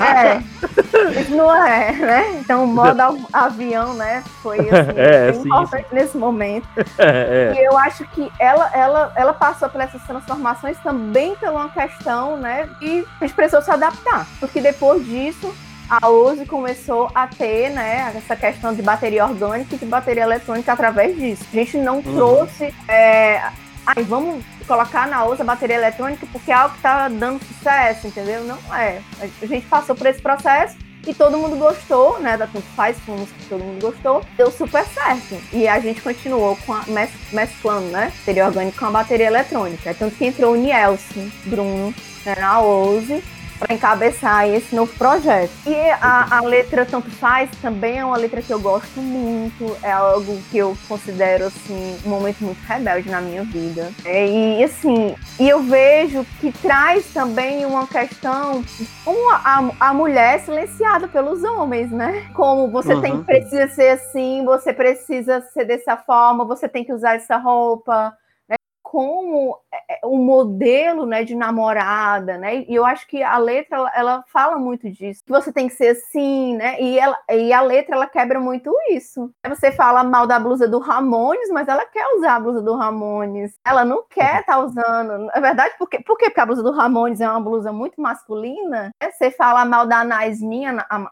É, 0.00 1.20
isso 1.20 1.36
não 1.36 1.54
é, 1.54 1.92
né? 1.92 2.38
Então 2.40 2.64
o 2.64 2.66
modo 2.66 3.26
avião, 3.32 3.94
né, 3.94 4.22
foi 4.42 4.60
assim, 4.60 4.92
é, 4.96 5.32
sim, 5.32 5.40
importante 5.40 5.88
sim. 5.88 5.94
nesse 5.94 6.16
momento. 6.16 6.66
É, 6.98 7.52
é. 7.56 7.60
E 7.60 7.64
eu 7.64 7.76
acho 7.76 8.04
que 8.08 8.30
ela, 8.38 8.70
ela, 8.74 9.12
ela 9.16 9.34
passou 9.34 9.68
por 9.68 9.80
essas 9.80 10.02
transformações 10.02 10.78
também 10.78 11.34
pela 11.36 11.64
uma 11.64 11.68
questão, 11.68 12.36
né, 12.36 12.68
e 12.80 13.04
a 13.20 13.26
gente 13.26 13.34
precisou 13.34 13.62
se 13.62 13.70
adaptar, 13.70 14.26
porque 14.40 14.60
depois 14.60 15.04
disso 15.04 15.54
a 15.88 16.08
Uzi 16.08 16.46
começou 16.46 17.10
a 17.14 17.26
ter, 17.26 17.70
né, 17.70 18.12
essa 18.16 18.34
questão 18.34 18.74
de 18.74 18.82
bateria 18.82 19.24
orgânica 19.24 19.74
e 19.74 19.78
de 19.78 19.86
bateria 19.86 20.22
eletrônica 20.22 20.72
através 20.72 21.16
disso. 21.16 21.44
A 21.52 21.56
gente 21.56 21.76
não 21.76 21.96
uhum. 21.96 22.02
trouxe. 22.02 22.74
É, 22.88 23.50
aí 23.86 24.02
vamos 24.02 24.44
colocar 24.66 25.06
na 25.06 25.24
Uzi 25.26 25.42
a 25.42 25.44
bateria 25.44 25.76
eletrônica 25.76 26.26
porque 26.32 26.50
é 26.50 26.54
algo 26.54 26.70
que 26.70 26.78
está 26.78 27.08
dando 27.08 27.44
sucesso, 27.44 28.06
entendeu? 28.06 28.44
Não 28.44 28.74
é. 28.74 29.00
A 29.20 29.46
gente 29.46 29.66
passou 29.66 29.94
por 29.94 30.06
esse 30.06 30.22
processo 30.22 30.76
e 31.06 31.12
todo 31.12 31.36
mundo 31.36 31.56
gostou, 31.56 32.18
né? 32.18 32.36
Da 32.36 32.46
Tanto 32.46 32.66
Faz, 32.74 32.98
fomos 33.00 33.28
que 33.30 33.44
todo 33.46 33.62
mundo 33.62 33.80
gostou, 33.82 34.24
deu 34.36 34.50
super 34.50 34.84
certo. 34.86 35.36
E 35.52 35.68
a 35.68 35.78
gente 35.80 36.00
continuou 36.00 36.56
com 36.64 36.72
a 36.72 36.84
mesclando, 37.32 37.88
né? 37.88 38.10
Bateria 38.20 38.46
orgânica 38.46 38.78
com 38.78 38.86
a 38.86 38.90
bateria 38.90 39.26
eletrônica. 39.26 39.94
Tanto 39.94 40.16
que 40.16 40.24
entrou 40.24 40.54
o 40.54 40.56
Nielsen, 40.56 41.30
Bruno, 41.44 41.94
né, 42.24 42.36
na 42.40 42.58
Ouse 42.60 43.22
para 43.58 43.74
encabeçar 43.74 44.48
esse 44.48 44.74
novo 44.74 44.92
projeto. 44.96 45.52
E 45.66 45.74
a, 46.00 46.38
a, 46.38 46.40
letra 46.42 46.84
Tanto 46.84 47.10
Faz 47.10 47.50
também 47.62 47.98
é 47.98 48.04
uma 48.04 48.16
letra 48.16 48.42
que 48.42 48.52
eu 48.52 48.60
gosto 48.60 49.00
muito, 49.00 49.76
é 49.82 49.92
algo 49.92 50.40
que 50.50 50.58
eu 50.58 50.76
considero 50.88 51.46
assim 51.46 51.98
um 52.04 52.10
momento 52.10 52.42
muito 52.42 52.60
rebelde 52.66 53.10
na 53.10 53.20
minha 53.20 53.44
vida. 53.44 53.90
É, 54.04 54.26
e 54.26 54.64
assim, 54.64 55.14
e 55.38 55.48
eu 55.48 55.62
vejo 55.62 56.24
que 56.40 56.52
traz 56.52 57.12
também 57.12 57.64
uma 57.64 57.86
questão 57.86 58.64
como 59.04 59.30
a, 59.30 59.70
a 59.80 59.94
mulher 59.94 60.40
silenciada 60.40 61.08
pelos 61.08 61.42
homens, 61.44 61.90
né? 61.90 62.28
Como 62.34 62.68
você 62.70 62.94
uhum. 62.94 63.00
tem 63.00 63.22
precisa 63.22 63.68
ser 63.68 63.88
assim, 63.90 64.44
você 64.44 64.72
precisa 64.72 65.40
ser 65.52 65.64
dessa 65.64 65.96
forma, 65.96 66.44
você 66.44 66.68
tem 66.68 66.84
que 66.84 66.92
usar 66.92 67.14
essa 67.16 67.36
roupa 67.36 68.16
como 68.94 69.58
um 70.04 70.22
é, 70.22 70.24
modelo 70.24 71.04
né, 71.04 71.24
de 71.24 71.34
namorada, 71.34 72.38
né? 72.38 72.58
E 72.68 72.72
eu 72.72 72.86
acho 72.86 73.08
que 73.08 73.24
a 73.24 73.36
letra 73.38 73.90
ela, 73.92 74.24
fala 74.28 74.56
muito 74.56 74.88
disso. 74.88 75.20
Que 75.26 75.32
você 75.32 75.52
tem 75.52 75.66
que 75.66 75.74
ser 75.74 75.88
assim, 75.88 76.54
né? 76.54 76.80
E, 76.80 76.96
ela, 76.96 77.18
e 77.28 77.52
a 77.52 77.60
letra 77.60 77.96
ela 77.96 78.06
quebra 78.06 78.38
muito 78.38 78.72
isso. 78.90 79.32
Você 79.48 79.72
fala 79.72 80.04
mal 80.04 80.28
da 80.28 80.38
blusa 80.38 80.68
do 80.68 80.78
Ramones, 80.78 81.50
mas 81.50 81.66
ela 81.66 81.84
quer 81.86 82.06
usar 82.16 82.36
a 82.36 82.40
blusa 82.40 82.62
do 82.62 82.76
Ramones. 82.76 83.58
Ela 83.66 83.84
não 83.84 84.04
quer 84.08 84.42
estar 84.42 84.58
tá 84.58 84.60
usando. 84.60 85.28
É 85.34 85.40
verdade, 85.40 85.74
por 85.76 85.88
quê? 85.88 85.98
por 85.98 86.16
quê? 86.16 86.26
Porque 86.26 86.40
a 86.40 86.46
blusa 86.46 86.62
do 86.62 86.70
Ramones 86.70 87.20
é 87.20 87.28
uma 87.28 87.40
blusa 87.40 87.72
muito 87.72 88.00
masculina. 88.00 88.92
Você 89.02 89.32
fala 89.32 89.64
mal 89.64 89.88
da 89.88 90.04
Naismin, 90.04 90.66
a 90.66 91.10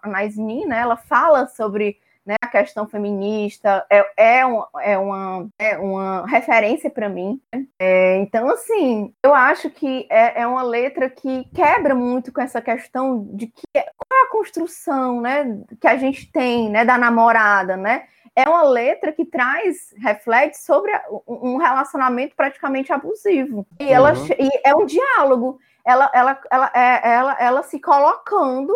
né? 0.69 0.79
Ela 0.79 0.97
fala 0.97 1.49
sobre 1.49 1.97
né, 2.25 2.37
a 2.41 2.47
questão 2.47 2.87
feminista, 2.87 3.85
é, 3.91 4.39
é, 4.39 4.47
um, 4.47 4.63
é, 4.81 4.97
uma, 4.97 5.49
é 5.59 5.79
uma 5.79 6.27
referência 6.27 6.89
para 6.89 7.09
mim. 7.09 7.41
Né? 7.53 7.67
É, 7.79 8.17
então, 8.19 8.49
assim, 8.49 9.13
eu 9.23 9.35
acho 9.35 9.69
que 9.71 10.07
é, 10.09 10.43
é 10.43 10.47
uma 10.47 10.63
letra 10.63 11.11
que 11.11 11.45
quebra 11.55 11.95
muito 11.95 12.33
com 12.33 12.41
essa 12.41 12.61
questão 12.61 13.27
de 13.33 13.49
que 13.49 13.63
qual 13.73 14.21
é 14.21 14.25
a 14.25 14.31
construção 14.31 15.21
né, 15.21 15.59
que 15.81 15.87
a 15.87 15.97
gente 15.97 16.31
tem 16.31 16.71
né, 16.71 16.85
da 16.85 16.97
namorada, 16.97 17.77
né? 17.77 18.05
É 18.35 18.49
uma 18.49 18.63
letra 18.63 19.13
que 19.13 19.27
traz, 19.27 19.93
reflete 19.99 20.57
sobre 20.57 20.91
um 21.29 21.59
relacionamento 21.59 22.35
praticamente 22.35 22.91
abusivo. 22.91 23.67
E, 23.79 23.93
ela, 23.93 24.15
uhum. 24.15 24.27
e 24.39 24.51
é 24.65 24.75
um 24.75 24.87
diálogo. 24.87 25.59
Ela, 25.85 26.11
ela, 26.15 26.41
ela, 26.51 26.73
é, 26.75 27.11
ela, 27.13 27.37
ela 27.39 27.63
se 27.63 27.79
colocando 27.79 28.75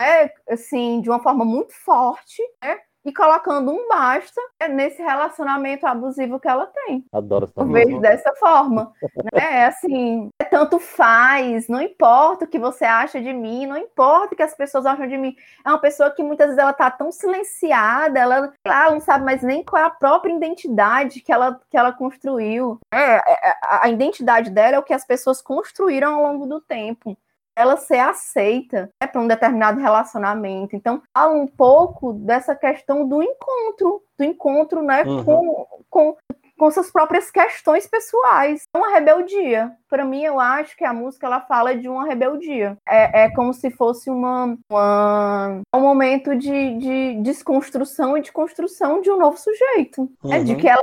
né, 0.00 0.30
assim, 0.48 1.00
de 1.00 1.08
uma 1.08 1.22
forma 1.22 1.44
muito 1.44 1.72
forte, 1.72 2.42
né, 2.62 2.78
e 3.04 3.12
colocando 3.12 3.70
um 3.70 3.88
basta 3.88 4.40
nesse 4.70 5.02
relacionamento 5.02 5.86
abusivo 5.86 6.38
que 6.38 6.48
ela 6.48 6.66
tem. 6.66 7.04
Adoro 7.12 7.46
essa 7.46 7.60
Eu 7.60 7.66
vejo 7.66 7.98
dessa 8.00 8.34
forma. 8.36 8.92
né? 9.32 9.60
É 9.60 9.64
assim, 9.64 10.28
é 10.38 10.44
tanto 10.44 10.78
faz, 10.78 11.66
não 11.68 11.80
importa 11.80 12.44
o 12.44 12.48
que 12.48 12.58
você 12.58 12.84
acha 12.84 13.20
de 13.20 13.32
mim, 13.32 13.66
não 13.66 13.76
importa 13.76 14.34
o 14.34 14.36
que 14.36 14.42
as 14.42 14.54
pessoas 14.54 14.84
acham 14.84 15.06
de 15.06 15.16
mim. 15.16 15.34
É 15.64 15.70
uma 15.70 15.78
pessoa 15.78 16.10
que 16.10 16.22
muitas 16.22 16.48
vezes 16.48 16.58
ela 16.60 16.72
tá 16.72 16.90
tão 16.90 17.10
silenciada, 17.10 18.18
ela, 18.18 18.52
ela 18.64 18.90
não 18.90 19.00
sabe 19.00 19.24
mais 19.24 19.42
nem 19.42 19.64
qual 19.64 19.82
é 19.82 19.86
a 19.86 19.90
própria 19.90 20.34
identidade 20.34 21.20
que 21.20 21.32
ela, 21.32 21.58
que 21.70 21.76
ela 21.76 21.92
construiu. 21.92 22.78
É, 22.92 23.16
é 23.16 23.54
a 23.62 23.88
identidade 23.88 24.50
dela 24.50 24.76
é 24.76 24.78
o 24.78 24.82
que 24.84 24.92
as 24.92 25.06
pessoas 25.06 25.40
construíram 25.40 26.16
ao 26.16 26.22
longo 26.22 26.46
do 26.46 26.60
tempo 26.60 27.16
ela 27.60 27.76
ser 27.76 27.98
aceita 27.98 28.90
né, 29.00 29.06
para 29.06 29.20
um 29.20 29.28
determinado 29.28 29.80
relacionamento. 29.80 30.74
Então, 30.74 31.02
há 31.14 31.28
um 31.28 31.46
pouco 31.46 32.12
dessa 32.12 32.54
questão 32.54 33.06
do 33.06 33.22
encontro, 33.22 34.02
do 34.16 34.24
encontro 34.24 34.82
né, 34.82 35.02
uhum. 35.04 35.24
com, 35.24 35.66
com, 35.90 36.16
com 36.60 36.70
suas 36.70 36.90
próprias 36.90 37.30
questões 37.30 37.86
pessoais. 37.86 38.64
É 38.74 38.76
uma 38.76 38.92
rebeldia. 38.92 39.72
Para 39.88 40.04
mim, 40.04 40.22
eu 40.22 40.38
acho 40.38 40.76
que 40.76 40.84
a 40.84 40.92
música 40.92 41.26
ela 41.26 41.40
fala 41.40 41.74
de 41.74 41.88
uma 41.88 42.04
rebeldia. 42.04 42.76
É, 42.86 43.22
é 43.22 43.30
como 43.30 43.54
se 43.54 43.70
fosse 43.70 44.10
uma, 44.10 44.58
uma 44.70 45.62
um 45.74 45.80
momento 45.80 46.36
de, 46.36 46.76
de 46.76 47.22
desconstrução 47.22 48.14
e 48.18 48.20
de 48.20 48.30
construção 48.30 49.00
de 49.00 49.10
um 49.10 49.16
novo 49.16 49.38
sujeito. 49.38 50.02
Uhum. 50.22 50.34
É 50.34 50.44
de 50.44 50.54
que 50.54 50.68
ela 50.68 50.82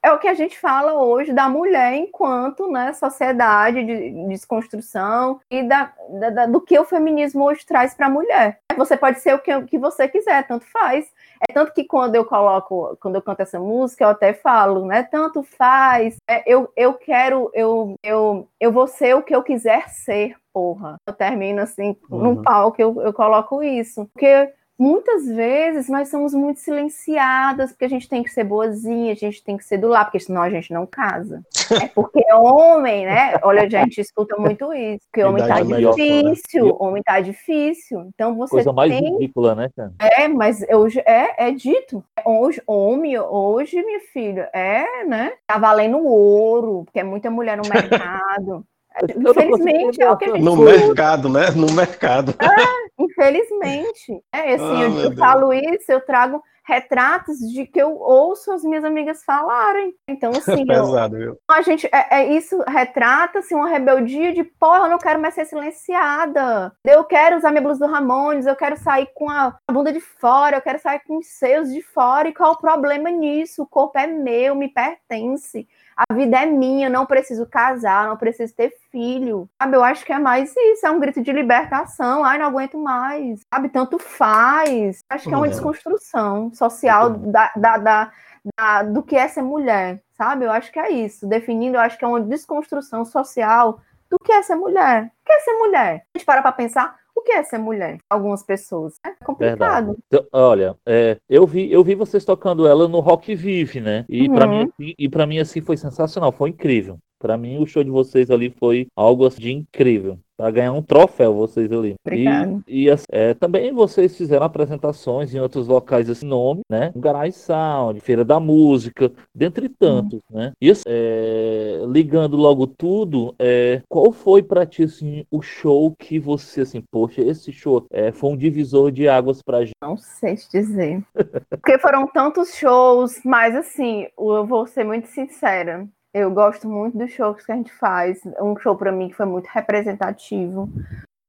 é 0.00 0.12
o 0.12 0.18
que 0.18 0.28
a 0.28 0.34
gente 0.34 0.56
fala 0.56 0.94
hoje 0.94 1.32
da 1.32 1.48
mulher 1.48 1.94
enquanto 1.94 2.70
né, 2.70 2.92
sociedade 2.92 3.84
de 3.84 4.28
desconstrução 4.28 5.40
e 5.50 5.64
da, 5.64 5.92
da, 6.32 6.46
do 6.46 6.60
que 6.60 6.78
o 6.78 6.84
feminismo 6.84 7.44
hoje 7.44 7.66
traz 7.66 7.94
para 7.94 8.06
a 8.06 8.10
mulher. 8.10 8.60
Você 8.76 8.96
pode 8.96 9.20
ser 9.20 9.34
o 9.34 9.38
que, 9.38 9.62
que 9.62 9.78
você 9.78 10.08
quiser, 10.08 10.46
tanto 10.46 10.66
faz. 10.66 11.10
É 11.48 11.52
tanto 11.52 11.72
que 11.72 11.84
quando 11.84 12.14
eu 12.14 12.24
coloco, 12.24 12.96
quando 13.00 13.16
eu 13.16 13.22
canto 13.22 13.40
essa 13.40 13.58
música, 13.58 14.04
eu 14.04 14.08
até 14.08 14.32
falo, 14.32 14.86
né? 14.86 15.02
Tanto 15.02 15.42
faz. 15.42 16.16
É, 16.28 16.42
eu, 16.46 16.70
eu 16.76 16.94
quero, 16.94 17.50
eu, 17.54 17.94
eu, 18.02 18.48
eu 18.60 18.72
vou 18.72 18.86
ser 18.86 19.14
o 19.14 19.22
que 19.22 19.34
eu 19.34 19.42
quiser 19.42 19.88
ser, 19.88 20.36
porra. 20.52 20.96
Eu 21.06 21.12
termino 21.12 21.62
assim, 21.62 21.96
uhum. 22.10 22.18
num 22.18 22.42
palco, 22.42 22.80
eu, 22.80 23.00
eu 23.02 23.12
coloco 23.12 23.62
isso. 23.62 24.08
Porque 24.12 24.52
muitas 24.78 25.26
vezes 25.26 25.88
nós 25.88 26.08
somos 26.08 26.34
muito 26.34 26.60
silenciadas, 26.60 27.70
porque 27.70 27.84
a 27.84 27.88
gente 27.88 28.08
tem 28.08 28.22
que 28.22 28.30
ser 28.30 28.44
boazinha, 28.44 29.12
a 29.12 29.16
gente 29.16 29.42
tem 29.42 29.56
que 29.56 29.64
ser 29.64 29.78
do 29.78 29.88
lá, 29.88 30.04
porque 30.04 30.20
senão 30.20 30.42
a 30.42 30.50
gente 30.50 30.72
não 30.72 30.86
casa. 30.86 31.42
É 31.82 31.88
porque 31.88 32.24
homem, 32.32 33.04
né? 33.06 33.34
Olha, 33.42 33.62
a 33.62 33.68
gente 33.68 34.00
escuta 34.00 34.36
muito 34.36 34.72
isso, 34.72 35.04
porque 35.10 35.24
homem 35.24 35.44
tá 35.44 35.60
difícil, 35.60 36.64
né? 36.64 36.72
homem 36.78 37.02
tá 37.02 37.20
difícil. 37.20 38.08
Então 38.14 38.36
você 38.36 38.52
Coisa 38.52 38.72
mais 38.72 38.92
tem... 38.92 39.12
ridícula, 39.12 39.56
né, 39.56 39.68
cara? 39.76 39.92
É, 39.98 40.28
mas 40.28 40.64
hoje 40.72 41.00
é, 41.00 41.48
é 41.48 41.50
dito. 41.50 42.04
Hoje, 42.24 42.62
homem, 42.68 43.18
hoje, 43.18 43.82
minha 43.82 44.00
filha, 44.12 44.48
é, 44.52 45.04
né? 45.04 45.32
Tá 45.44 45.58
valendo 45.58 45.98
ouro, 45.98 46.84
porque 46.84 47.00
é 47.00 47.04
muita 47.04 47.30
mulher 47.32 47.56
no 47.56 47.68
mercado. 47.68 48.64
Infelizmente 49.02 50.02
é 50.02 50.10
o 50.10 50.16
que 50.16 50.24
a 50.24 50.28
gente 50.28 50.42
No 50.42 50.56
mercado, 50.56 51.28
né? 51.28 51.50
No 51.50 51.72
mercado. 51.72 52.34
É, 52.38 53.02
infelizmente. 53.02 54.22
É 54.32 54.54
assim, 54.54 54.64
oh, 54.64 54.82
eu, 54.82 55.10
eu 55.10 55.16
falo 55.16 55.52
isso, 55.52 55.90
eu 55.90 56.00
trago 56.00 56.42
retratos 56.66 57.38
de 57.38 57.64
que 57.64 57.80
eu 57.80 57.96
ouço 57.96 58.52
as 58.52 58.64
minhas 58.64 58.84
amigas 58.84 59.22
falarem. 59.24 59.94
Então, 60.08 60.30
assim, 60.36 60.66
Pesado, 60.66 61.16
eu, 61.16 61.38
a 61.48 61.62
gente 61.62 61.86
é, 61.86 62.20
é 62.20 62.32
isso 62.32 62.58
retrata 62.66 63.38
assim, 63.38 63.54
uma 63.54 63.68
rebeldia 63.68 64.34
de 64.34 64.42
porra, 64.42 64.86
eu 64.86 64.90
não 64.90 64.98
quero 64.98 65.20
mais 65.20 65.34
ser 65.34 65.44
silenciada. 65.44 66.72
Eu 66.84 67.04
quero 67.04 67.36
usar 67.36 67.50
minha 67.50 67.62
blusa 67.62 67.86
do 67.86 67.92
Ramones, 67.92 68.46
eu 68.46 68.56
quero 68.56 68.76
sair 68.76 69.08
com 69.14 69.30
a, 69.30 69.56
a 69.66 69.72
bunda 69.72 69.92
de 69.92 70.00
fora, 70.00 70.56
eu 70.56 70.62
quero 70.62 70.80
sair 70.80 71.00
com 71.06 71.18
os 71.18 71.26
seios 71.26 71.72
de 71.72 71.82
fora. 71.82 72.28
E 72.28 72.34
qual 72.34 72.52
o 72.52 72.58
problema 72.58 73.10
nisso? 73.10 73.62
O 73.62 73.66
corpo 73.66 73.98
é 73.98 74.06
meu, 74.06 74.54
me 74.54 74.68
pertence 74.68 75.68
a 75.96 76.12
vida 76.12 76.38
é 76.38 76.44
minha, 76.44 76.90
não 76.90 77.06
preciso 77.06 77.46
casar, 77.46 78.06
não 78.06 78.16
preciso 78.18 78.54
ter 78.54 78.74
filho. 78.90 79.48
Sabe, 79.60 79.76
eu 79.76 79.82
acho 79.82 80.04
que 80.04 80.12
é 80.12 80.18
mais 80.18 80.54
isso, 80.54 80.86
é 80.86 80.90
um 80.90 81.00
grito 81.00 81.22
de 81.22 81.32
libertação. 81.32 82.22
Ai, 82.22 82.36
não 82.36 82.46
aguento 82.46 82.76
mais. 82.76 83.40
Sabe, 83.52 83.70
tanto 83.70 83.98
faz. 83.98 85.00
Acho 85.10 85.26
que 85.26 85.34
é 85.34 85.36
uma 85.36 85.46
uhum. 85.46 85.50
desconstrução 85.50 86.52
social 86.52 87.10
da, 87.10 87.50
da, 87.56 87.78
da, 87.78 88.12
da, 88.58 88.82
do 88.82 89.02
que 89.02 89.16
é 89.16 89.26
ser 89.26 89.42
mulher, 89.42 90.02
sabe? 90.12 90.44
Eu 90.44 90.50
acho 90.50 90.70
que 90.70 90.78
é 90.78 90.90
isso. 90.90 91.26
Definindo, 91.26 91.78
eu 91.78 91.80
acho 91.80 91.96
que 91.96 92.04
é 92.04 92.08
uma 92.08 92.20
desconstrução 92.20 93.04
social 93.06 93.80
do 94.10 94.18
que 94.18 94.32
é 94.32 94.42
ser 94.42 94.56
mulher. 94.56 95.06
O 95.06 95.24
que 95.24 95.32
é 95.32 95.40
ser 95.40 95.58
mulher? 95.58 96.06
A 96.14 96.18
gente 96.18 96.26
para 96.26 96.42
pra 96.42 96.52
pensar, 96.52 96.94
o 97.16 97.22
que 97.22 97.32
é 97.32 97.42
ser 97.42 97.58
mulher? 97.58 97.98
Algumas 98.10 98.42
pessoas. 98.42 98.94
É 99.04 99.12
complicado. 99.24 99.96
Então, 100.06 100.26
olha, 100.32 100.76
é, 100.86 101.16
eu 101.28 101.46
vi 101.46 101.72
eu 101.72 101.82
vi 101.82 101.94
vocês 101.94 102.24
tocando 102.24 102.66
ela 102.66 102.86
no 102.86 103.00
Rock 103.00 103.34
Vive, 103.34 103.80
né? 103.80 104.04
E 104.08 104.28
uhum. 104.28 104.34
para 104.34 104.46
mim 104.46 104.72
e 104.78 105.08
mim 105.26 105.38
assim 105.38 105.62
foi 105.62 105.76
sensacional, 105.76 106.30
foi 106.30 106.50
incrível. 106.50 106.98
Para 107.18 107.36
mim, 107.36 107.58
o 107.58 107.66
show 107.66 107.82
de 107.82 107.90
vocês 107.90 108.30
ali 108.30 108.50
foi 108.50 108.86
algo 108.94 109.26
assim, 109.26 109.40
de 109.40 109.52
incrível. 109.52 110.18
Para 110.36 110.50
ganhar 110.50 110.72
um 110.72 110.82
troféu, 110.82 111.32
vocês 111.32 111.72
ali. 111.72 111.94
Obrigado. 112.04 112.62
E, 112.68 112.82
e 112.84 112.90
assim, 112.90 113.06
é, 113.10 113.32
também 113.32 113.72
vocês 113.72 114.14
fizeram 114.14 114.44
apresentações 114.44 115.34
em 115.34 115.40
outros 115.40 115.66
locais 115.66 116.10
esse 116.10 116.26
nome, 116.26 116.60
né? 116.68 116.92
Garage 116.94 117.32
Sound, 117.32 117.98
Feira 118.00 118.22
da 118.22 118.38
Música, 118.38 119.10
dentre 119.34 119.66
tantos, 119.70 120.20
uhum. 120.30 120.38
né? 120.38 120.52
E 120.60 120.70
assim, 120.70 120.82
é, 120.86 121.82
ligando 121.88 122.36
logo 122.36 122.66
tudo, 122.66 123.34
é, 123.38 123.80
qual 123.88 124.12
foi 124.12 124.42
para 124.42 124.66
ti 124.66 124.82
assim, 124.82 125.24
o 125.30 125.40
show 125.40 125.94
que 125.98 126.18
você, 126.18 126.60
assim, 126.60 126.82
poxa, 126.90 127.22
esse 127.22 127.50
show 127.50 127.86
é, 127.90 128.12
foi 128.12 128.30
um 128.30 128.36
divisor 128.36 128.90
de 128.90 129.08
águas 129.08 129.40
pra 129.40 129.64
gente? 129.64 129.72
Não 129.80 129.96
sei 129.96 130.36
te 130.36 130.50
dizer. 130.50 131.02
Porque 131.48 131.78
foram 131.78 132.06
tantos 132.08 132.54
shows, 132.54 133.22
mas 133.24 133.56
assim, 133.56 134.06
eu 134.18 134.46
vou 134.46 134.66
ser 134.66 134.84
muito 134.84 135.08
sincera. 135.08 135.88
Eu 136.16 136.30
gosto 136.30 136.66
muito 136.66 136.96
dos 136.96 137.10
shows 137.10 137.44
que 137.44 137.52
a 137.52 137.54
gente 137.54 137.70
faz. 137.74 138.22
Um 138.40 138.56
show 138.56 138.74
para 138.74 138.90
mim 138.90 139.10
que 139.10 139.14
foi 139.14 139.26
muito 139.26 139.48
representativo 139.48 140.66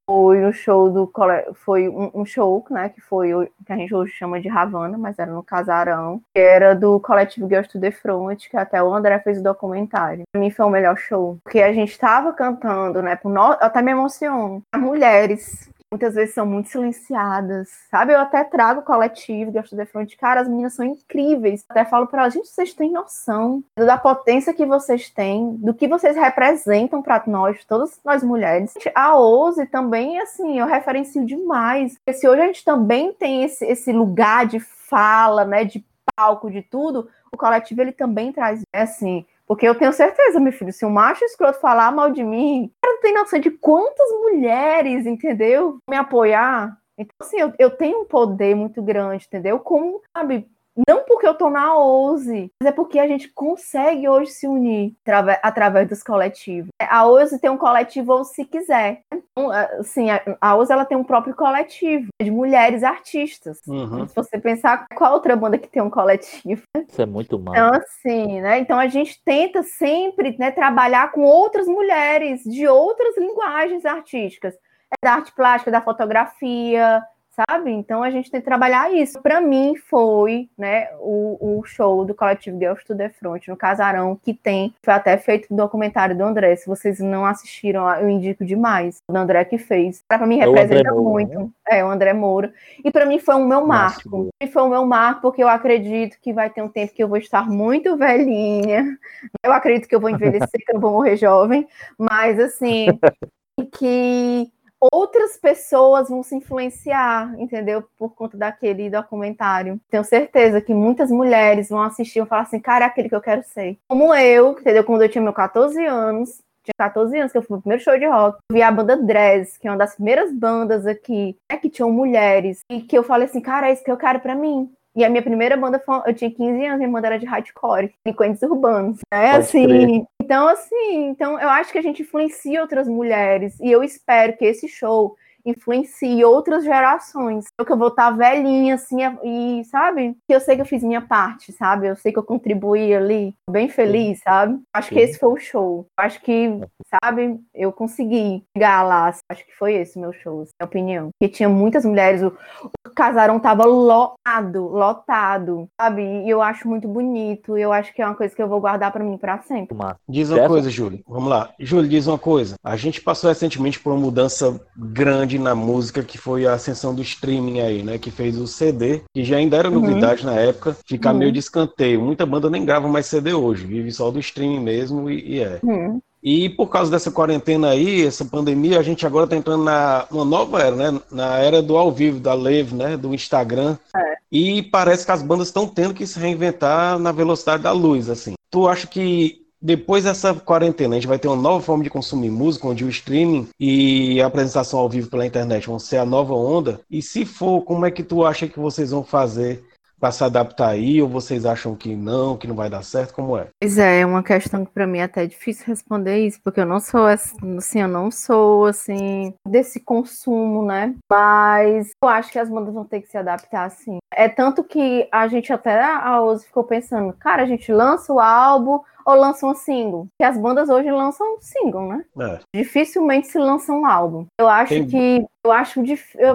foi 0.09 0.45
um 0.45 0.53
show 0.53 0.89
do 0.89 1.11
foi 1.55 1.89
um, 1.89 2.23
show, 2.25 2.65
né, 2.69 2.87
que 2.87 3.01
foi 3.01 3.27
que 3.65 3.73
a 3.73 3.75
gente 3.75 3.93
hoje 3.93 4.13
chama 4.13 4.39
de 4.39 4.47
Havana, 4.47 4.97
mas 4.97 5.19
era 5.19 5.29
no 5.29 5.43
Casarão, 5.43 6.21
que 6.33 6.39
era 6.39 6.73
do 6.73 6.97
coletivo 7.01 7.49
Girls 7.49 7.69
to 7.69 7.81
the 7.81 7.91
Front, 7.91 8.47
que 8.49 8.55
até 8.55 8.81
o 8.81 8.93
André 8.93 9.19
fez 9.19 9.39
o 9.39 9.43
documentário. 9.43 10.23
Pra 10.31 10.39
mim 10.39 10.49
foi 10.49 10.65
o 10.65 10.69
melhor 10.69 10.95
show, 10.95 11.37
porque 11.43 11.59
a 11.59 11.73
gente 11.73 11.99
tava 11.99 12.31
cantando, 12.31 13.01
né, 13.01 13.19
no... 13.25 13.29
eu 13.35 13.57
até 13.59 13.81
me 13.81 13.91
emociono, 13.91 14.63
mulheres 14.73 15.69
muitas 15.91 16.15
vezes 16.15 16.35
são 16.35 16.45
muito 16.45 16.69
silenciadas, 16.69 17.69
sabe? 17.89 18.13
Eu 18.13 18.19
até 18.19 18.43
trago 18.43 18.81
coletivo, 18.81 19.51
de 19.51 19.85
frente, 19.85 20.17
cara, 20.17 20.41
as 20.41 20.47
meninas 20.47 20.73
são 20.73 20.85
incríveis. 20.85 21.63
Até 21.69 21.85
falo 21.85 22.07
para 22.07 22.23
elas, 22.23 22.33
gente, 22.33 22.47
vocês 22.47 22.73
têm 22.73 22.91
noção 22.91 23.63
da 23.75 23.97
potência 23.97 24.53
que 24.53 24.65
vocês 24.65 25.09
têm, 25.09 25.55
do 25.55 25.73
que 25.73 25.87
vocês 25.87 26.15
representam 26.15 27.01
para 27.01 27.23
nós, 27.27 27.63
todas 27.65 27.99
nós 28.03 28.23
mulheres. 28.23 28.73
A 28.93 29.15
Ouse 29.15 29.65
também, 29.67 30.19
assim, 30.19 30.59
eu 30.59 30.65
referencio 30.65 31.25
demais. 31.25 31.97
Porque 31.97 32.19
se 32.19 32.27
hoje 32.27 32.41
a 32.41 32.47
gente 32.47 32.65
também 32.65 33.13
tem 33.13 33.43
esse, 33.43 33.65
esse 33.65 33.91
lugar 33.91 34.45
de 34.45 34.59
fala, 34.59 35.45
né, 35.45 35.63
de 35.63 35.85
palco, 36.15 36.49
de 36.49 36.61
tudo, 36.61 37.09
o 37.31 37.37
coletivo 37.37 37.81
ele 37.81 37.91
também 37.91 38.31
traz, 38.31 38.61
é 38.73 38.81
assim, 38.81 39.25
porque 39.47 39.65
eu 39.65 39.73
tenho 39.73 39.93
certeza, 39.93 40.39
meu 40.39 40.51
filho, 40.51 40.73
se 40.73 40.85
um 40.85 40.89
macho 40.89 41.23
escroto 41.23 41.59
falar 41.59 41.89
mal 41.91 42.11
de 42.11 42.23
mim, 42.23 42.69
eu 42.83 42.91
não 42.91 43.01
tenho 43.01 43.17
noção 43.17 43.39
de 43.39 43.49
quantas 43.49 44.11
mulheres, 44.11 45.05
entendeu? 45.05 45.79
Me 45.89 45.95
apoiar. 45.95 46.77
Então, 46.97 47.15
assim, 47.21 47.39
eu, 47.39 47.53
eu 47.57 47.71
tenho 47.71 48.01
um 48.01 48.05
poder 48.05 48.55
muito 48.55 48.81
grande, 48.81 49.25
entendeu? 49.25 49.59
Como, 49.59 50.01
sabe, 50.15 50.49
não 50.87 51.03
porque 51.03 51.27
eu 51.27 51.33
tô 51.33 51.49
na 51.49 51.75
OUSE, 51.75 52.51
mas 52.61 52.69
é 52.69 52.71
porque 52.71 52.99
a 52.99 53.07
gente 53.07 53.29
consegue 53.29 54.07
hoje 54.07 54.31
se 54.31 54.47
unir 54.47 54.93
através 55.41 55.87
dos 55.87 56.03
coletivos. 56.03 56.69
A 56.79 57.05
OUSE 57.05 57.39
tem 57.39 57.49
um 57.49 57.57
coletivo 57.57 58.13
ou 58.13 58.23
se 58.23 58.45
quiser. 58.45 59.01
Então, 59.11 59.51
assim, 59.51 60.07
a 60.39 60.55
OUSE 60.55 60.71
ela 60.71 60.85
tem 60.85 60.97
um 60.97 61.03
próprio 61.03 61.35
coletivo 61.35 62.07
de 62.21 62.29
mulheres 62.29 62.83
artistas. 62.83 63.59
Uhum. 63.67 64.07
Se 64.07 64.15
você 64.15 64.39
pensar, 64.39 64.85
qual 64.95 65.13
outra 65.13 65.35
banda 65.35 65.57
que 65.57 65.67
tem 65.67 65.81
um 65.81 65.89
coletivo? 65.89 66.61
Isso 66.87 67.01
é 67.01 67.05
muito 67.05 67.39
mal. 67.39 67.55
Então, 67.55 67.71
assim, 67.73 68.41
né? 68.41 68.59
Então 68.59 68.77
a 68.77 68.87
gente 68.87 69.21
tenta 69.23 69.63
sempre 69.63 70.35
né, 70.37 70.51
trabalhar 70.51 71.11
com 71.11 71.21
outras 71.21 71.67
mulheres 71.67 72.43
de 72.43 72.67
outras 72.67 73.17
linguagens 73.17 73.85
artísticas. 73.85 74.53
É 74.91 75.05
da 75.05 75.15
arte 75.15 75.33
plástica, 75.35 75.69
da 75.69 75.81
fotografia, 75.81 77.03
sabe? 77.37 77.71
Então 77.71 78.01
a 78.01 78.09
gente 78.09 78.31
tem 78.31 78.41
que 78.41 78.45
trabalhar 78.45 78.91
isso. 78.91 79.21
Para 79.21 79.39
mim 79.39 79.75
foi, 79.75 80.49
né, 80.57 80.89
o, 80.99 81.59
o 81.59 81.63
show 81.63 82.03
do 82.03 82.15
coletivo 82.15 82.57
Girls 82.57 82.83
to 82.85 82.95
the 82.95 83.09
Front 83.09 83.47
no 83.47 83.55
Casarão, 83.55 84.19
que 84.21 84.33
tem, 84.33 84.73
foi 84.83 84.93
até 84.93 85.17
feito 85.17 85.53
o 85.53 85.55
documentário 85.55 86.17
do 86.17 86.23
André. 86.23 86.55
Se 86.55 86.67
vocês 86.67 86.99
não 86.99 87.25
assistiram, 87.25 87.87
eu 87.95 88.09
indico 88.09 88.43
demais. 88.43 88.97
O 89.09 89.15
André 89.15 89.45
que 89.45 89.57
fez. 89.57 90.03
Para 90.07 90.25
mim 90.25 90.39
é 90.39 90.45
representa 90.45 90.93
muito. 90.93 91.39
Né? 91.39 91.49
É, 91.67 91.85
o 91.85 91.89
André 91.89 92.13
Moura. 92.13 92.53
E 92.83 92.91
para 92.91 93.05
mim 93.05 93.19
foi 93.19 93.35
o 93.35 93.45
meu 93.45 93.65
marco. 93.65 94.29
E 94.41 94.47
foi 94.47 94.63
o 94.63 94.69
meu 94.69 94.85
marco 94.85 95.21
porque 95.21 95.43
eu 95.43 95.47
acredito 95.47 96.17
que 96.21 96.33
vai 96.33 96.49
ter 96.49 96.61
um 96.61 96.69
tempo 96.69 96.93
que 96.93 97.03
eu 97.03 97.07
vou 97.07 97.17
estar 97.17 97.49
muito 97.49 97.95
velhinha. 97.97 98.97
Eu 99.43 99.53
acredito 99.53 99.87
que 99.87 99.95
eu 99.95 99.99
vou 99.99 100.09
envelhecer, 100.09 100.65
que 100.65 100.75
eu 100.75 100.79
vou 100.79 100.91
morrer 100.91 101.17
jovem, 101.17 101.67
mas 101.97 102.39
assim, 102.39 102.87
que 103.77 104.51
outras 104.81 105.37
pessoas 105.37 106.09
vão 106.09 106.23
se 106.23 106.35
influenciar, 106.35 107.33
entendeu? 107.39 107.83
Por 107.97 108.13
conta 108.13 108.37
daquele 108.37 108.89
documentário. 108.89 109.79
Tenho 109.89 110.03
certeza 110.03 110.61
que 110.61 110.73
muitas 110.73 111.11
mulheres 111.11 111.69
vão 111.69 111.81
assistir 111.81 112.21
e 112.21 112.25
falar 112.25 112.43
assim, 112.43 112.59
cara, 112.59 112.85
é 112.85 112.87
aquele 112.87 113.09
que 113.09 113.15
eu 113.15 113.21
quero 113.21 113.43
ser. 113.43 113.77
Como 113.87 114.13
eu, 114.13 114.51
entendeu? 114.51 114.83
Quando 114.83 115.01
eu 115.01 115.09
tinha 115.09 115.21
meus 115.21 115.35
14 115.35 115.85
anos, 115.85 116.41
tinha 116.63 116.73
14 116.77 117.17
anos, 117.17 117.31
que 117.31 117.37
eu 117.37 117.41
fui 117.41 117.55
no 117.55 117.61
primeiro 117.61 117.83
show 117.83 117.97
de 117.97 118.05
rock, 118.05 118.39
eu 118.49 118.55
vi 118.55 118.61
a 118.61 118.71
banda 118.71 118.97
Dress, 118.97 119.57
que 119.57 119.67
é 119.67 119.71
uma 119.71 119.77
das 119.77 119.95
primeiras 119.95 120.33
bandas 120.33 120.85
aqui, 120.85 121.37
né, 121.49 121.57
que 121.57 121.69
tinham 121.69 121.91
mulheres, 121.91 122.59
e 122.69 122.81
que 122.81 122.97
eu 122.97 123.03
falei 123.03 123.27
assim, 123.27 123.41
cara, 123.41 123.69
é 123.69 123.73
isso 123.73 123.83
que 123.83 123.91
eu 123.91 123.97
quero 123.97 124.19
para 124.19 124.35
mim. 124.35 124.69
E 124.95 125.05
a 125.05 125.09
minha 125.09 125.21
primeira 125.21 125.55
banda 125.55 125.79
foi, 125.79 126.01
eu 126.07 126.13
tinha 126.13 126.31
15 126.31 126.65
anos, 126.65 126.79
minha 126.79 126.89
banda 126.89 127.07
era 127.07 127.19
de 127.19 127.25
hardcore, 127.25 127.93
frequentes 128.03 128.41
urbanos, 128.41 128.97
né? 129.13 129.31
Pode 129.31 129.37
assim, 129.37 129.63
crer. 129.63 130.05
Então 130.27 130.45
assim, 130.49 131.07
então 131.07 131.39
eu 131.39 131.47
acho 131.47 131.71
que 131.71 131.77
a 131.77 131.81
gente 131.81 132.01
influencia 132.01 132.61
outras 132.61 132.85
mulheres 132.85 133.57
e 133.61 133.71
eu 133.71 133.81
espero 133.81 134.35
que 134.35 134.43
esse 134.43 134.67
show 134.67 135.15
influencie 135.47 136.23
outras 136.23 136.63
gerações. 136.63 137.45
Eu 137.57 137.65
que 137.65 137.71
eu 137.71 137.77
vou 137.77 137.87
estar 137.87 138.11
velhinha, 138.11 138.75
assim, 138.75 138.97
e, 139.23 139.63
sabe? 139.65 140.15
Que 140.27 140.35
eu 140.35 140.39
sei 140.39 140.55
que 140.55 140.61
eu 140.61 140.65
fiz 140.65 140.83
minha 140.83 141.01
parte, 141.01 141.51
sabe? 141.53 141.87
Eu 141.87 141.95
sei 141.95 142.11
que 142.11 142.19
eu 142.19 142.23
contribuí 142.23 142.93
ali, 142.93 143.33
bem 143.49 143.69
feliz, 143.69 144.19
sabe? 144.21 144.59
Acho 144.73 144.89
Sim. 144.89 144.95
que 144.95 145.01
esse 145.01 145.19
foi 145.19 145.29
o 145.29 145.37
show. 145.37 145.85
Acho 145.97 146.21
que, 146.21 146.59
sabe, 147.03 147.39
eu 147.53 147.71
consegui 147.71 148.43
chegar 148.55 148.83
lá. 148.83 149.13
Acho 149.29 149.45
que 149.45 149.55
foi 149.55 149.75
esse 149.75 149.97
meu 149.99 150.11
show, 150.13 150.41
assim, 150.41 150.51
minha 150.59 150.67
opinião. 150.67 151.09
Porque 151.17 151.33
tinha 151.33 151.49
muitas 151.49 151.85
mulheres, 151.85 152.21
o, 152.21 152.33
o 152.63 152.89
casarão 152.93 153.39
tava 153.39 153.65
lotado, 153.65 154.67
lotado, 154.67 155.67
sabe? 155.79 156.01
E 156.01 156.29
eu 156.29 156.41
acho 156.41 156.67
muito 156.67 156.87
bonito. 156.87 157.57
Eu 157.57 157.71
acho 157.71 157.93
que 157.93 158.01
é 158.01 158.05
uma 158.05 158.15
coisa 158.15 158.35
que 158.35 158.41
eu 158.41 158.47
vou 158.47 158.59
guardar 158.59 158.91
para 158.91 159.03
mim 159.03 159.17
para 159.17 159.41
sempre. 159.41 159.77
Diz 160.07 160.29
uma 160.29 160.47
coisa, 160.47 160.69
Júlio. 160.69 161.01
Vamos 161.07 161.29
lá. 161.29 161.49
Júlio, 161.59 161.89
diz 161.89 162.07
uma 162.07 162.17
coisa. 162.17 162.55
A 162.63 162.75
gente 162.75 163.01
passou 163.01 163.29
recentemente 163.29 163.79
por 163.79 163.91
uma 163.91 163.99
mudança 163.99 164.59
grande 164.75 165.36
na 165.37 165.55
música, 165.55 166.03
que 166.03 166.17
foi 166.17 166.45
a 166.45 166.53
ascensão 166.53 166.93
do 166.93 167.01
streaming 167.01 167.59
aí, 167.59 167.83
né? 167.83 167.97
Que 167.97 168.11
fez 168.11 168.37
o 168.37 168.47
CD, 168.47 169.01
que 169.13 169.23
já 169.23 169.37
ainda 169.37 169.57
era 169.57 169.69
uhum. 169.69 169.79
novidade 169.79 170.25
uhum. 170.25 170.33
na 170.33 170.39
época, 170.39 170.77
ficar 170.85 171.13
uhum. 171.13 171.19
meio 171.19 171.31
de 171.31 171.39
escanteio. 171.39 172.01
Muita 172.01 172.25
banda 172.25 172.49
nem 172.49 172.65
grava 172.65 172.87
mais 172.87 173.05
CD 173.05 173.33
hoje, 173.33 173.65
vive 173.65 173.91
só 173.91 174.11
do 174.11 174.19
streaming 174.19 174.59
mesmo 174.59 175.09
e, 175.09 175.35
e 175.35 175.39
é. 175.39 175.59
Uhum. 175.63 176.01
E 176.21 176.49
por 176.49 176.67
causa 176.67 176.91
dessa 176.91 177.11
quarentena 177.11 177.69
aí, 177.69 178.05
essa 178.05 178.25
pandemia, 178.25 178.79
a 178.79 178.83
gente 178.83 179.05
agora 179.05 179.25
está 179.25 179.37
entrando 179.37 179.63
na 179.63 180.05
uma 180.11 180.25
nova 180.25 180.61
era, 180.61 180.75
né? 180.75 180.99
Na 181.11 181.37
era 181.37 181.61
do 181.61 181.77
ao 181.77 181.91
vivo, 181.91 182.19
da 182.19 182.33
live, 182.33 182.75
né? 182.75 182.97
Do 182.97 183.13
Instagram. 183.13 183.77
É. 183.95 184.17
E 184.31 184.63
parece 184.63 185.05
que 185.05 185.11
as 185.11 185.21
bandas 185.21 185.47
estão 185.47 185.67
tendo 185.67 185.93
que 185.93 186.05
se 186.05 186.19
reinventar 186.19 186.99
na 186.99 187.11
velocidade 187.11 187.63
da 187.63 187.71
luz, 187.71 188.09
assim. 188.09 188.33
Tu 188.49 188.67
acha 188.67 188.87
que 188.87 189.46
depois 189.61 190.03
dessa 190.03 190.33
quarentena, 190.33 190.95
a 190.95 190.99
gente 190.99 191.07
vai 191.07 191.19
ter 191.19 191.27
uma 191.27 191.35
nova 191.35 191.63
forma 191.63 191.83
de 191.83 191.89
consumir 191.89 192.29
música, 192.29 192.67
onde 192.67 192.85
o 192.85 192.89
streaming 192.89 193.49
e 193.59 194.21
a 194.21 194.27
apresentação 194.27 194.79
ao 194.79 194.89
vivo 194.89 195.09
pela 195.09 195.25
internet 195.25 195.67
vão 195.67 195.79
ser 195.79 195.97
a 195.97 196.05
nova 196.05 196.33
onda. 196.33 196.79
E 196.89 197.01
se 197.01 197.25
for, 197.25 197.61
como 197.61 197.85
é 197.85 197.91
que 197.91 198.03
tu 198.03 198.25
acha 198.25 198.47
que 198.47 198.59
vocês 198.59 198.91
vão 198.91 199.03
fazer 199.03 199.63
para 199.99 200.11
se 200.11 200.23
adaptar 200.23 200.69
aí, 200.69 201.01
ou 201.01 201.09
vocês 201.09 201.45
acham 201.45 201.75
que 201.75 201.95
não, 201.95 202.37
que 202.37 202.47
não 202.47 202.55
vai 202.55 202.69
dar 202.69 202.83
certo? 202.83 203.13
Como 203.13 203.37
é? 203.37 203.47
Pois 203.59 203.77
é, 203.77 204.01
é 204.01 204.05
uma 204.05 204.23
questão 204.23 204.63
que 204.63 204.71
para 204.71 204.85
mim 204.85 204.99
é 204.99 205.03
até 205.03 205.25
difícil 205.25 205.65
responder 205.65 206.19
isso, 206.19 206.39
porque 206.43 206.59
eu 206.59 206.65
não 206.65 206.79
sou 206.79 207.05
assim, 207.05 207.81
eu 207.81 207.87
não 207.87 208.11
sou 208.11 208.65
assim 208.65 209.33
desse 209.47 209.79
consumo, 209.79 210.63
né? 210.63 210.93
Mas 211.09 211.89
eu 212.01 212.09
acho 212.09 212.31
que 212.31 212.39
as 212.39 212.49
bandas 212.49 212.73
vão 212.73 212.85
ter 212.85 213.01
que 213.01 213.09
se 213.09 213.17
adaptar 213.17 213.65
assim. 213.65 213.97
É 214.13 214.29
tanto 214.29 214.63
que 214.63 215.07
a 215.11 215.27
gente 215.27 215.51
até 215.51 215.83
a 215.83 216.21
Ozzy 216.21 216.45
ficou 216.45 216.63
pensando, 216.63 217.13
cara, 217.13 217.43
a 217.43 217.47
gente 217.47 217.71
lança 217.71 218.13
o 218.13 218.19
álbum, 218.19 218.79
ou 219.07 219.15
lançam 219.15 219.51
um 219.51 219.55
single? 219.55 220.07
Que 220.19 220.25
as 220.25 220.37
bandas 220.37 220.67
hoje 220.67 220.91
lançam 220.91 221.37
single, 221.39 221.87
né? 221.87 222.03
É. 222.19 222.39
Dificilmente 222.53 223.27
se 223.27 223.39
lança 223.39 223.71
um 223.71 223.85
álbum. 223.85 224.25
Eu 224.37 224.49
acho 224.49 224.73
Tem... 224.73 224.87
que 224.87 225.25
eu 225.45 225.51
acho 225.53 225.81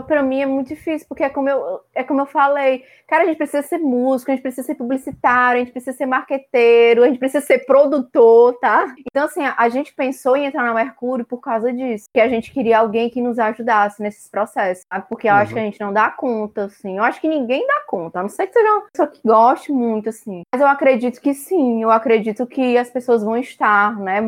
para 0.06 0.22
mim 0.22 0.40
é 0.40 0.46
muito 0.46 0.68
difícil, 0.68 1.06
porque 1.06 1.22
é 1.22 1.28
como 1.28 1.46
eu 1.46 1.80
é 1.94 2.02
como 2.02 2.22
eu 2.22 2.26
falei, 2.26 2.82
cara, 3.06 3.24
a 3.24 3.26
gente 3.26 3.36
precisa 3.36 3.62
ser 3.62 3.76
músico, 3.76 4.30
a 4.30 4.34
gente 4.34 4.42
precisa 4.42 4.66
ser 4.66 4.74
publicitário, 4.74 5.60
a 5.60 5.64
gente 5.64 5.72
precisa 5.72 5.94
ser 5.94 6.06
marqueteiro, 6.06 7.02
a 7.02 7.08
gente 7.08 7.18
precisa 7.18 7.44
ser 7.44 7.66
produtor, 7.66 8.58
tá? 8.58 8.94
Então 9.10 9.26
assim, 9.26 9.44
a, 9.44 9.54
a 9.58 9.68
gente 9.68 9.92
pensou 9.94 10.34
em 10.34 10.46
entrar 10.46 10.62
na 10.62 10.72
Mercúrio 10.72 11.26
por 11.26 11.42
causa 11.42 11.70
disso, 11.70 12.06
que 12.10 12.20
a 12.20 12.28
gente 12.28 12.50
queria 12.50 12.78
alguém 12.78 13.10
que 13.10 13.20
nos 13.20 13.38
ajudasse 13.38 14.00
nesses 14.00 14.30
processos, 14.30 14.84
sabe? 14.90 15.04
Porque 15.10 15.28
eu 15.28 15.32
uhum. 15.32 15.38
acho 15.40 15.52
que 15.52 15.60
a 15.60 15.64
gente 15.64 15.80
não 15.80 15.92
dá 15.92 16.08
conta, 16.08 16.64
assim. 16.64 16.96
Eu 16.96 17.04
acho 17.04 17.20
que 17.20 17.28
ninguém 17.28 17.66
dá 17.66 17.82
conta, 17.86 18.20
a 18.20 18.22
não 18.22 18.30
ser 18.30 18.46
que 18.46 18.54
seja 18.54 18.70
uma 18.70 18.82
pessoa 18.90 19.08
que 19.08 19.20
goste 19.22 19.72
muito, 19.72 20.08
assim. 20.08 20.40
Mas 20.54 20.62
eu 20.62 20.68
acredito 20.68 21.20
que 21.20 21.34
sim, 21.34 21.82
eu 21.82 21.90
acredito 21.90 22.46
que 22.46 22.61
que 22.62 22.78
as 22.78 22.88
pessoas 22.90 23.24
vão 23.24 23.36
estar, 23.36 23.98
né, 23.98 24.20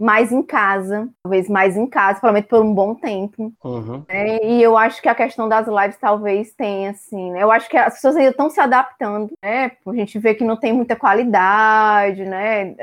mais 0.00 0.32
em 0.32 0.42
casa, 0.42 1.08
talvez 1.22 1.48
mais 1.48 1.76
em 1.76 1.86
casa, 1.86 2.18
provavelmente 2.20 2.48
por 2.48 2.62
um 2.62 2.72
bom 2.72 2.94
tempo. 2.94 3.52
Uhum. 3.62 4.02
Né? 4.08 4.38
E 4.42 4.62
eu 4.62 4.76
acho 4.76 5.02
que 5.02 5.08
a 5.08 5.14
questão 5.14 5.46
das 5.46 5.68
lives 5.68 5.98
talvez 6.00 6.52
tenha, 6.54 6.90
assim, 6.90 7.30
né? 7.32 7.42
Eu 7.42 7.52
acho 7.52 7.68
que 7.68 7.76
as 7.76 7.94
pessoas 7.94 8.16
ainda 8.16 8.30
estão 8.30 8.48
se 8.48 8.58
adaptando, 8.60 9.30
né? 9.42 9.72
A 9.86 9.94
gente 9.94 10.18
vê 10.18 10.34
que 10.34 10.42
não 10.42 10.56
tem 10.56 10.72
muita 10.72 10.96
qualidade, 10.96 12.24
né? 12.24 12.74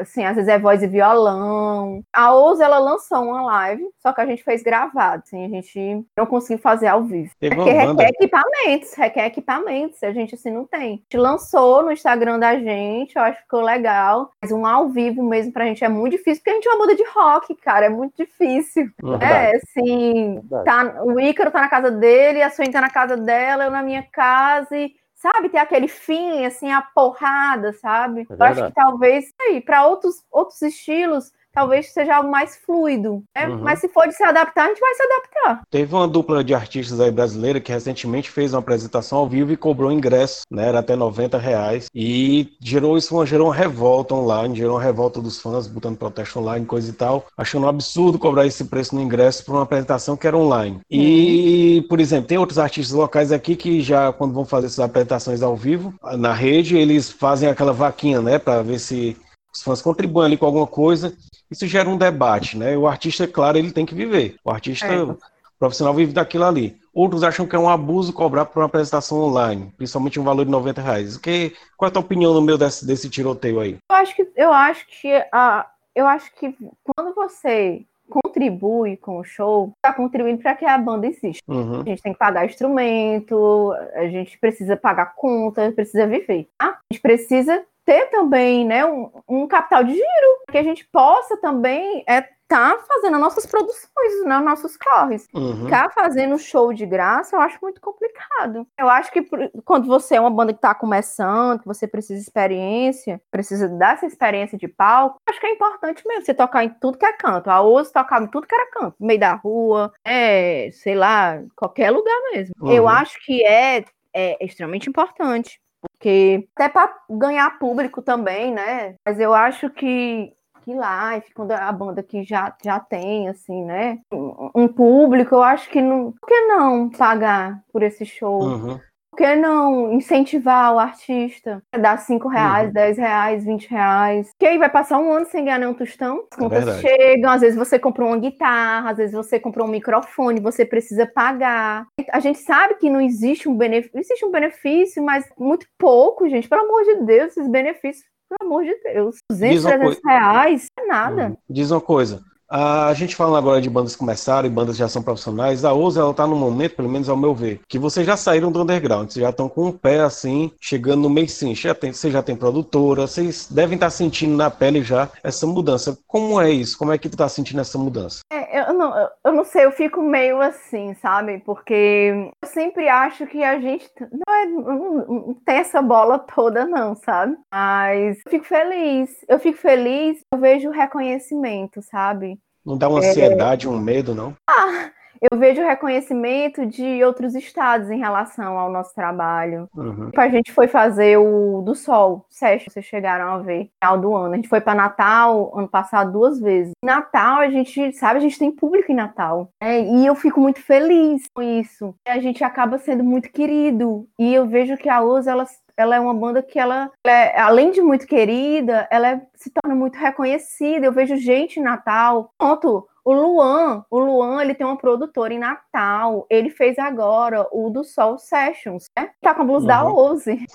Assim, 0.00 0.24
às 0.24 0.36
vezes 0.36 0.48
é 0.48 0.58
voz 0.58 0.82
e 0.82 0.86
violão. 0.86 2.02
A 2.12 2.32
Ousa, 2.32 2.64
ela 2.64 2.78
lançou 2.78 3.22
uma 3.24 3.42
live, 3.42 3.84
só 4.00 4.12
que 4.12 4.20
a 4.20 4.26
gente 4.26 4.44
fez 4.44 4.62
gravado, 4.62 5.22
assim, 5.26 5.44
a 5.44 5.48
gente 5.48 6.04
não 6.16 6.26
conseguiu 6.26 6.58
fazer 6.58 6.86
ao 6.86 7.02
vivo. 7.02 7.32
Teve 7.40 7.56
Porque 7.56 7.70
requer 7.72 8.10
equipamentos, 8.10 8.94
requer 8.94 9.26
equipamentos, 9.26 10.02
a 10.04 10.12
gente, 10.12 10.36
assim, 10.36 10.52
não 10.52 10.64
tem. 10.64 10.80
A 10.80 10.86
gente 10.90 11.16
lançou 11.16 11.82
no 11.82 11.90
Instagram 11.90 12.38
da 12.38 12.56
gente, 12.56 13.16
eu 13.16 13.22
acho 13.22 13.38
que 13.38 13.42
ficou 13.42 13.60
legal, 13.60 14.30
mas 14.40 14.52
um 14.52 14.64
ao 14.64 14.88
vivo 14.88 15.22
mesmo 15.22 15.52
pra 15.52 15.64
gente 15.64 15.84
é 15.84 15.88
muito 15.88 16.16
difícil, 16.16 16.42
porque 16.44 16.59
gente 16.60 16.68
é 16.68 16.72
uma 16.72 16.78
banda 16.78 16.94
de 16.94 17.04
rock, 17.08 17.54
cara, 17.56 17.86
é 17.86 17.88
muito 17.88 18.16
difícil. 18.16 18.90
Verdade. 19.02 19.24
É, 19.24 19.56
assim, 19.56 20.40
tá, 20.64 21.02
o 21.02 21.18
Ícaro 21.18 21.50
tá 21.50 21.60
na 21.60 21.68
casa 21.68 21.90
dele, 21.90 22.42
a 22.42 22.50
Suene 22.50 22.72
tá 22.72 22.80
na 22.80 22.90
casa 22.90 23.16
dela, 23.16 23.64
eu 23.64 23.70
na 23.70 23.82
minha 23.82 24.02
casa 24.02 24.76
e 24.76 24.94
sabe, 25.14 25.50
ter 25.50 25.58
aquele 25.58 25.86
fim, 25.86 26.46
assim, 26.46 26.72
a 26.72 26.80
porrada, 26.80 27.74
sabe? 27.74 28.26
É 28.30 28.32
eu 28.32 28.42
acho 28.42 28.66
que 28.66 28.72
talvez, 28.72 29.26
aí, 29.38 29.60
para 29.60 29.86
outros, 29.86 30.24
outros 30.30 30.60
estilos, 30.62 31.30
talvez 31.52 31.92
seja 31.92 32.16
algo 32.16 32.30
mais 32.30 32.56
fluido. 32.64 33.22
Né? 33.34 33.48
Uhum. 33.48 33.58
Mas 33.58 33.80
se 33.80 33.88
for 33.88 34.06
de 34.06 34.14
se 34.14 34.22
adaptar, 34.22 34.64
a 34.64 34.68
gente 34.68 34.80
vai 34.80 34.94
se 34.94 35.02
adaptar. 35.02 35.62
Teve 35.70 35.94
uma 35.94 36.08
dupla 36.08 36.42
de 36.42 36.54
artistas 36.54 37.00
aí 37.00 37.10
brasileira 37.10 37.60
que 37.60 37.72
recentemente 37.72 38.30
fez 38.30 38.52
uma 38.52 38.60
apresentação 38.60 39.18
ao 39.18 39.28
vivo 39.28 39.52
e 39.52 39.56
cobrou 39.56 39.92
ingresso, 39.92 40.42
né? 40.50 40.68
Era 40.68 40.80
até 40.80 40.96
90 40.96 41.38
reais. 41.38 41.88
E 41.94 42.52
gerou 42.60 42.96
isso, 42.96 43.24
gerou 43.26 43.48
uma 43.48 43.54
revolta 43.54 44.14
online, 44.14 44.56
gerou 44.56 44.76
uma 44.76 44.82
revolta 44.82 45.20
dos 45.20 45.40
fãs, 45.40 45.66
botando 45.66 45.96
protesto 45.96 46.38
online, 46.38 46.66
coisa 46.66 46.90
e 46.90 46.92
tal, 46.92 47.26
achando 47.36 47.66
um 47.66 47.68
absurdo 47.68 48.18
cobrar 48.18 48.46
esse 48.46 48.64
preço 48.64 48.94
no 48.94 49.00
ingresso 49.00 49.44
para 49.44 49.54
uma 49.54 49.62
apresentação 49.62 50.16
que 50.16 50.26
era 50.26 50.36
online. 50.36 50.80
E, 50.90 51.80
uhum. 51.82 51.88
por 51.88 52.00
exemplo, 52.00 52.26
tem 52.26 52.38
outros 52.38 52.58
artistas 52.58 52.96
locais 52.96 53.32
aqui 53.32 53.56
que 53.56 53.80
já, 53.80 54.12
quando 54.12 54.32
vão 54.32 54.44
fazer 54.44 54.66
essas 54.66 54.80
apresentações 54.80 55.42
ao 55.42 55.56
vivo, 55.56 55.94
na 56.18 56.32
rede, 56.32 56.76
eles 56.76 57.10
fazem 57.10 57.48
aquela 57.48 57.72
vaquinha, 57.72 58.20
né? 58.20 58.38
Para 58.38 58.62
ver 58.62 58.78
se 58.78 59.16
os 59.54 59.62
fãs 59.62 59.82
contribuem 59.82 60.26
ali 60.26 60.36
com 60.36 60.46
alguma 60.46 60.66
coisa 60.66 61.14
isso 61.50 61.66
gera 61.66 61.88
um 61.88 61.96
debate, 61.96 62.56
né? 62.56 62.76
O 62.76 62.86
artista, 62.86 63.24
é 63.24 63.26
claro, 63.26 63.58
ele 63.58 63.72
tem 63.72 63.84
que 63.84 63.94
viver. 63.94 64.36
O 64.44 64.50
artista 64.50 64.86
é. 64.86 65.16
profissional 65.58 65.92
vive 65.92 66.12
daquilo 66.12 66.44
ali. 66.44 66.78
Outros 66.94 67.24
acham 67.24 67.46
que 67.46 67.56
é 67.56 67.58
um 67.58 67.68
abuso 67.68 68.12
cobrar 68.12 68.44
por 68.44 68.60
uma 68.60 68.66
apresentação 68.66 69.18
online, 69.18 69.72
principalmente 69.76 70.20
um 70.20 70.24
valor 70.24 70.44
de 70.44 70.50
90 70.50 70.80
reais. 70.80 71.16
Que, 71.16 71.52
qual 71.76 71.88
é 71.88 71.90
a 71.90 71.92
tua 71.92 72.02
opinião 72.02 72.32
no 72.32 72.42
meio 72.42 72.56
desse, 72.56 72.86
desse 72.86 73.10
tiroteio 73.10 73.60
aí? 73.60 73.78
Eu 73.90 73.96
acho 73.96 74.14
que, 74.14 74.28
eu 74.36 74.52
acho 74.52 74.86
que, 74.86 75.18
uh, 75.18 75.64
eu 75.94 76.06
acho 76.06 76.32
que 76.34 76.56
quando 76.84 77.14
você 77.14 77.84
contribui 78.08 78.96
com 78.96 79.18
o 79.18 79.24
show, 79.24 79.72
está 79.76 79.92
contribuindo 79.92 80.42
para 80.42 80.54
que 80.56 80.64
a 80.64 80.76
banda 80.76 81.06
exista. 81.06 81.42
Uhum. 81.46 81.80
A 81.80 81.84
gente 81.84 82.02
tem 82.02 82.12
que 82.12 82.18
pagar 82.18 82.44
instrumento, 82.44 83.72
a 83.94 84.06
gente 84.06 84.36
precisa 84.38 84.76
pagar 84.76 85.14
conta, 85.14 85.70
precisa 85.72 86.06
viver. 86.06 86.48
Tá? 86.58 86.70
A 86.70 86.92
gente 86.92 87.00
precisa 87.00 87.64
ter 87.84 88.06
também 88.10 88.64
né, 88.64 88.84
um, 88.84 89.10
um 89.28 89.46
capital 89.46 89.84
de 89.84 89.94
giro, 89.94 90.44
que 90.50 90.58
a 90.58 90.62
gente 90.62 90.86
possa 90.90 91.36
também 91.38 92.04
é, 92.08 92.24
tá 92.50 92.76
fazendo 92.86 93.14
as 93.14 93.20
nossas 93.20 93.46
produções, 93.46 94.24
né, 94.24 94.38
nossos 94.40 94.76
corres. 94.76 95.28
Uhum. 95.32 95.64
Ficar 95.64 95.88
fazendo 95.92 96.36
show 96.36 96.72
de 96.72 96.84
graça, 96.84 97.36
eu 97.36 97.40
acho 97.40 97.58
muito 97.62 97.80
complicado. 97.80 98.66
Eu 98.76 98.88
acho 98.88 99.12
que 99.12 99.22
quando 99.64 99.86
você 99.86 100.16
é 100.16 100.20
uma 100.20 100.30
banda 100.30 100.52
que 100.52 100.60
tá 100.60 100.74
começando, 100.74 101.60
que 101.60 101.66
você 101.66 101.86
precisa 101.86 102.14
de 102.14 102.22
experiência, 102.22 103.22
precisa 103.30 103.68
dessa 103.68 104.04
experiência 104.04 104.58
de 104.58 104.66
palco, 104.66 105.20
acho 105.28 105.38
que 105.38 105.46
é 105.46 105.52
importante 105.52 106.02
mesmo 106.04 106.26
você 106.26 106.34
tocar 106.34 106.64
em 106.64 106.70
tudo 106.80 106.98
que 106.98 107.06
é 107.06 107.12
canto. 107.12 107.48
A 107.48 107.62
Oz 107.62 107.92
tocava 107.92 108.24
em 108.24 108.28
tudo 108.28 108.48
que 108.48 108.54
era 108.54 108.70
canto, 108.72 108.96
no 108.98 109.06
meio 109.06 109.20
da 109.20 109.34
rua, 109.34 109.92
é, 110.04 110.70
sei 110.72 110.96
lá, 110.96 111.40
qualquer 111.54 111.92
lugar 111.92 112.20
mesmo. 112.32 112.52
Uhum. 112.60 112.72
Eu 112.72 112.88
acho 112.88 113.24
que 113.24 113.44
é, 113.44 113.84
é 114.12 114.44
extremamente 114.44 114.88
importante 114.88 115.60
porque 116.00 116.48
até 116.56 116.70
para 116.70 116.90
ganhar 117.10 117.58
público 117.58 118.00
também, 118.00 118.50
né? 118.50 118.94
Mas 119.04 119.20
eu 119.20 119.34
acho 119.34 119.68
que 119.68 120.32
que 120.62 120.74
live, 120.74 121.24
quando 121.34 121.52
a 121.52 121.72
banda 121.72 122.02
que 122.02 122.22
já, 122.22 122.54
já 122.62 122.78
tem, 122.78 123.28
assim, 123.28 123.64
né? 123.64 123.98
Um, 124.12 124.50
um 124.54 124.68
público, 124.68 125.34
eu 125.34 125.42
acho 125.42 125.70
que 125.70 125.80
não. 125.80 126.12
Por 126.12 126.28
que 126.28 126.40
não 126.42 126.90
pagar 126.90 127.62
por 127.72 127.82
esse 127.82 128.04
show? 128.04 128.42
Uhum 128.42 128.80
que 129.20 129.36
não 129.36 129.92
incentivar 129.92 130.74
o 130.74 130.78
artista? 130.78 131.62
Dar 131.78 131.98
5 131.98 132.26
reais, 132.26 132.68
uhum. 132.68 132.72
10 132.72 132.96
reais, 132.96 133.44
20 133.44 133.70
reais. 133.70 134.30
Que 134.38 134.46
aí 134.46 134.56
vai 134.56 134.70
passar 134.70 134.98
um 134.98 135.12
ano 135.12 135.26
sem 135.26 135.44
ganhar 135.44 135.58
nenhum 135.58 135.74
tostão. 135.74 136.24
As 136.30 136.38
é 136.38 136.40
contas 136.40 136.68
é 136.68 136.80
chegam, 136.80 137.30
às 137.30 137.42
vezes 137.42 137.58
você 137.58 137.78
comprou 137.78 138.08
uma 138.08 138.16
guitarra, 138.16 138.90
às 138.90 138.96
vezes 138.96 139.14
você 139.14 139.38
comprou 139.38 139.66
um 139.66 139.70
microfone, 139.70 140.40
você 140.40 140.64
precisa 140.64 141.06
pagar. 141.06 141.86
A 142.10 142.20
gente 142.20 142.38
sabe 142.38 142.76
que 142.76 142.88
não 142.88 143.00
existe 143.00 143.46
um 143.46 143.54
benefício, 143.54 144.00
existe 144.00 144.24
um 144.24 144.30
benefício, 144.30 145.02
mas 145.02 145.28
muito 145.38 145.66
pouco, 145.78 146.26
gente. 146.26 146.48
Pelo 146.48 146.62
amor 146.62 146.82
de 146.84 147.04
Deus, 147.04 147.36
esses 147.36 147.48
benefícios 147.48 148.06
pelo 148.30 148.48
amor 148.48 148.64
de 148.64 148.74
Deus, 148.84 149.16
200, 149.28 149.64
300 149.64 150.00
reais 150.06 150.66
é 150.78 150.86
nada. 150.86 151.26
Uhum. 151.26 151.36
Diz 151.50 151.70
uma 151.70 151.80
coisa, 151.80 152.22
a 152.50 152.92
gente 152.94 153.14
falando 153.14 153.36
agora 153.36 153.60
de 153.60 153.70
bandas 153.70 153.92
que 153.92 153.98
começaram 153.98 154.48
e 154.48 154.50
bandas 154.50 154.76
já 154.76 154.88
são 154.88 155.02
profissionais, 155.02 155.64
a 155.64 155.72
Ousa 155.72 156.00
ela 156.00 156.12
tá 156.12 156.26
no 156.26 156.34
momento, 156.34 156.74
pelo 156.74 156.88
menos 156.88 157.08
ao 157.08 157.16
meu 157.16 157.32
ver, 157.32 157.60
que 157.68 157.78
vocês 157.78 158.04
já 158.04 158.16
saíram 158.16 158.50
do 158.50 158.62
underground, 158.62 159.08
vocês 159.08 159.22
já 159.22 159.30
estão 159.30 159.48
com 159.48 159.68
o 159.68 159.72
pé 159.72 160.00
assim, 160.00 160.50
chegando 160.60 161.02
no 161.02 161.10
mainstream, 161.10 161.54
já 161.54 161.74
tem, 161.74 161.92
você 161.92 162.10
já 162.10 162.22
tem 162.22 162.34
produtora, 162.34 163.02
vocês 163.02 163.46
devem 163.48 163.76
estar 163.76 163.86
tá 163.86 163.90
sentindo 163.90 164.36
na 164.36 164.50
pele 164.50 164.82
já 164.82 165.08
essa 165.22 165.46
mudança. 165.46 165.96
Como 166.08 166.40
é 166.40 166.50
isso? 166.50 166.76
Como 166.76 166.92
é 166.92 166.98
que 166.98 167.08
tu 167.08 167.16
tá 167.16 167.28
sentindo 167.28 167.60
essa 167.60 167.78
mudança? 167.78 168.22
É, 168.32 168.60
eu, 168.60 168.74
não, 168.74 169.08
eu 169.24 169.32
não 169.32 169.44
sei, 169.44 169.64
eu 169.64 169.72
fico 169.72 170.02
meio 170.02 170.40
assim, 170.40 170.94
sabe? 170.94 171.38
Porque 171.44 172.32
eu 172.42 172.48
sempre 172.48 172.88
acho 172.88 173.26
que 173.26 173.44
a 173.44 173.60
gente 173.60 173.88
não, 174.00 174.34
é, 174.34 174.46
não 174.46 175.36
tem 175.44 175.56
essa 175.56 175.80
bola 175.80 176.18
toda, 176.18 176.64
não, 176.64 176.96
sabe? 176.96 177.36
Mas 177.52 178.18
eu 178.26 178.30
fico 178.30 178.44
feliz, 178.44 179.10
eu 179.28 179.38
fico 179.38 179.58
feliz, 179.58 180.18
eu 180.32 180.40
vejo 180.40 180.68
o 180.68 180.72
reconhecimento, 180.72 181.80
sabe? 181.82 182.39
Não 182.70 182.78
dá 182.78 182.88
uma 182.88 183.04
é. 183.04 183.08
ansiedade, 183.08 183.66
é... 183.66 183.70
um 183.70 183.78
medo, 183.78 184.14
não? 184.14 184.34
Ah, 184.48 184.90
eu 185.20 185.38
vejo 185.38 185.60
reconhecimento 185.60 186.64
de 186.64 187.04
outros 187.04 187.34
estados 187.34 187.90
em 187.90 187.98
relação 187.98 188.58
ao 188.58 188.70
nosso 188.70 188.94
trabalho. 188.94 189.68
Uhum. 189.76 190.10
A 190.16 190.28
gente 190.28 190.50
foi 190.50 190.66
fazer 190.66 191.18
o 191.18 191.60
do 191.62 191.74
Sol, 191.74 192.24
Session, 192.30 192.70
vocês 192.70 192.86
chegaram 192.86 193.28
a 193.34 193.38
ver, 193.38 193.70
final 193.82 193.98
do 193.98 194.14
ano. 194.14 194.32
A 194.32 194.36
gente 194.36 194.48
foi 194.48 194.62
para 194.62 194.74
Natal 194.74 195.52
ano 195.54 195.68
passado 195.68 196.12
duas 196.12 196.40
vezes. 196.40 196.72
Natal, 196.82 197.40
a 197.40 197.50
gente, 197.50 197.92
sabe, 197.92 198.18
a 198.18 198.22
gente 198.22 198.38
tem 198.38 198.50
público 198.50 198.90
em 198.90 198.94
Natal. 198.94 199.50
Né? 199.62 199.82
E 199.82 200.06
eu 200.06 200.14
fico 200.14 200.40
muito 200.40 200.62
feliz 200.62 201.24
com 201.34 201.42
isso. 201.42 201.94
A 202.08 202.18
gente 202.18 202.42
acaba 202.42 202.78
sendo 202.78 203.04
muito 203.04 203.30
querido. 203.30 204.06
E 204.18 204.32
eu 204.32 204.46
vejo 204.46 204.78
que 204.78 204.88
a 204.88 205.02
Usa, 205.02 205.32
ela 205.32 205.44
ela 205.80 205.96
é 205.96 206.00
uma 206.00 206.14
banda 206.14 206.42
que 206.42 206.58
ela, 206.58 206.90
ela 207.04 207.16
é, 207.16 207.40
além 207.40 207.70
de 207.70 207.80
muito 207.80 208.06
querida, 208.06 208.86
ela 208.90 209.08
é, 209.08 209.22
se 209.34 209.50
torna 209.50 209.74
muito 209.74 209.96
reconhecida. 209.96 210.86
Eu 210.86 210.92
vejo 210.92 211.16
gente 211.16 211.58
em 211.58 211.62
Natal. 211.62 212.32
Pronto, 212.38 212.86
o 213.04 213.12
Luan, 213.14 213.84
o 213.90 213.98
Luan, 213.98 214.42
ele 214.42 214.54
tem 214.54 214.66
uma 214.66 214.76
produtora 214.76 215.32
em 215.32 215.38
Natal. 215.38 216.26
Ele 216.28 216.50
fez 216.50 216.78
agora 216.78 217.46
o 217.50 217.70
do 217.70 217.82
Sol 217.82 218.18
Sessions, 218.18 218.84
né? 218.96 219.10
Tá 219.22 219.34
com 219.34 219.42
a 219.42 219.44
blusa 219.44 219.62
uhum. 219.62 219.66
da 219.66 219.84
Oze. 219.92 220.46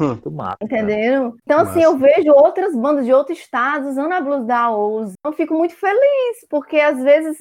Entendeu? 0.62 1.36
Então, 1.44 1.60
assim, 1.60 1.82
eu 1.82 1.98
vejo 1.98 2.32
outras 2.32 2.76
bandas 2.76 3.06
de 3.06 3.14
outros 3.14 3.40
estados 3.40 3.90
usando 3.90 4.14
a 4.14 4.22
blusa 4.22 4.44
da 4.44 4.72
Oze. 4.72 5.16
Eu 5.26 5.34
fico 5.34 5.54
muito 5.54 5.76
feliz, 5.76 6.46
porque 6.50 6.80
às 6.80 7.02
vezes 7.02 7.38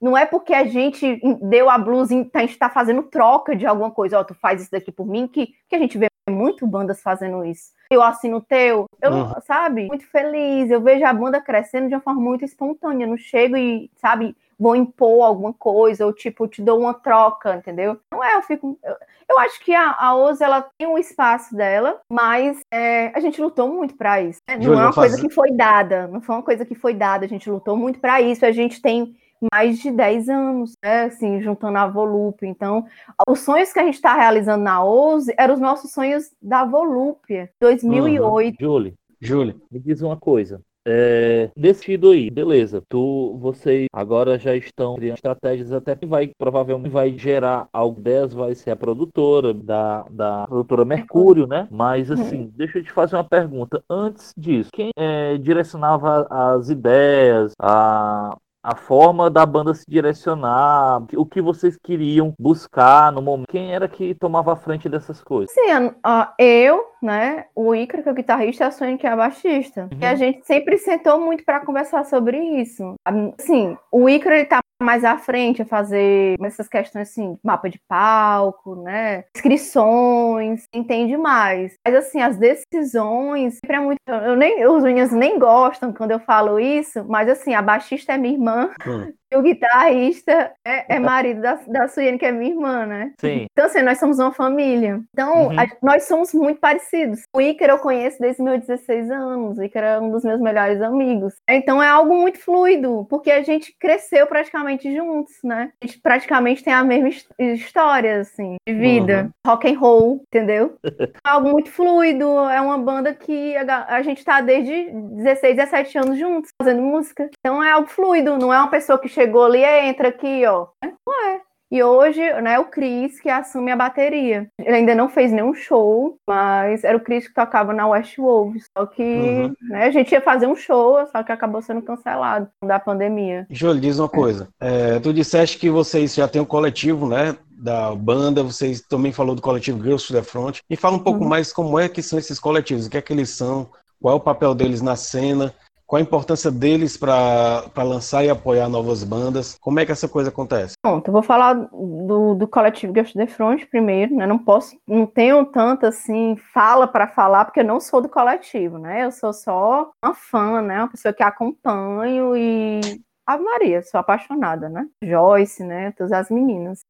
não 0.00 0.16
é 0.16 0.24
porque 0.24 0.54
a 0.54 0.64
gente 0.64 1.20
deu 1.42 1.68
a 1.68 1.76
blusa 1.76 2.14
e 2.14 2.30
a 2.32 2.40
gente 2.40 2.58
tá 2.58 2.70
fazendo 2.70 3.02
troca 3.02 3.54
de 3.54 3.66
alguma 3.66 3.90
coisa, 3.90 4.18
ó, 4.18 4.22
oh, 4.22 4.24
tu 4.24 4.34
faz 4.34 4.62
isso 4.62 4.70
daqui 4.70 4.90
por 4.90 5.06
mim, 5.06 5.28
que, 5.28 5.48
que 5.68 5.76
a 5.76 5.78
gente 5.78 5.98
vê 5.98 6.08
muito 6.28 6.66
bandas 6.66 7.00
fazendo 7.00 7.44
isso. 7.44 7.72
Eu 7.90 8.02
assino 8.02 8.38
o 8.38 8.42
teu, 8.42 8.86
eu, 9.00 9.12
uhum. 9.12 9.40
sabe, 9.42 9.86
muito 9.86 10.06
feliz. 10.08 10.70
Eu 10.70 10.80
vejo 10.80 11.04
a 11.04 11.12
banda 11.12 11.40
crescendo 11.40 11.88
de 11.88 11.94
uma 11.94 12.00
forma 12.00 12.20
muito 12.20 12.44
espontânea. 12.44 13.06
Não 13.06 13.16
chego 13.16 13.56
e, 13.56 13.90
sabe, 13.96 14.36
vou 14.58 14.74
impor 14.74 15.24
alguma 15.24 15.52
coisa, 15.52 16.04
ou 16.04 16.12
tipo, 16.12 16.48
te 16.48 16.62
dou 16.62 16.80
uma 16.80 16.94
troca, 16.94 17.56
entendeu? 17.56 17.98
Não 18.10 18.24
é, 18.24 18.34
eu 18.34 18.42
fico. 18.42 18.78
Eu, 18.82 18.96
eu 19.28 19.38
acho 19.40 19.60
que 19.60 19.74
a, 19.74 19.94
a 19.98 20.16
Oz, 20.16 20.40
ela 20.40 20.68
tem 20.78 20.86
um 20.86 20.98
espaço 20.98 21.54
dela, 21.54 22.00
mas 22.10 22.60
é, 22.72 23.08
a 23.14 23.20
gente 23.20 23.40
lutou 23.40 23.68
muito 23.68 23.94
para 23.96 24.20
isso. 24.20 24.40
Né? 24.48 24.56
Não 24.56 24.72
é 24.74 24.84
uma 24.84 24.92
coisa 24.92 25.20
que 25.20 25.30
foi 25.30 25.52
dada, 25.52 26.06
não 26.08 26.20
foi 26.20 26.34
uma 26.34 26.42
coisa 26.42 26.64
que 26.64 26.74
foi 26.74 26.94
dada, 26.94 27.24
a 27.24 27.28
gente 27.28 27.50
lutou 27.50 27.76
muito 27.76 27.98
para 27.98 28.20
isso. 28.20 28.44
A 28.44 28.52
gente 28.52 28.80
tem 28.80 29.16
mais 29.52 29.78
de 29.78 29.90
10 29.90 30.28
anos, 30.28 30.72
né? 30.82 31.04
Assim, 31.04 31.40
juntando 31.40 31.78
a 31.78 31.86
Volúpia. 31.86 32.46
Então, 32.46 32.84
os 33.28 33.40
sonhos 33.40 33.72
que 33.72 33.78
a 33.78 33.84
gente 33.84 33.94
está 33.94 34.14
realizando 34.14 34.62
na 34.62 34.82
OUSE 34.82 35.34
eram 35.38 35.54
os 35.54 35.60
nossos 35.60 35.92
sonhos 35.92 36.30
da 36.40 36.64
Volúpia, 36.64 37.50
2008. 37.60 38.54
Uhum. 38.54 38.68
Julie, 38.68 38.94
Julie, 39.20 39.56
me 39.70 39.80
diz 39.80 40.02
uma 40.02 40.16
coisa. 40.16 40.60
É, 40.88 41.50
decido 41.56 42.12
aí, 42.12 42.30
beleza. 42.30 42.80
Tu, 42.88 43.36
vocês 43.40 43.88
agora 43.92 44.38
já 44.38 44.54
estão 44.54 44.94
criando 44.94 45.16
estratégias 45.16 45.72
até 45.72 45.96
que 45.96 46.06
vai 46.06 46.30
provavelmente 46.38 46.92
vai 46.92 47.18
gerar 47.18 47.68
algo 47.72 48.00
dessas, 48.00 48.34
vai 48.34 48.54
ser 48.54 48.70
a 48.70 48.76
produtora 48.76 49.52
da, 49.52 50.04
da 50.08 50.46
produtora 50.46 50.84
Mercúrio, 50.84 51.44
né? 51.44 51.66
Mas 51.72 52.08
uhum. 52.08 52.14
assim, 52.14 52.52
deixa 52.54 52.78
eu 52.78 52.84
te 52.84 52.92
fazer 52.92 53.16
uma 53.16 53.24
pergunta. 53.24 53.82
Antes 53.90 54.32
disso, 54.36 54.70
quem 54.72 54.90
é, 54.96 55.36
direcionava 55.38 56.28
as 56.30 56.70
ideias, 56.70 57.52
a, 57.60 58.36
a 58.66 58.74
forma 58.74 59.30
da 59.30 59.46
banda 59.46 59.72
se 59.72 59.84
direcionar, 59.88 61.00
o 61.14 61.24
que 61.24 61.40
vocês 61.40 61.78
queriam 61.80 62.34
buscar 62.36 63.12
no 63.12 63.22
momento. 63.22 63.46
Quem 63.48 63.72
era 63.72 63.86
que 63.86 64.12
tomava 64.12 64.54
a 64.54 64.56
frente 64.56 64.88
dessas 64.88 65.22
coisas? 65.22 65.54
Sim, 65.54 65.92
eu, 66.36 66.84
né, 67.06 67.46
o 67.54 67.74
Icaro, 67.74 68.02
que 68.02 68.08
é 68.08 68.12
o 68.12 68.14
guitarrista, 68.14 68.64
e 68.64 68.66
a 68.66 68.70
Sônia, 68.70 68.98
que 68.98 69.06
é 69.06 69.10
a 69.10 69.16
baixista. 69.16 69.88
Uhum. 69.92 69.98
E 70.00 70.04
a 70.04 70.14
gente 70.14 70.44
sempre 70.44 70.76
sentou 70.76 71.20
muito 71.20 71.44
para 71.44 71.64
conversar 71.64 72.04
sobre 72.04 72.38
isso. 72.60 72.94
Assim, 73.04 73.76
o 73.90 74.08
Icaro, 74.08 74.34
ele 74.34 74.44
tá 74.44 74.60
mais 74.82 75.04
à 75.04 75.16
frente 75.16 75.62
a 75.62 75.66
fazer 75.66 76.36
essas 76.42 76.68
questões 76.68 77.08
assim, 77.08 77.38
mapa 77.42 77.70
de 77.70 77.80
palco, 77.88 78.76
né? 78.76 79.24
Inscrições, 79.34 80.64
entende 80.74 81.16
mais. 81.16 81.74
Mas 81.84 81.94
assim, 81.94 82.20
as 82.20 82.36
decisões 82.36 83.54
sempre 83.54 83.76
é 83.76 83.80
muito. 83.80 84.00
Eu 84.06 84.36
nem, 84.36 84.66
os 84.66 84.82
meninos 84.82 85.12
nem 85.12 85.38
gostam 85.38 85.92
quando 85.92 86.10
eu 86.10 86.20
falo 86.20 86.60
isso, 86.60 87.04
mas 87.08 87.28
assim, 87.28 87.54
a 87.54 87.62
baixista 87.62 88.12
é 88.12 88.18
minha 88.18 88.34
irmã. 88.34 88.70
Hum. 88.86 89.12
E 89.32 89.36
o 89.36 89.42
guitarrista 89.42 90.52
é, 90.64 90.96
é 90.96 91.00
marido 91.00 91.40
da, 91.40 91.54
da 91.66 91.88
Suiane, 91.88 92.18
que 92.18 92.24
é 92.24 92.30
minha 92.30 92.52
irmã, 92.52 92.86
né? 92.86 93.12
Sim. 93.20 93.46
Então, 93.50 93.66
assim, 93.66 93.82
nós 93.82 93.98
somos 93.98 94.18
uma 94.18 94.32
família. 94.32 95.00
Então, 95.12 95.48
uhum. 95.48 95.60
a, 95.60 95.66
nós 95.82 96.04
somos 96.04 96.32
muito 96.32 96.60
parecidos. 96.60 97.22
O 97.34 97.40
Ícaro 97.40 97.72
eu 97.72 97.78
conheço 97.78 98.20
desde 98.20 98.42
meus 98.42 98.60
16 98.60 99.10
anos. 99.10 99.58
O 99.58 99.62
Ícaro 99.64 99.86
é 99.86 99.98
um 99.98 100.10
dos 100.10 100.22
meus 100.22 100.40
melhores 100.40 100.80
amigos. 100.80 101.34
Então, 101.48 101.82
é 101.82 101.88
algo 101.88 102.14
muito 102.14 102.38
fluido, 102.38 103.04
porque 103.10 103.30
a 103.32 103.42
gente 103.42 103.74
cresceu 103.80 104.26
praticamente 104.28 104.94
juntos, 104.94 105.32
né? 105.42 105.72
A 105.82 105.86
gente 105.86 106.00
praticamente 106.00 106.62
tem 106.62 106.72
a 106.72 106.84
mesma 106.84 107.08
história, 107.40 108.20
assim, 108.20 108.56
de 108.66 108.74
vida. 108.74 109.24
Uhum. 109.24 109.30
Rock 109.52 109.68
and 109.68 109.78
roll, 109.78 110.22
entendeu? 110.28 110.76
é 110.84 111.28
algo 111.28 111.50
muito 111.50 111.70
fluido. 111.70 112.24
É 112.48 112.60
uma 112.60 112.78
banda 112.78 113.12
que 113.12 113.56
a, 113.56 113.96
a 113.96 114.02
gente 114.02 114.24
tá 114.24 114.40
desde 114.40 114.90
16, 114.92 115.56
17 115.56 115.98
anos 115.98 116.18
juntos, 116.18 116.50
fazendo 116.62 116.80
música. 116.80 117.28
Então, 117.40 117.62
é 117.62 117.72
algo 117.72 117.88
fluido. 117.88 118.38
Não 118.38 118.54
é 118.54 118.58
uma 118.58 118.70
pessoa 118.70 119.00
que 119.00 119.15
chegou 119.16 119.46
ali, 119.46 119.64
entra 119.64 120.08
aqui, 120.08 120.44
ó. 120.46 120.66
Não 120.84 121.26
é. 121.26 121.40
E 121.68 121.82
hoje, 121.82 122.20
né, 122.42 122.60
o 122.60 122.66
Cris 122.66 123.18
que 123.18 123.28
assume 123.28 123.72
a 123.72 123.76
bateria. 123.76 124.46
Ele 124.60 124.76
ainda 124.76 124.94
não 124.94 125.08
fez 125.08 125.32
nenhum 125.32 125.52
show, 125.52 126.16
mas 126.28 126.84
era 126.84 126.96
o 126.96 127.00
Cris 127.00 127.26
que 127.26 127.34
tocava 127.34 127.72
na 127.72 127.88
West 127.88 128.16
Wolves. 128.18 128.66
Só 128.76 128.86
que 128.86 129.02
uhum. 129.02 129.52
né, 129.62 129.86
a 129.86 129.90
gente 129.90 130.12
ia 130.12 130.20
fazer 130.20 130.46
um 130.46 130.54
show, 130.54 131.04
só 131.10 131.24
que 131.24 131.32
acabou 131.32 131.60
sendo 131.60 131.82
cancelado 131.82 132.48
da 132.64 132.78
pandemia. 132.78 133.46
Júlio, 133.50 133.80
diz 133.80 133.98
uma 133.98 134.08
coisa. 134.08 134.48
É, 134.60 135.00
tu 135.00 135.12
disseste 135.12 135.58
que 135.58 135.68
vocês 135.68 136.14
já 136.14 136.28
têm 136.28 136.42
um 136.42 136.46
coletivo, 136.46 137.08
né? 137.08 137.34
Da 137.58 137.92
banda, 137.96 138.44
vocês 138.44 138.82
também 138.82 139.10
falou 139.10 139.34
do 139.34 139.42
coletivo 139.42 139.82
Girls 139.82 140.06
to 140.06 140.12
the 140.12 140.22
Front. 140.22 140.60
E 140.70 140.76
fala 140.76 140.96
um 140.96 141.02
pouco 141.02 141.24
uhum. 141.24 141.28
mais 141.28 141.52
como 141.52 141.80
é 141.80 141.88
que 141.88 142.02
são 142.02 142.18
esses 142.18 142.38
coletivos, 142.38 142.86
o 142.86 142.90
que 142.90 142.98
é 142.98 143.02
que 143.02 143.12
eles 143.12 143.30
são, 143.30 143.68
qual 144.00 144.14
é 144.14 144.16
o 144.16 144.20
papel 144.20 144.54
deles 144.54 144.80
na 144.80 144.94
cena 144.94 145.52
qual 145.86 145.98
a 145.98 146.02
importância 146.02 146.50
deles 146.50 146.96
para 146.96 147.70
lançar 147.78 148.24
e 148.24 148.30
apoiar 148.30 148.68
novas 148.68 149.04
bandas? 149.04 149.56
Como 149.60 149.78
é 149.78 149.86
que 149.86 149.92
essa 149.92 150.08
coisa 150.08 150.30
acontece? 150.30 150.74
Bom, 150.84 151.00
eu 151.04 151.12
vou 151.12 151.22
falar 151.22 151.54
do, 151.54 152.34
do 152.34 152.48
coletivo 152.48 152.92
Ghost 152.92 153.14
the 153.14 153.26
Front 153.26 153.64
primeiro, 153.70 154.14
né? 154.14 154.26
Não 154.26 154.38
posso, 154.38 154.76
não 154.86 155.06
tenho 155.06 155.44
tanto 155.46 155.86
assim 155.86 156.36
fala 156.52 156.88
para 156.88 157.06
falar 157.06 157.44
porque 157.44 157.60
eu 157.60 157.64
não 157.64 157.80
sou 157.80 158.00
do 158.00 158.08
coletivo, 158.08 158.78
né? 158.78 159.04
Eu 159.04 159.12
sou 159.12 159.32
só 159.32 159.90
uma 160.02 160.14
fã, 160.14 160.60
né? 160.60 160.78
Uma 160.78 160.90
pessoa 160.90 161.14
que 161.14 161.22
acompanho 161.22 162.36
e 162.36 162.80
a 163.26 163.36
Maria, 163.36 163.82
sou 163.82 163.98
apaixonada, 163.98 164.68
né? 164.68 164.86
Joyce, 165.02 165.64
né? 165.64 165.92
Todas 165.92 166.12
as 166.12 166.30
meninas. 166.30 166.80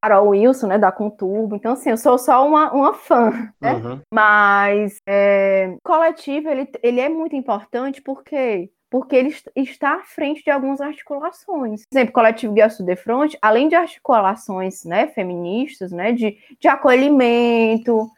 Carol 0.00 0.28
Wilson, 0.28 0.68
né? 0.68 0.78
Da 0.78 0.92
Conturbo. 0.92 1.56
Então, 1.56 1.72
assim, 1.72 1.90
eu 1.90 1.96
sou 1.96 2.16
só 2.16 2.46
uma, 2.46 2.72
uma 2.72 2.94
fã, 2.94 3.52
né? 3.60 3.74
Uhum. 3.74 4.00
Mas 4.12 4.98
é, 5.06 5.76
coletivo, 5.82 6.48
ele, 6.48 6.70
ele 6.82 7.00
é 7.00 7.08
muito 7.08 7.34
importante 7.34 8.00
porque 8.00 8.70
porque 8.90 9.14
ele 9.14 9.32
está 9.54 9.94
à 9.94 10.02
frente 10.02 10.42
de 10.42 10.50
algumas 10.50 10.80
articulações. 10.80 11.82
Por 11.88 11.96
exemplo, 11.96 12.10
o 12.10 12.12
coletivo 12.12 12.52
Guia 12.52 12.66
de 12.66 12.96
Front, 12.96 13.34
além 13.40 13.68
de 13.68 13.76
articulações 13.76 14.84
né, 14.84 15.06
feministas, 15.06 15.92
né, 15.92 16.10
de, 16.10 16.36
de 16.58 16.66
acolhimento, 16.66 18.10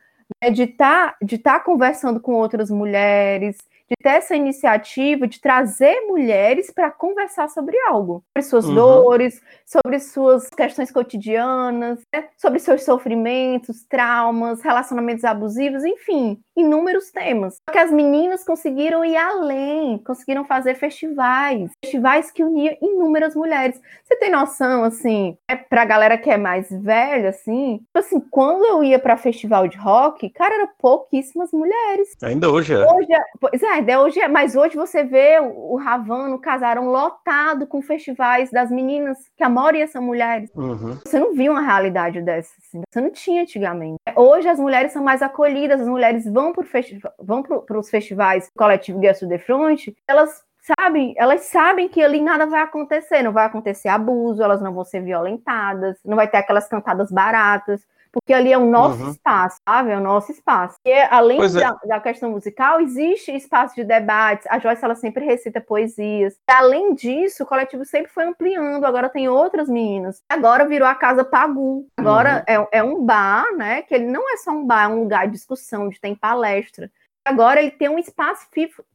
né, 0.42 0.50
de 0.50 0.62
estar 0.62 1.10
tá, 1.10 1.16
de 1.22 1.36
tá 1.36 1.60
conversando 1.60 2.18
com 2.20 2.32
outras 2.32 2.70
mulheres, 2.70 3.58
de 3.92 4.02
ter 4.02 4.10
essa 4.10 4.34
iniciativa 4.34 5.26
de 5.26 5.40
trazer 5.40 6.00
mulheres 6.06 6.70
para 6.70 6.90
conversar 6.90 7.48
sobre 7.48 7.76
algo, 7.86 8.24
sobre 8.36 8.42
suas 8.48 8.66
uhum. 8.66 8.74
dores, 8.74 9.40
sobre 9.64 10.00
suas 10.00 10.48
questões 10.48 10.90
cotidianas, 10.90 12.00
né? 12.14 12.28
sobre 12.36 12.58
seus 12.58 12.84
sofrimentos, 12.84 13.84
traumas, 13.88 14.62
relacionamentos 14.62 15.24
abusivos, 15.24 15.84
enfim, 15.84 16.40
inúmeros 16.56 17.10
temas. 17.10 17.56
Só 17.68 17.72
que 17.72 17.78
as 17.78 17.90
meninas 17.90 18.44
conseguiram 18.44 19.04
ir 19.04 19.16
além, 19.16 19.98
conseguiram 19.98 20.44
fazer 20.44 20.74
festivais, 20.74 21.70
festivais 21.84 22.30
que 22.30 22.42
uniam 22.42 22.76
inúmeras 22.80 23.34
mulheres. 23.34 23.80
Você 24.04 24.16
tem 24.16 24.30
noção, 24.30 24.84
assim, 24.84 25.36
é 25.48 25.56
para 25.56 25.82
a 25.82 25.86
galera 25.86 26.18
que 26.18 26.30
é 26.30 26.36
mais 26.36 26.68
velha, 26.70 27.30
assim, 27.30 27.78
tipo 27.78 27.98
assim, 27.98 28.20
quando 28.20 28.64
eu 28.64 28.82
ia 28.84 28.98
para 28.98 29.16
festival 29.16 29.68
de 29.68 29.76
rock, 29.76 30.28
cara, 30.30 30.54
eram 30.54 30.68
pouquíssimas 30.78 31.52
mulheres. 31.52 32.16
Ainda 32.22 32.50
hoje 32.50 32.74
é. 32.74 32.78
Hoje 32.78 33.12
é, 33.12 33.20
pois 33.40 33.62
é, 33.62 33.81
é, 33.88 33.98
hoje, 33.98 34.26
mas 34.28 34.54
hoje 34.54 34.76
você 34.76 35.04
vê 35.04 35.38
o 35.40 35.76
Ravano, 35.76 36.36
o 36.36 36.40
Casarão 36.40 36.88
lotado 36.88 37.66
com 37.66 37.82
festivais 37.82 38.50
das 38.50 38.70
meninas, 38.70 39.18
que 39.36 39.44
a 39.44 39.48
maioria 39.48 39.86
são 39.86 40.02
mulheres. 40.02 40.50
Uhum. 40.54 40.98
Você 41.04 41.18
não 41.18 41.34
viu 41.34 41.52
uma 41.52 41.60
realidade 41.60 42.20
dessa, 42.20 42.52
assim, 42.58 42.82
você 42.88 43.00
não 43.00 43.10
tinha 43.10 43.42
antigamente. 43.42 43.98
Hoje 44.16 44.48
as 44.48 44.58
mulheres 44.58 44.92
são 44.92 45.02
mais 45.02 45.22
acolhidas, 45.22 45.80
as 45.80 45.88
mulheres 45.88 46.24
vão 46.24 46.52
para 46.52 46.64
vão 47.18 47.42
os 47.78 47.90
festivais 47.90 48.48
coletivo 48.56 48.98
Guia 48.98 49.12
de 49.12 49.38
Front, 49.38 49.88
elas 50.08 50.42
sabem, 50.62 51.14
elas 51.16 51.42
sabem 51.42 51.88
que 51.88 52.02
ali 52.02 52.20
nada 52.20 52.46
vai 52.46 52.60
acontecer, 52.60 53.22
não 53.22 53.32
vai 53.32 53.46
acontecer 53.46 53.88
abuso, 53.88 54.42
elas 54.42 54.60
não 54.60 54.72
vão 54.72 54.84
ser 54.84 55.02
violentadas, 55.02 55.98
não 56.04 56.16
vai 56.16 56.28
ter 56.28 56.38
aquelas 56.38 56.68
cantadas 56.68 57.10
baratas, 57.10 57.82
porque 58.12 58.34
ali 58.34 58.52
é 58.52 58.58
o 58.58 58.66
nosso 58.66 59.02
uhum. 59.02 59.10
espaço, 59.10 59.58
sabe? 59.66 59.90
É 59.90 59.96
o 59.96 60.00
nosso 60.00 60.30
espaço. 60.30 60.76
E 60.84 60.92
além 60.92 61.42
é. 61.42 61.48
da, 61.48 61.78
da, 61.86 62.00
questão 62.00 62.30
musical, 62.30 62.78
existe 62.80 63.34
espaço 63.34 63.74
de 63.74 63.84
debates. 63.84 64.46
A 64.50 64.58
Joyce 64.58 64.84
ela 64.84 64.94
sempre 64.94 65.24
recita 65.24 65.62
poesias. 65.62 66.34
E, 66.34 66.52
além 66.52 66.94
disso, 66.94 67.42
o 67.42 67.46
coletivo 67.46 67.86
sempre 67.86 68.12
foi 68.12 68.24
ampliando. 68.24 68.84
Agora 68.84 69.08
tem 69.08 69.30
outras 69.30 69.66
meninas. 69.66 70.22
Agora 70.28 70.68
virou 70.68 70.86
a 70.86 70.94
Casa 70.94 71.24
Pagu. 71.24 71.86
Agora 71.96 72.44
uhum. 72.46 72.66
é, 72.70 72.78
é 72.78 72.82
um 72.82 73.02
bar, 73.02 73.46
né? 73.56 73.80
Que 73.80 73.94
ele 73.94 74.06
não 74.06 74.30
é 74.30 74.36
só 74.36 74.50
um 74.50 74.66
bar, 74.66 74.84
é 74.84 74.88
um 74.88 75.00
lugar 75.00 75.26
de 75.26 75.32
discussão, 75.32 75.88
de 75.88 75.98
tem 75.98 76.14
palestra. 76.14 76.90
Agora 77.24 77.60
ele 77.60 77.70
tem 77.70 77.88
um 77.88 77.98
espaço 77.98 78.46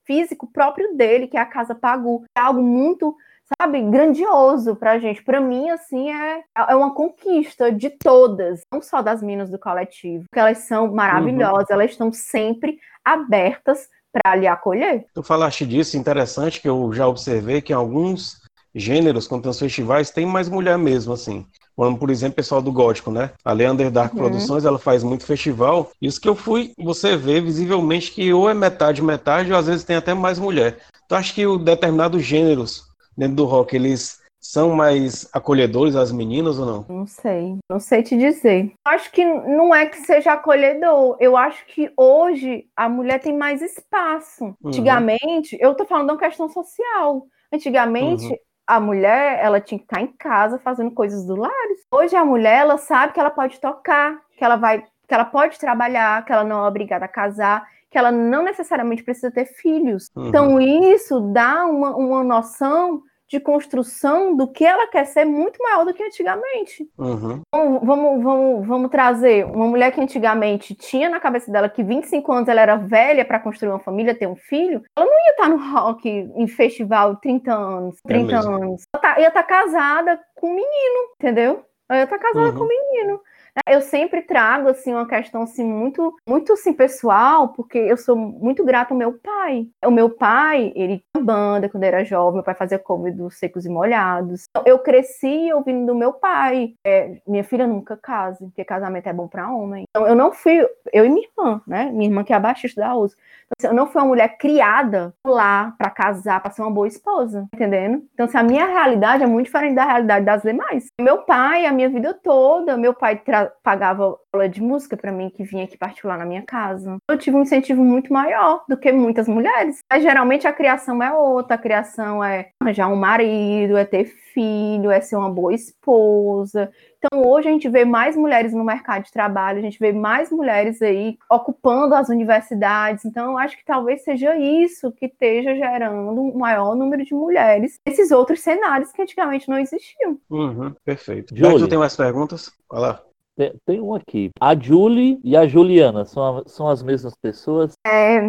físico 0.03 0.47
próprio 0.47 0.95
dele, 0.95 1.27
que 1.27 1.37
é 1.37 1.39
a 1.39 1.45
Casa 1.45 1.73
Pagu. 1.73 2.25
É 2.35 2.41
algo 2.41 2.61
muito 2.61 3.15
sabe, 3.59 3.81
grandioso 3.81 4.75
pra 4.75 4.99
gente. 4.99 5.23
Pra 5.23 5.39
mim, 5.39 5.69
assim, 5.69 6.11
é, 6.11 6.43
é 6.55 6.75
uma 6.75 6.93
conquista 6.93 7.71
de 7.71 7.89
todas, 7.89 8.61
não 8.71 8.81
só 8.81 9.01
das 9.01 9.21
minas 9.21 9.49
do 9.49 9.57
coletivo, 9.57 10.25
porque 10.29 10.39
elas 10.39 10.59
são 10.59 10.91
maravilhosas, 10.93 11.69
uhum. 11.69 11.75
elas 11.75 11.91
estão 11.91 12.11
sempre 12.11 12.79
abertas 13.03 13.89
para 14.11 14.35
lhe 14.35 14.47
acolher. 14.47 15.05
Tu 15.13 15.23
falaste 15.23 15.65
disso, 15.65 15.97
interessante, 15.97 16.61
que 16.61 16.67
eu 16.67 16.91
já 16.91 17.07
observei 17.07 17.61
que 17.61 17.71
em 17.71 17.75
alguns 17.75 18.41
gêneros, 18.75 19.27
quando 19.27 19.43
tem 19.43 19.51
os 19.51 19.59
festivais, 19.59 20.11
tem 20.11 20.25
mais 20.25 20.49
mulher 20.49 20.77
mesmo, 20.77 21.13
assim. 21.13 21.45
Como, 21.77 21.95
por 21.95 22.09
exemplo, 22.09 22.33
o 22.33 22.35
pessoal 22.37 22.59
do 22.59 22.71
Gótico, 22.71 23.11
né? 23.11 23.29
A 23.45 23.53
Leander 23.53 23.91
Dark 23.91 24.11
uhum. 24.13 24.19
Produções, 24.19 24.65
ela 24.65 24.79
faz 24.79 25.03
muito 25.03 25.27
festival. 25.27 25.91
Isso 26.01 26.19
que 26.19 26.27
eu 26.27 26.35
fui, 26.35 26.73
você 26.75 27.15
vê 27.15 27.39
visivelmente 27.39 28.11
que 28.11 28.33
ou 28.33 28.49
é 28.49 28.53
metade, 28.55 29.03
metade, 29.03 29.53
ou 29.53 29.59
às 29.59 29.67
vezes 29.67 29.83
tem 29.83 29.95
até 29.95 30.15
mais 30.15 30.39
mulher. 30.39 30.79
Tu 31.07 31.13
acha 31.13 31.31
que 31.31 31.45
o 31.45 31.59
determinados 31.59 32.23
gêneros 32.23 32.83
dentro 33.15 33.35
do 33.35 33.45
rock, 33.45 33.75
eles 33.75 34.19
são 34.39 34.71
mais 34.71 35.29
acolhedores 35.33 35.95
às 35.95 36.11
meninas 36.11 36.57
ou 36.57 36.65
não? 36.65 36.85
Não 36.89 37.05
sei, 37.05 37.57
não 37.69 37.79
sei 37.79 38.01
te 38.01 38.17
dizer. 38.17 38.73
Acho 38.83 39.11
que 39.11 39.23
não 39.23 39.75
é 39.75 39.85
que 39.85 39.97
seja 39.97 40.33
acolhedor. 40.33 41.15
Eu 41.19 41.37
acho 41.37 41.63
que 41.67 41.91
hoje 41.95 42.65
a 42.75 42.89
mulher 42.89 43.19
tem 43.19 43.37
mais 43.37 43.61
espaço. 43.61 44.45
Uhum. 44.45 44.55
Antigamente, 44.65 45.57
eu 45.59 45.75
tô 45.75 45.85
falando 45.85 46.07
de 46.07 46.13
uma 46.13 46.19
questão 46.19 46.49
social. 46.49 47.27
Antigamente, 47.51 48.25
uhum. 48.25 48.37
A 48.67 48.79
mulher, 48.79 49.39
ela 49.41 49.61
tinha 49.61 49.79
que 49.79 49.85
estar 49.85 50.01
em 50.01 50.07
casa 50.07 50.59
fazendo 50.59 50.91
coisas 50.91 51.25
do 51.25 51.35
lar. 51.35 51.51
Hoje 51.89 52.15
a 52.15 52.25
mulher, 52.25 52.59
ela 52.59 52.77
sabe 52.77 53.13
que 53.13 53.19
ela 53.19 53.31
pode 53.31 53.59
tocar, 53.59 54.19
que 54.37 54.43
ela 54.43 54.57
vai, 54.57 54.83
que 55.07 55.13
ela 55.13 55.25
pode 55.25 55.57
trabalhar, 55.57 56.25
que 56.25 56.33
ela 56.33 56.43
não 56.43 56.65
é 56.65 56.67
obrigada 56.67 57.05
a 57.05 57.09
casar 57.09 57.65
que 57.89 57.97
ela 57.97 58.11
não 58.11 58.43
necessariamente 58.43 59.03
precisa 59.03 59.31
ter 59.31 59.45
filhos. 59.45 60.11
Uhum. 60.15 60.27
Então, 60.27 60.61
isso 60.61 61.19
dá 61.33 61.65
uma, 61.65 61.95
uma 61.95 62.23
noção 62.23 63.01
de 63.29 63.39
construção 63.39 64.35
do 64.35 64.47
que 64.47 64.65
ela 64.65 64.87
quer 64.87 65.05
ser 65.05 65.25
muito 65.25 65.61
maior 65.61 65.83
do 65.83 65.93
que 65.93 66.03
antigamente. 66.03 66.89
Uhum. 66.97 67.41
Então, 67.47 67.79
vamos, 67.83 68.23
vamos, 68.23 68.67
vamos 68.67 68.91
trazer 68.91 69.45
uma 69.45 69.67
mulher 69.67 69.91
que 69.91 69.99
antigamente 69.99 70.73
tinha 70.73 71.09
na 71.09 71.19
cabeça 71.19 71.51
dela 71.51 71.69
que 71.69 71.83
25 71.83 72.31
anos 72.31 72.49
ela 72.49 72.61
era 72.61 72.75
velha 72.77 73.25
para 73.25 73.39
construir 73.39 73.69
uma 73.69 73.79
família, 73.79 74.15
ter 74.15 74.27
um 74.27 74.35
filho, 74.35 74.81
ela 74.95 75.05
não 75.05 75.13
ia 75.13 75.31
estar 75.31 75.49
no 75.49 75.57
rock 75.57 76.07
em 76.09 76.47
festival 76.47 77.17
30 77.17 77.53
anos, 77.53 77.99
30 78.05 78.31
é 78.31 78.35
anos. 78.37 78.83
Ela 78.93 79.01
tá, 79.01 79.19
ia 79.19 79.27
estar 79.27 79.43
casada 79.43 80.19
com 80.35 80.47
um 80.47 80.55
menino, 80.55 81.11
entendeu? 81.19 81.65
Ela 81.89 81.99
ia 81.99 82.03
estar 82.05 82.17
casada 82.17 82.49
uhum. 82.49 82.55
com 82.57 82.63
um 82.63 82.67
menino. 82.67 83.19
Eu 83.67 83.81
sempre 83.81 84.21
trago 84.21 84.69
assim 84.69 84.93
uma 84.93 85.07
questão 85.07 85.43
assim 85.43 85.63
muito 85.63 86.15
muito 86.27 86.53
assim 86.53 86.73
pessoal, 86.73 87.49
porque 87.49 87.77
eu 87.77 87.97
sou 87.97 88.15
muito 88.15 88.63
grata 88.63 88.93
ao 88.93 88.97
meu 88.97 89.13
pai. 89.13 89.67
O 89.85 89.91
meu 89.91 90.09
pai, 90.09 90.71
ele 90.75 91.01
tinha 91.13 91.23
banda 91.23 91.69
quando 91.69 91.83
era 91.83 92.03
jovem, 92.03 92.35
meu 92.35 92.43
pai 92.43 92.55
fazia 92.55 92.79
cover 92.79 93.15
dos 93.15 93.37
Secos 93.37 93.65
e 93.65 93.69
Molhados. 93.69 94.45
Então, 94.49 94.63
eu 94.65 94.79
cresci 94.79 95.51
ouvindo 95.53 95.85
do 95.85 95.95
meu 95.95 96.13
pai. 96.13 96.73
É, 96.85 97.17
minha 97.27 97.43
filha 97.43 97.67
nunca 97.67 97.97
case, 97.97 98.45
porque 98.45 98.63
casamento 98.63 99.07
é 99.07 99.13
bom 99.13 99.27
para 99.27 99.51
homem. 99.51 99.85
Então 99.89 100.07
eu 100.07 100.15
não 100.15 100.31
fui, 100.31 100.65
eu 100.91 101.05
e 101.05 101.09
minha 101.09 101.27
irmã, 101.27 101.61
né? 101.67 101.91
Minha 101.91 102.09
irmã 102.09 102.23
que 102.23 102.33
é 102.33 102.35
a 102.35 102.39
baixista 102.39 102.81
da 102.81 102.95
USA. 102.95 103.15
Então, 103.47 103.55
assim, 103.59 103.67
eu 103.67 103.73
não 103.73 103.87
fui 103.87 104.01
uma 104.01 104.07
mulher 104.07 104.37
criada 104.37 105.13
lá 105.25 105.73
para 105.77 105.89
casar, 105.89 106.41
para 106.41 106.51
ser 106.51 106.61
uma 106.61 106.71
boa 106.71 106.87
esposa, 106.87 107.47
entendendo? 107.53 108.03
Então, 108.13 108.25
assim, 108.25 108.37
a 108.37 108.43
minha 108.43 108.65
realidade 108.65 109.23
é 109.23 109.27
muito 109.27 109.45
diferente 109.45 109.75
da 109.75 109.85
realidade 109.85 110.25
das 110.25 110.41
demais. 110.41 110.87
Meu 110.99 111.19
pai, 111.19 111.65
a 111.65 111.71
minha 111.71 111.89
vida 111.89 112.13
toda, 112.13 112.77
meu 112.77 112.93
pai 112.93 113.15
pagava 113.63 114.17
aula 114.33 114.49
de 114.49 114.61
música 114.61 114.95
para 114.95 115.11
mim 115.11 115.29
que 115.29 115.43
vinha 115.43 115.63
aqui 115.63 115.77
particular 115.77 116.17
na 116.17 116.25
minha 116.25 116.43
casa. 116.43 116.97
Eu 117.09 117.17
tive 117.17 117.37
um 117.37 117.41
incentivo 117.41 117.83
muito 117.83 118.11
maior 118.13 118.63
do 118.67 118.77
que 118.77 118.91
muitas 118.91 119.27
mulheres. 119.27 119.79
Mas 119.91 120.03
geralmente 120.03 120.47
a 120.47 120.53
criação 120.53 121.01
é 121.01 121.11
outra, 121.13 121.55
a 121.55 121.59
criação 121.59 122.23
é 122.23 122.49
arranjar 122.61 122.87
um 122.87 122.95
marido, 122.95 123.77
é 123.77 123.85
ter 123.85 124.05
filho, 124.05 124.91
é 124.91 125.01
ser 125.01 125.15
uma 125.15 125.29
boa 125.29 125.53
esposa. 125.53 126.71
Então, 126.97 127.23
hoje 127.25 127.47
a 127.47 127.51
gente 127.51 127.69
vê 127.69 127.85
mais 127.85 128.15
mulheres 128.15 128.53
no 128.53 128.63
mercado 128.63 129.03
de 129.03 129.11
trabalho, 129.11 129.59
a 129.59 129.61
gente 129.61 129.79
vê 129.79 129.91
mais 129.91 130.31
mulheres 130.31 130.81
aí 130.81 131.17
ocupando 131.29 131.95
as 131.95 132.09
universidades. 132.09 133.05
Então, 133.05 133.31
eu 133.31 133.37
acho 133.37 133.57
que 133.57 133.65
talvez 133.65 134.03
seja 134.03 134.35
isso 134.35 134.91
que 134.91 135.05
esteja 135.05 135.55
gerando 135.55 136.19
um 136.19 136.37
maior 136.37 136.75
número 136.75 137.03
de 137.03 137.13
mulheres 137.13 137.79
nesses 137.85 138.11
outros 138.11 138.41
cenários 138.41 138.91
que 138.91 139.01
antigamente 139.01 139.47
não 139.47 139.57
existiam. 139.57 140.17
Uhum, 140.29 140.73
perfeito. 140.83 141.35
Já 141.35 141.53
que 141.53 141.67
tem 141.67 141.77
mais 141.77 141.95
perguntas? 141.95 142.51
Vai 142.69 142.81
lá. 142.81 143.06
Tem, 143.37 143.53
tem, 143.67 143.79
um 143.79 143.93
aqui. 143.93 144.31
A 144.41 144.55
Julie 144.55 145.19
e 145.23 145.37
a 145.37 145.45
Juliana 145.45 146.05
são, 146.05 146.39
a, 146.39 146.43
são 146.47 146.67
as 146.67 146.81
mesmas 146.81 147.15
pessoas? 147.15 147.73
É, 147.85 148.15
é, 148.15 148.21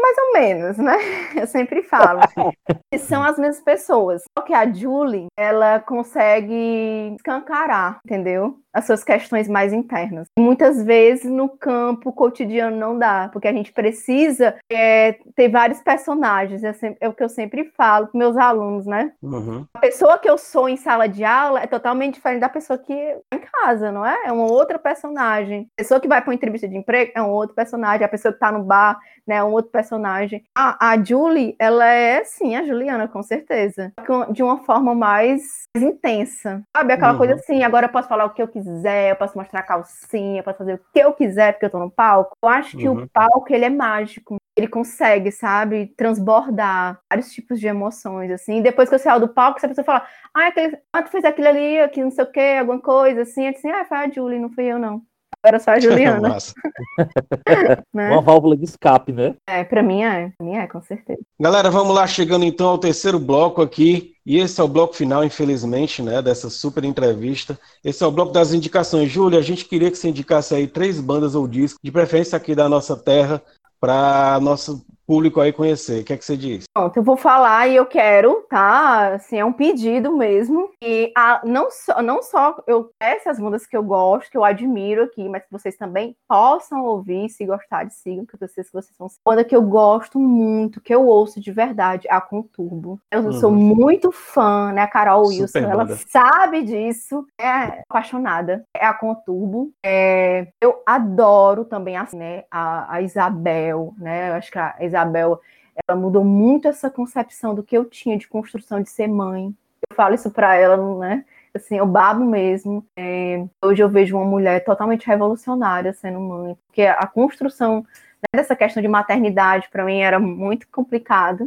mais 0.00 0.18
ou 0.18 0.32
menos, 0.32 0.78
né? 0.78 0.96
Eu 1.36 1.46
sempre 1.48 1.82
falo. 1.82 2.20
são 2.98 3.24
as 3.24 3.36
mesmas 3.36 3.64
pessoas. 3.64 4.22
Só 4.38 4.44
que 4.44 4.54
a 4.54 4.72
Julie, 4.72 5.26
ela 5.36 5.80
consegue 5.80 7.12
escancarar, 7.16 7.98
entendeu? 8.04 8.56
As 8.72 8.84
suas 8.86 9.02
questões 9.02 9.48
mais 9.48 9.72
internas. 9.72 10.28
Muitas 10.38 10.84
vezes 10.84 11.30
no 11.30 11.48
campo 11.48 12.12
cotidiano 12.12 12.76
não 12.76 12.98
dá, 12.98 13.28
porque 13.32 13.48
a 13.48 13.52
gente 13.52 13.72
precisa 13.72 14.54
é, 14.70 15.18
ter 15.34 15.48
vários 15.48 15.80
personagens. 15.80 16.62
É, 16.62 16.72
sempre, 16.72 16.98
é, 17.00 17.08
o 17.08 17.14
que 17.14 17.22
eu 17.22 17.28
sempre 17.28 17.64
falo 17.76 18.08
com 18.08 18.18
meus 18.18 18.36
alunos, 18.36 18.86
né? 18.86 19.12
Uhum. 19.22 19.66
A 19.74 19.78
pessoa 19.78 20.18
que 20.18 20.28
eu 20.28 20.38
sou 20.38 20.68
em 20.68 20.76
sala 20.76 21.08
de 21.08 21.24
aula 21.24 21.60
é 21.60 21.66
totalmente 21.66 22.14
diferente 22.14 22.40
da 22.40 22.48
pessoa 22.48 22.78
que 22.78 22.92
é 22.92 23.18
em 23.32 23.38
casa, 23.38 23.90
não 23.90 24.04
é? 24.04 24.26
É 24.26 24.32
uma 24.32 24.50
outra 24.50 24.78
personagem. 24.78 25.68
A 25.74 25.82
pessoa 25.82 26.00
que 26.00 26.08
vai 26.08 26.20
para 26.20 26.30
uma 26.30 26.34
entrevista 26.34 26.68
de 26.68 26.76
emprego 26.76 27.12
é 27.14 27.22
um 27.22 27.30
outro 27.30 27.54
personagem. 27.54 28.04
A 28.04 28.08
pessoa 28.08 28.32
que 28.32 28.36
está 28.36 28.52
no 28.52 28.62
bar 28.62 28.98
né, 29.26 29.42
um 29.42 29.52
outro 29.52 29.70
personagem. 29.70 30.44
A, 30.56 30.92
a 30.92 31.02
Julie, 31.02 31.56
ela 31.58 31.86
é 31.86 32.24
sim 32.24 32.56
a 32.56 32.64
Juliana, 32.64 33.08
com 33.08 33.22
certeza. 33.22 33.92
De 34.30 34.42
uma 34.42 34.58
forma 34.64 34.94
mais 34.94 35.42
intensa. 35.76 36.62
Sabe? 36.76 36.92
Aquela 36.92 37.12
uhum. 37.12 37.18
coisa 37.18 37.34
assim, 37.34 37.62
agora 37.62 37.86
eu 37.86 37.90
posso 37.90 38.08
falar 38.08 38.24
o 38.24 38.30
que 38.30 38.42
eu 38.42 38.48
quiser 38.48 39.00
eu 39.10 39.16
posso 39.16 39.36
mostrar 39.36 39.60
a 39.60 39.64
calcinha, 39.64 40.40
eu 40.40 40.44
posso 40.44 40.58
fazer 40.58 40.74
o 40.74 40.80
que 40.92 41.00
eu 41.00 41.12
quiser, 41.12 41.52
porque 41.52 41.66
eu 41.66 41.70
tô 41.70 41.78
no 41.78 41.90
palco. 41.90 42.36
Eu 42.42 42.48
acho 42.48 42.76
que 42.76 42.88
uhum. 42.88 43.04
o 43.04 43.08
palco, 43.08 43.52
ele 43.52 43.64
é 43.64 43.70
mágico. 43.70 44.36
Ele 44.56 44.68
consegue, 44.68 45.30
sabe, 45.30 45.86
transbordar 45.96 47.00
vários 47.08 47.30
tipos 47.32 47.58
de 47.60 47.66
emoções, 47.66 48.30
assim. 48.30 48.58
E 48.58 48.62
depois 48.62 48.88
que 48.88 48.94
eu 48.94 48.98
saio 48.98 49.20
do 49.20 49.28
palco, 49.28 49.60
se 49.60 49.66
a 49.66 49.68
pessoa 49.68 49.84
fala, 49.84 50.06
ah, 50.34 50.48
aquele, 50.48 50.78
ah, 50.92 51.02
tu 51.02 51.10
fez 51.10 51.24
aquilo 51.24 51.48
ali, 51.48 51.80
aqui, 51.80 52.02
não 52.02 52.10
sei 52.10 52.24
o 52.24 52.30
quê, 52.30 52.56
alguma 52.58 52.80
coisa, 52.80 53.22
assim. 53.22 53.46
Eu 53.46 53.52
disse, 53.52 53.68
ah, 53.68 53.84
foi 53.84 53.98
a 53.98 54.10
Julie, 54.10 54.38
não 54.38 54.50
fui 54.50 54.64
eu, 54.64 54.78
não 54.78 55.02
era 55.44 55.58
só 55.58 55.72
a 55.72 55.78
Juliana. 55.80 56.36
né? 57.94 58.10
Uma 58.10 58.20
válvula 58.20 58.56
de 58.56 58.64
escape, 58.64 59.12
né? 59.12 59.34
É, 59.48 59.64
pra 59.64 59.82
mim 59.82 60.02
é. 60.02 60.32
Pra 60.36 60.46
mim 60.46 60.56
é, 60.56 60.66
com 60.66 60.80
certeza. 60.82 61.20
Galera, 61.40 61.70
vamos 61.70 61.94
lá, 61.94 62.06
chegando 62.06 62.44
então 62.44 62.68
ao 62.68 62.78
terceiro 62.78 63.18
bloco 63.18 63.62
aqui. 63.62 64.14
E 64.24 64.38
esse 64.38 64.60
é 64.60 64.64
o 64.64 64.68
bloco 64.68 64.94
final, 64.94 65.24
infelizmente, 65.24 66.02
né, 66.02 66.20
dessa 66.22 66.50
super 66.50 66.84
entrevista. 66.84 67.58
Esse 67.82 68.04
é 68.04 68.06
o 68.06 68.12
bloco 68.12 68.32
das 68.32 68.52
indicações. 68.52 69.10
Júlia, 69.10 69.38
a 69.38 69.42
gente 69.42 69.64
queria 69.64 69.90
que 69.90 69.96
você 69.96 70.08
indicasse 70.08 70.54
aí 70.54 70.68
três 70.68 71.00
bandas 71.00 71.34
ou 71.34 71.48
discos, 71.48 71.80
de 71.82 71.90
preferência 71.90 72.36
aqui 72.36 72.54
da 72.54 72.68
nossa 72.68 72.96
terra, 72.96 73.42
para 73.80 74.38
nosso 74.40 74.84
público 75.10 75.40
aí 75.40 75.52
conhecer. 75.52 76.02
O 76.02 76.04
que 76.04 76.12
é 76.12 76.16
que 76.16 76.24
você 76.24 76.36
diz? 76.36 76.66
Pronto, 76.72 76.96
eu 76.96 77.02
vou 77.02 77.16
falar 77.16 77.66
e 77.66 77.74
eu 77.74 77.84
quero, 77.84 78.46
tá? 78.48 79.14
Assim, 79.14 79.40
é 79.40 79.44
um 79.44 79.52
pedido 79.52 80.16
mesmo. 80.16 80.70
E 80.80 81.12
a, 81.16 81.42
não, 81.44 81.68
só, 81.68 82.00
não 82.00 82.22
só 82.22 82.62
eu 82.64 82.92
essas 83.00 83.40
músicas 83.40 83.66
que 83.66 83.76
eu 83.76 83.82
gosto, 83.82 84.30
que 84.30 84.36
eu 84.36 84.44
admiro 84.44 85.02
aqui, 85.02 85.28
mas 85.28 85.42
que 85.42 85.50
vocês 85.50 85.76
também 85.76 86.14
possam 86.28 86.84
ouvir, 86.84 87.28
se 87.28 87.44
gostarem, 87.44 87.90
sigam, 87.90 88.24
que 88.24 88.36
eu 88.40 88.48
sei 88.48 88.62
que 88.62 88.72
vocês 88.72 88.96
vão 88.96 89.08
Banda 89.26 89.42
que 89.42 89.56
eu 89.56 89.62
gosto 89.62 90.16
muito, 90.16 90.80
que 90.80 90.94
eu 90.94 91.04
ouço 91.04 91.40
de 91.40 91.50
verdade, 91.50 92.06
a 92.08 92.20
Conturbo. 92.20 93.00
Eu 93.10 93.22
uhum. 93.22 93.32
sou 93.32 93.50
muito 93.50 94.12
fã, 94.12 94.70
né? 94.70 94.82
A 94.82 94.86
Carol 94.86 95.24
Super 95.24 95.42
Wilson, 95.42 95.60
banda. 95.60 95.72
ela 95.72 95.86
sabe 96.06 96.62
disso, 96.62 97.26
é 97.36 97.82
apaixonada. 97.88 98.62
É 98.76 98.86
a 98.86 98.94
Conturbo. 98.94 99.72
É, 99.84 100.46
eu 100.62 100.80
adoro 100.86 101.64
também 101.64 101.96
assim, 101.96 102.16
né, 102.16 102.44
a, 102.48 102.94
a 102.94 103.02
Isabel, 103.02 103.92
né? 103.98 104.30
Eu 104.30 104.34
acho 104.34 104.52
que 104.52 104.58
a 104.58 104.76
Isabel 104.80 104.99
Isabel, 105.00 105.40
ela 105.86 105.98
mudou 105.98 106.24
muito 106.24 106.68
essa 106.68 106.90
concepção 106.90 107.54
do 107.54 107.62
que 107.62 107.76
eu 107.76 107.84
tinha 107.84 108.16
de 108.16 108.28
construção 108.28 108.82
de 108.82 108.90
ser 108.90 109.08
mãe. 109.08 109.54
Eu 109.90 109.96
falo 109.96 110.14
isso 110.14 110.30
para 110.30 110.54
ela, 110.54 110.98
né? 110.98 111.24
Assim, 111.54 111.76
eu 111.76 111.86
babo 111.86 112.24
mesmo. 112.24 112.84
É, 112.96 113.44
hoje 113.62 113.82
eu 113.82 113.88
vejo 113.88 114.16
uma 114.16 114.24
mulher 114.24 114.62
totalmente 114.62 115.06
revolucionária 115.06 115.92
sendo 115.92 116.20
mãe, 116.20 116.56
porque 116.66 116.82
a 116.82 117.06
construção 117.06 117.80
né, 117.80 118.28
dessa 118.36 118.54
questão 118.54 118.82
de 118.82 118.88
maternidade 118.88 119.68
para 119.70 119.84
mim 119.84 120.00
era 120.00 120.18
muito 120.18 120.68
complicado. 120.68 121.46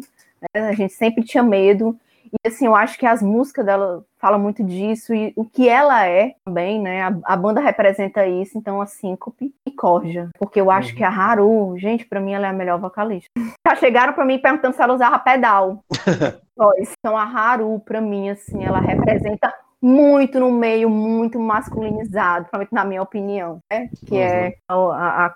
Né? 0.53 0.69
A 0.69 0.73
gente 0.73 0.93
sempre 0.93 1.23
tinha 1.23 1.43
medo 1.43 1.97
e 2.43 2.47
assim, 2.47 2.65
eu 2.65 2.75
acho 2.75 2.97
que 2.97 3.05
as 3.05 3.21
músicas 3.21 3.65
dela 3.65 4.03
falam 4.17 4.39
muito 4.39 4.63
disso 4.63 5.13
e 5.13 5.33
o 5.35 5.45
que 5.45 5.69
ela 5.69 6.07
é 6.07 6.35
também, 6.43 6.81
né? 6.81 7.03
A, 7.03 7.15
a 7.25 7.35
banda 7.35 7.61
representa 7.61 8.25
isso, 8.25 8.57
então 8.57 8.81
a 8.81 8.85
síncope 8.85 9.53
e 9.65 9.71
corja. 9.71 10.29
Porque 10.39 10.59
eu 10.59 10.71
acho 10.71 10.91
uhum. 10.91 10.95
que 10.95 11.03
a 11.03 11.09
Haru, 11.09 11.77
gente, 11.77 12.05
para 12.05 12.19
mim 12.19 12.33
ela 12.33 12.47
é 12.47 12.49
a 12.49 12.53
melhor 12.53 12.79
vocalista. 12.79 13.29
Já 13.67 13.75
chegaram 13.75 14.13
para 14.13 14.25
mim 14.25 14.39
perguntando 14.39 14.75
se 14.75 14.81
ela 14.81 14.93
usava 14.93 15.19
pedal. 15.19 15.83
então 16.99 17.17
a 17.17 17.23
Haru, 17.23 17.79
para 17.81 18.01
mim, 18.01 18.29
assim, 18.29 18.63
ela 18.63 18.79
representa 18.79 19.53
muito 19.83 20.39
no 20.39 20.49
meio, 20.49 20.89
muito 20.89 21.37
masculinizado, 21.37 22.45
principalmente 22.45 22.73
na 22.73 22.85
minha 22.85 23.01
opinião, 23.01 23.59
né? 23.69 23.89
Que 24.07 24.17
é 24.17 24.55
uhum. 24.71 24.93
é 24.93 24.95
a, 24.95 25.25
a 25.25 25.33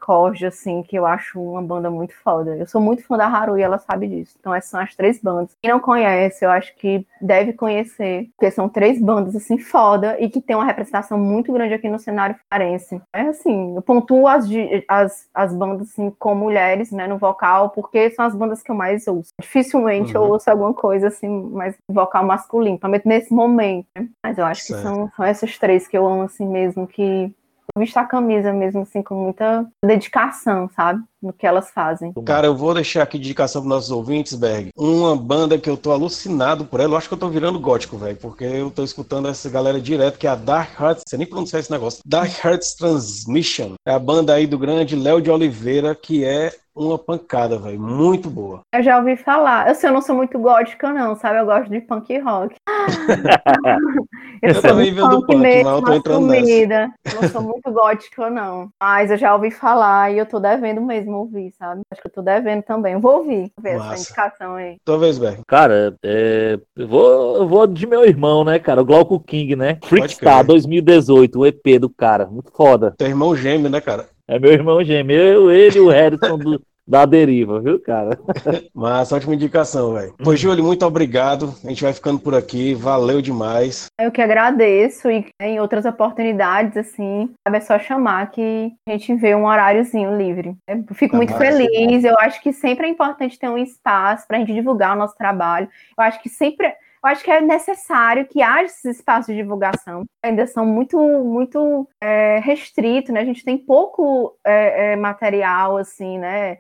assim, 0.48 0.84
que 0.84 0.98
eu 0.98 1.06
acho 1.06 1.42
uma 1.42 1.62
banda 1.62 1.92
muito 1.92 2.14
foda. 2.24 2.56
Eu 2.56 2.66
sou 2.66 2.80
muito 2.80 3.04
fã 3.04 3.18
da 3.18 3.28
Haru 3.28 3.58
e 3.58 3.62
ela 3.62 3.78
sabe 3.78 4.08
disso. 4.08 4.38
Então 4.40 4.56
essas 4.56 4.70
são 4.70 4.80
as 4.80 4.96
três 4.96 5.20
bandas. 5.22 5.52
Quem 5.62 5.72
não 5.72 5.82
conhece, 5.82 6.46
eu 6.46 6.50
acho 6.50 6.74
que 6.78 7.06
deve 7.22 7.52
conhecer, 7.52 8.30
porque 8.38 8.50
são 8.50 8.70
três 8.70 9.02
bandas, 9.02 9.36
assim, 9.36 9.58
foda 9.58 10.16
e 10.20 10.30
que 10.30 10.40
tem 10.40 10.56
uma 10.56 10.66
representação 10.66 11.18
muito 11.18 11.52
grande 11.52 11.74
aqui 11.74 11.90
no 11.90 12.00
cenário 12.00 12.38
farense. 12.50 13.02
É 13.14 13.24
assim, 13.24 13.76
eu 13.76 13.82
pontuo 13.82 14.28
as, 14.28 14.46
as, 14.88 15.28
as 15.34 15.54
bandas, 15.54 15.90
assim, 15.90 16.10
com 16.18 16.34
mulheres, 16.34 16.92
né, 16.92 17.06
no 17.06 17.18
vocal, 17.18 17.72
porque 17.72 18.12
são 18.12 18.24
as 18.24 18.34
bandas 18.34 18.64
que 18.64 18.72
eu 18.72 18.76
mais 18.76 19.08
ouço. 19.08 19.32
Dificilmente 19.42 20.16
uhum. 20.16 20.24
eu 20.24 20.32
ouço 20.32 20.50
alguma 20.50 20.74
coisa, 20.74 21.08
assim, 21.08 21.28
mais 21.28 21.76
vocal 21.90 22.26
masculino, 22.26 22.78
principalmente 22.78 23.08
nesse 23.08 23.34
momento, 23.34 23.88
né? 23.98 24.08
Mas 24.24 24.37
eu 24.38 24.46
acho 24.46 24.62
certo. 24.62 24.80
que 24.80 24.88
são, 24.88 25.12
são 25.16 25.26
essas 25.26 25.58
três 25.58 25.88
que 25.88 25.98
eu 25.98 26.08
amo 26.08 26.24
assim 26.24 26.48
mesmo, 26.48 26.88
que 26.88 27.34
vestir 27.78 28.00
a 28.00 28.06
camisa 28.06 28.52
mesmo, 28.54 28.82
assim, 28.82 29.02
com 29.02 29.16
muita 29.16 29.66
dedicação, 29.84 30.70
sabe? 30.76 31.04
No 31.22 31.34
que 31.34 31.46
elas 31.46 31.70
fazem. 31.72 32.14
Cara, 32.26 32.48
eu 32.48 32.56
vou 32.56 32.74
deixar 32.74 33.04
aqui 33.04 33.18
indicação 33.18 33.62
para 33.62 33.70
nossos 33.70 33.92
ouvintes, 33.92 34.36
Berg. 34.36 34.70
Uma 34.78 35.16
banda 35.16 35.58
que 35.58 35.70
eu 35.70 35.76
tô 35.76 35.92
alucinado 35.92 36.66
por 36.66 36.80
ela, 36.80 36.94
eu 36.94 36.98
acho 36.98 37.08
que 37.08 37.14
eu 37.14 37.20
tô 37.20 37.30
virando 37.30 37.60
gótico, 37.60 37.98
velho, 37.98 38.18
porque 38.18 38.44
eu 38.44 38.70
tô 38.70 38.84
escutando 38.84 39.28
essa 39.28 39.50
galera 39.50 39.82
direto, 39.82 40.18
que 40.18 40.28
é 40.28 40.30
a 40.30 40.36
Dark 40.36 40.80
Hearts, 40.80 41.04
você 41.08 41.18
nem 41.18 41.28
pronunciar 41.28 41.60
esse 41.60 41.72
negócio. 41.72 42.02
Dark 42.06 42.32
Hearts 42.44 42.76
Transmission. 42.76 43.74
É 43.86 43.94
a 43.94 44.00
banda 44.00 44.34
aí 44.34 44.46
do 44.46 44.60
grande 44.60 44.96
Léo 44.96 45.22
de 45.22 45.32
Oliveira, 45.32 45.96
que 45.96 46.24
é 46.24 46.52
uma 46.78 46.98
pancada, 46.98 47.58
velho. 47.58 47.80
Muito 47.80 48.30
boa. 48.30 48.62
Eu 48.74 48.84
já 48.84 48.98
ouvi 48.98 49.18
falar. 49.18 49.68
Eu 49.68 49.76
sei, 49.76 49.90
eu 49.90 49.94
não 49.94 50.02
sou 50.02 50.16
muito 50.16 50.38
gótica, 50.40 50.92
não, 50.94 51.16
sabe? 51.16 51.40
Eu 51.40 51.46
gosto 51.46 51.70
de 51.70 51.82
punk 51.82 52.18
rock. 52.20 52.56
eu, 54.42 54.54
eu 54.54 54.62
também 54.62 54.94
venho 54.94 55.08
do 55.08 55.26
punk, 55.26 55.38
mesmo, 55.38 55.64
mas 55.64 55.80
eu 55.80 55.82
tô 55.84 55.94
entrando 55.94 56.28
nessa. 56.28 56.92
Eu 57.06 57.22
não 57.22 57.30
sou 57.30 57.42
muito 57.42 57.72
gótica, 57.72 58.30
não. 58.30 58.70
Mas 58.80 59.12
eu 59.12 59.18
já 59.18 59.34
ouvi 59.34 59.52
falar 59.52 60.12
e 60.12 60.18
eu 60.18 60.26
tô 60.26 60.40
devendo 60.40 60.82
mesmo 60.82 61.18
ouvir, 61.18 61.52
sabe? 61.58 61.82
Acho 61.92 62.02
que 62.02 62.08
eu 62.08 62.14
tô 62.14 62.22
devendo 62.22 62.64
também. 62.64 62.94
Eu 62.94 63.00
vou 63.00 63.18
ouvir, 63.18 63.52
ver 63.60 63.78
Massa. 63.78 63.94
essa 63.94 64.04
indicação 64.04 64.56
aí. 64.56 64.78
Tua 64.86 64.98
vez, 64.98 65.18
Berg. 65.18 65.42
Cara, 65.48 65.96
é... 66.04 66.60
eu, 66.76 66.88
vou, 66.88 67.38
eu 67.38 67.48
vou 67.48 67.68
de 67.68 67.88
meu 67.88 68.06
irmão, 68.06 68.44
né, 68.44 68.60
cara? 68.60 68.82
O 68.82 68.86
Glauco 68.86 69.20
King, 69.20 69.56
né? 69.56 69.78
Freakstar 69.84 70.46
2018, 70.46 71.40
o 71.40 71.46
EP 71.46 71.80
do 71.80 71.90
cara. 71.90 72.28
Muito 72.28 72.52
foda. 72.52 72.94
Teu 72.98 73.08
irmão 73.08 73.36
gêmeo, 73.36 73.70
né, 73.70 73.82
cara? 73.82 74.08
É 74.28 74.38
meu 74.38 74.52
irmão 74.52 74.84
gêmeo. 74.84 75.18
Eu, 75.18 75.52
ele 75.52 75.78
e 75.78 75.80
o 75.80 75.90
Harrison 75.90 76.38
do, 76.38 76.62
da 76.88 77.06
deriva, 77.06 77.60
viu, 77.60 77.80
cara? 77.80 78.18
Mas 78.74 79.12
ótima 79.12 79.36
indicação, 79.36 79.94
velho. 79.94 80.14
Pois, 80.24 80.40
Júlio, 80.40 80.64
muito 80.64 80.86
obrigado. 80.86 81.54
A 81.64 81.68
gente 81.70 81.84
vai 81.84 81.94
ficando 81.94 82.20
por 82.20 82.34
aqui. 82.34 82.74
Valeu 82.74 83.22
demais. 83.22 83.88
Eu 84.00 84.12
que 84.12 84.22
agradeço 84.22 85.10
e 85.10 85.26
em 85.42 85.60
outras 85.60 85.86
oportunidades, 85.86 86.78
assim, 86.78 87.30
é 87.46 87.60
só 87.60 87.78
chamar 87.78 88.32
que 88.32 88.72
a 88.88 88.92
gente 88.92 89.16
vê 89.16 89.36
um 89.36 89.46
horáriozinho 89.46 90.18
livre. 90.18 90.56
Eu 90.68 90.84
fico 90.94 91.12
tá 91.12 91.18
muito 91.18 91.34
feliz. 91.36 92.04
Eu 92.04 92.16
acho 92.20 92.42
que 92.42 92.54
sempre 92.54 92.88
é 92.88 92.90
importante 92.90 93.40
ter 93.40 93.50
um 93.50 93.58
espaço 93.58 94.28
para 94.28 94.38
a 94.38 94.40
gente 94.40 94.54
divulgar 94.54 94.96
o 94.96 95.00
nosso 95.00 95.18
trabalho. 95.18 95.68
Eu 95.98 96.04
acho 96.04 96.22
que 96.22 96.30
sempre 96.30 96.74
eu 97.08 97.12
acho 97.12 97.24
que 97.24 97.32
é 97.32 97.40
necessário 97.40 98.28
que 98.28 98.42
haja 98.42 98.66
esses 98.66 98.98
espaços 98.98 99.28
de 99.28 99.42
divulgação. 99.42 100.04
Ainda 100.22 100.46
são 100.46 100.66
muito, 100.66 101.00
muito 101.00 101.88
é, 102.02 102.40
restritos, 102.40 103.14
né? 103.14 103.22
A 103.22 103.26
gente 103.26 103.46
tem 103.46 103.58
pouco 103.58 104.38
é, 104.46 104.92
é, 104.92 104.96
material, 104.98 105.78
assim, 105.78 106.20
né? 106.20 106.58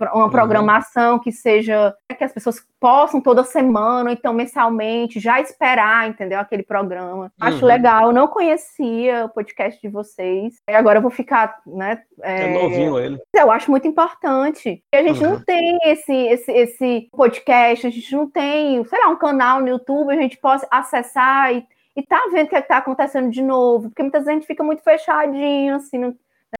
Uma 0.00 0.24
uhum. 0.24 0.30
programação 0.30 1.14
uhum. 1.14 1.18
que 1.20 1.30
seja 1.30 1.94
que 2.16 2.24
as 2.24 2.32
pessoas 2.32 2.64
possam 2.80 3.20
toda 3.20 3.44
semana, 3.44 4.10
ou 4.10 4.16
então 4.16 4.32
mensalmente, 4.32 5.20
já 5.20 5.40
esperar, 5.40 6.08
entendeu? 6.08 6.40
Aquele 6.40 6.62
programa. 6.62 7.24
Uhum. 7.24 7.30
Acho 7.40 7.64
legal, 7.64 8.06
eu 8.06 8.12
não 8.12 8.26
conhecia 8.26 9.26
o 9.26 9.28
podcast 9.28 9.80
de 9.80 9.88
vocês. 9.88 10.54
E 10.68 10.74
agora 10.74 10.98
eu 10.98 11.02
vou 11.02 11.10
ficar, 11.10 11.60
né? 11.66 12.02
É, 12.22 12.44
é 12.44 12.54
novinho 12.54 12.98
ele. 12.98 13.18
Eu 13.34 13.50
acho 13.50 13.70
muito 13.70 13.86
importante. 13.86 14.82
E 14.92 14.96
a 14.96 15.02
gente 15.02 15.22
uhum. 15.22 15.32
não 15.32 15.40
tem 15.40 15.78
esse, 15.84 16.12
esse, 16.12 16.52
esse 16.52 17.08
podcast, 17.12 17.86
a 17.86 17.90
gente 17.90 18.14
não 18.14 18.28
tem, 18.28 18.84
sei 18.84 18.98
lá, 18.98 19.08
um 19.08 19.16
canal 19.16 19.60
no 19.60 19.68
YouTube, 19.68 20.12
a 20.12 20.20
gente 20.20 20.38
possa 20.38 20.66
acessar 20.70 21.54
e, 21.54 21.64
e 21.96 22.02
tá 22.02 22.28
vendo 22.32 22.46
o 22.46 22.48
que 22.48 22.56
é 22.56 22.60
está 22.60 22.78
acontecendo 22.78 23.30
de 23.30 23.42
novo, 23.42 23.88
porque 23.88 24.02
muitas 24.02 24.24
vezes 24.24 24.36
a 24.36 24.40
gente 24.40 24.46
fica 24.46 24.64
muito 24.64 24.82
fechadinho, 24.82 25.76
assim, 25.76 25.98
né, 25.98 26.14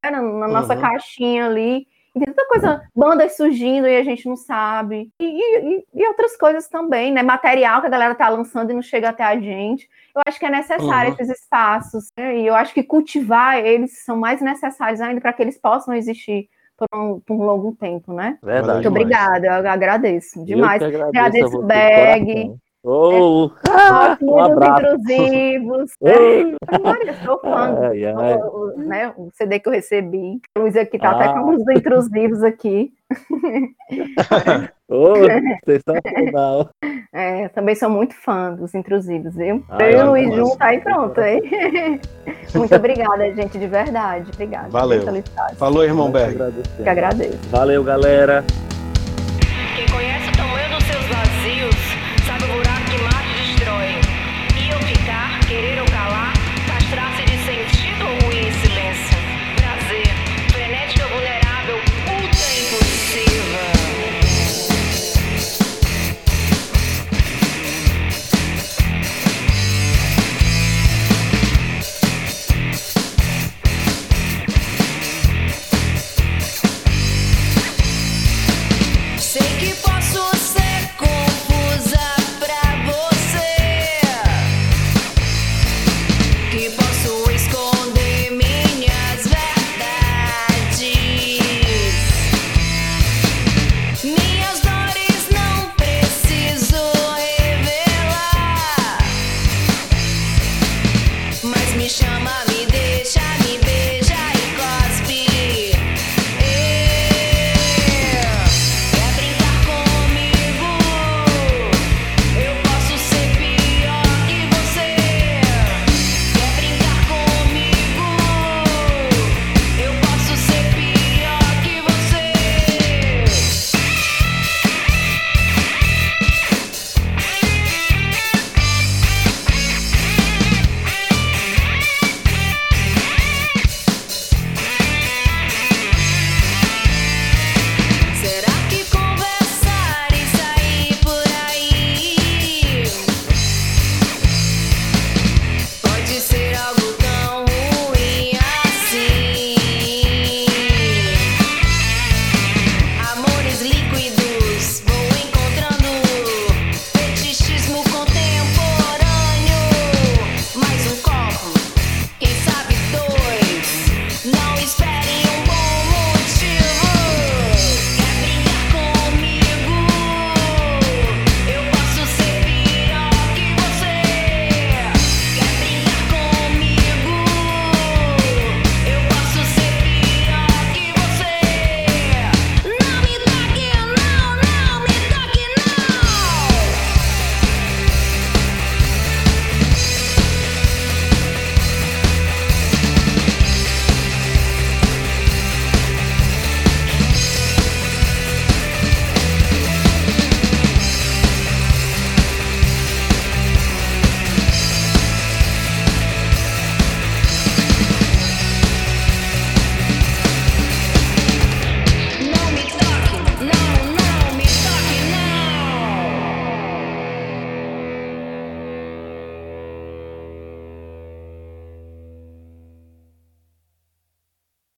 na, 0.05 0.23
na 0.23 0.49
nossa 0.49 0.75
uhum. 0.75 0.81
caixinha 0.81 1.47
ali. 1.47 1.87
E 2.17 2.19
tem 2.19 2.33
tanta 2.33 2.49
coisa, 2.49 2.83
bandas 2.97 3.37
surgindo 3.37 3.87
e 3.87 3.95
a 3.95 4.03
gente 4.03 4.27
não 4.27 4.37
sabe. 4.37 5.11
E, 5.21 5.25
e, 5.25 5.85
e, 5.95 6.09
outras 6.09 6.35
coisas 6.35 6.67
também, 6.67 7.13
né? 7.13 7.23
Material 7.23 7.83
que 7.83 7.89
a 7.89 7.91
galera 7.91 8.15
tá 8.15 8.27
lançando 8.31 8.71
e 8.71 8.75
não 8.75 8.81
chega 8.81 9.11
até 9.11 9.23
a 9.23 9.39
gente. 9.39 9.87
Eu 10.15 10.23
acho 10.27 10.39
que 10.39 10.47
é 10.47 10.51
necessário 10.51 11.11
uhum. 11.11 11.17
esses 11.21 11.43
espaços. 11.43 12.07
Né? 12.17 12.39
E 12.39 12.47
eu 12.47 12.55
acho 12.55 12.73
que 12.73 12.83
cultivar 12.83 13.59
eles 13.59 14.03
são 14.03 14.17
mais 14.17 14.41
necessários 14.41 15.03
ainda 15.03 15.21
para 15.21 15.35
que 15.35 15.43
eles 15.43 15.59
possam 15.59 15.93
existir 15.93 16.49
por 16.79 16.89
um, 16.95 17.21
por 17.21 17.35
um 17.35 17.43
longo 17.43 17.77
tempo, 17.79 18.15
né? 18.15 18.39
Verdade. 18.43 18.75
Muito 18.75 18.89
obrigada, 18.89 19.47
eu 19.47 19.69
agradeço 19.69 20.43
demais. 20.43 20.81
Eu 20.81 20.89
agradeço, 20.89 21.19
agradeço 21.19 21.63
Bag. 21.63 22.57
Oh, 22.89 23.51
ah, 23.69 24.17
um 24.23 24.39
abraço. 24.39 24.95
intrusivos. 24.95 25.91
Olha, 26.01 27.15
sou 27.25 27.41
fã. 27.41 27.77
Ai, 27.91 28.05
ai. 28.05 28.35
O, 28.37 28.75
né, 28.77 29.13
o 29.17 29.29
CD 29.35 29.59
que 29.59 29.69
eu 29.69 29.73
recebi. 29.73 30.41
O 30.57 30.61
Luiz 30.61 30.77
aqui 30.77 30.97
tá 30.97 31.11
ah. 31.11 31.17
até 31.17 31.33
com 31.33 31.57
os 31.57 31.69
intrusivos 31.69 32.45
aqui. 32.45 32.93
oh, 34.89 35.15
sensacional. 35.65 36.71
É, 37.13 37.49
também 37.49 37.75
sou 37.75 37.91
muito 37.91 38.15
fã 38.15 38.55
dos 38.55 38.73
intrusivos, 38.73 39.35
viu? 39.35 39.65
Ai, 39.69 39.93
eu 39.93 39.99
e 39.99 40.03
o 40.03 40.11
Luiz 40.11 40.35
junto, 40.37 40.57
aí 40.61 40.81
pronto. 40.81 41.21
Aí. 41.21 41.41
Muito 42.55 42.75
obrigada, 42.75 43.35
gente, 43.35 43.59
de 43.59 43.67
verdade. 43.67 44.31
Obrigada. 44.33 44.69
Valeu. 44.69 45.03
Falou, 45.57 45.85
irmão 45.85 46.11
Berg. 46.11 46.39
Que 46.81 46.89
agradeço. 46.89 47.49
Valeu, 47.51 47.83
galera. 47.83 48.45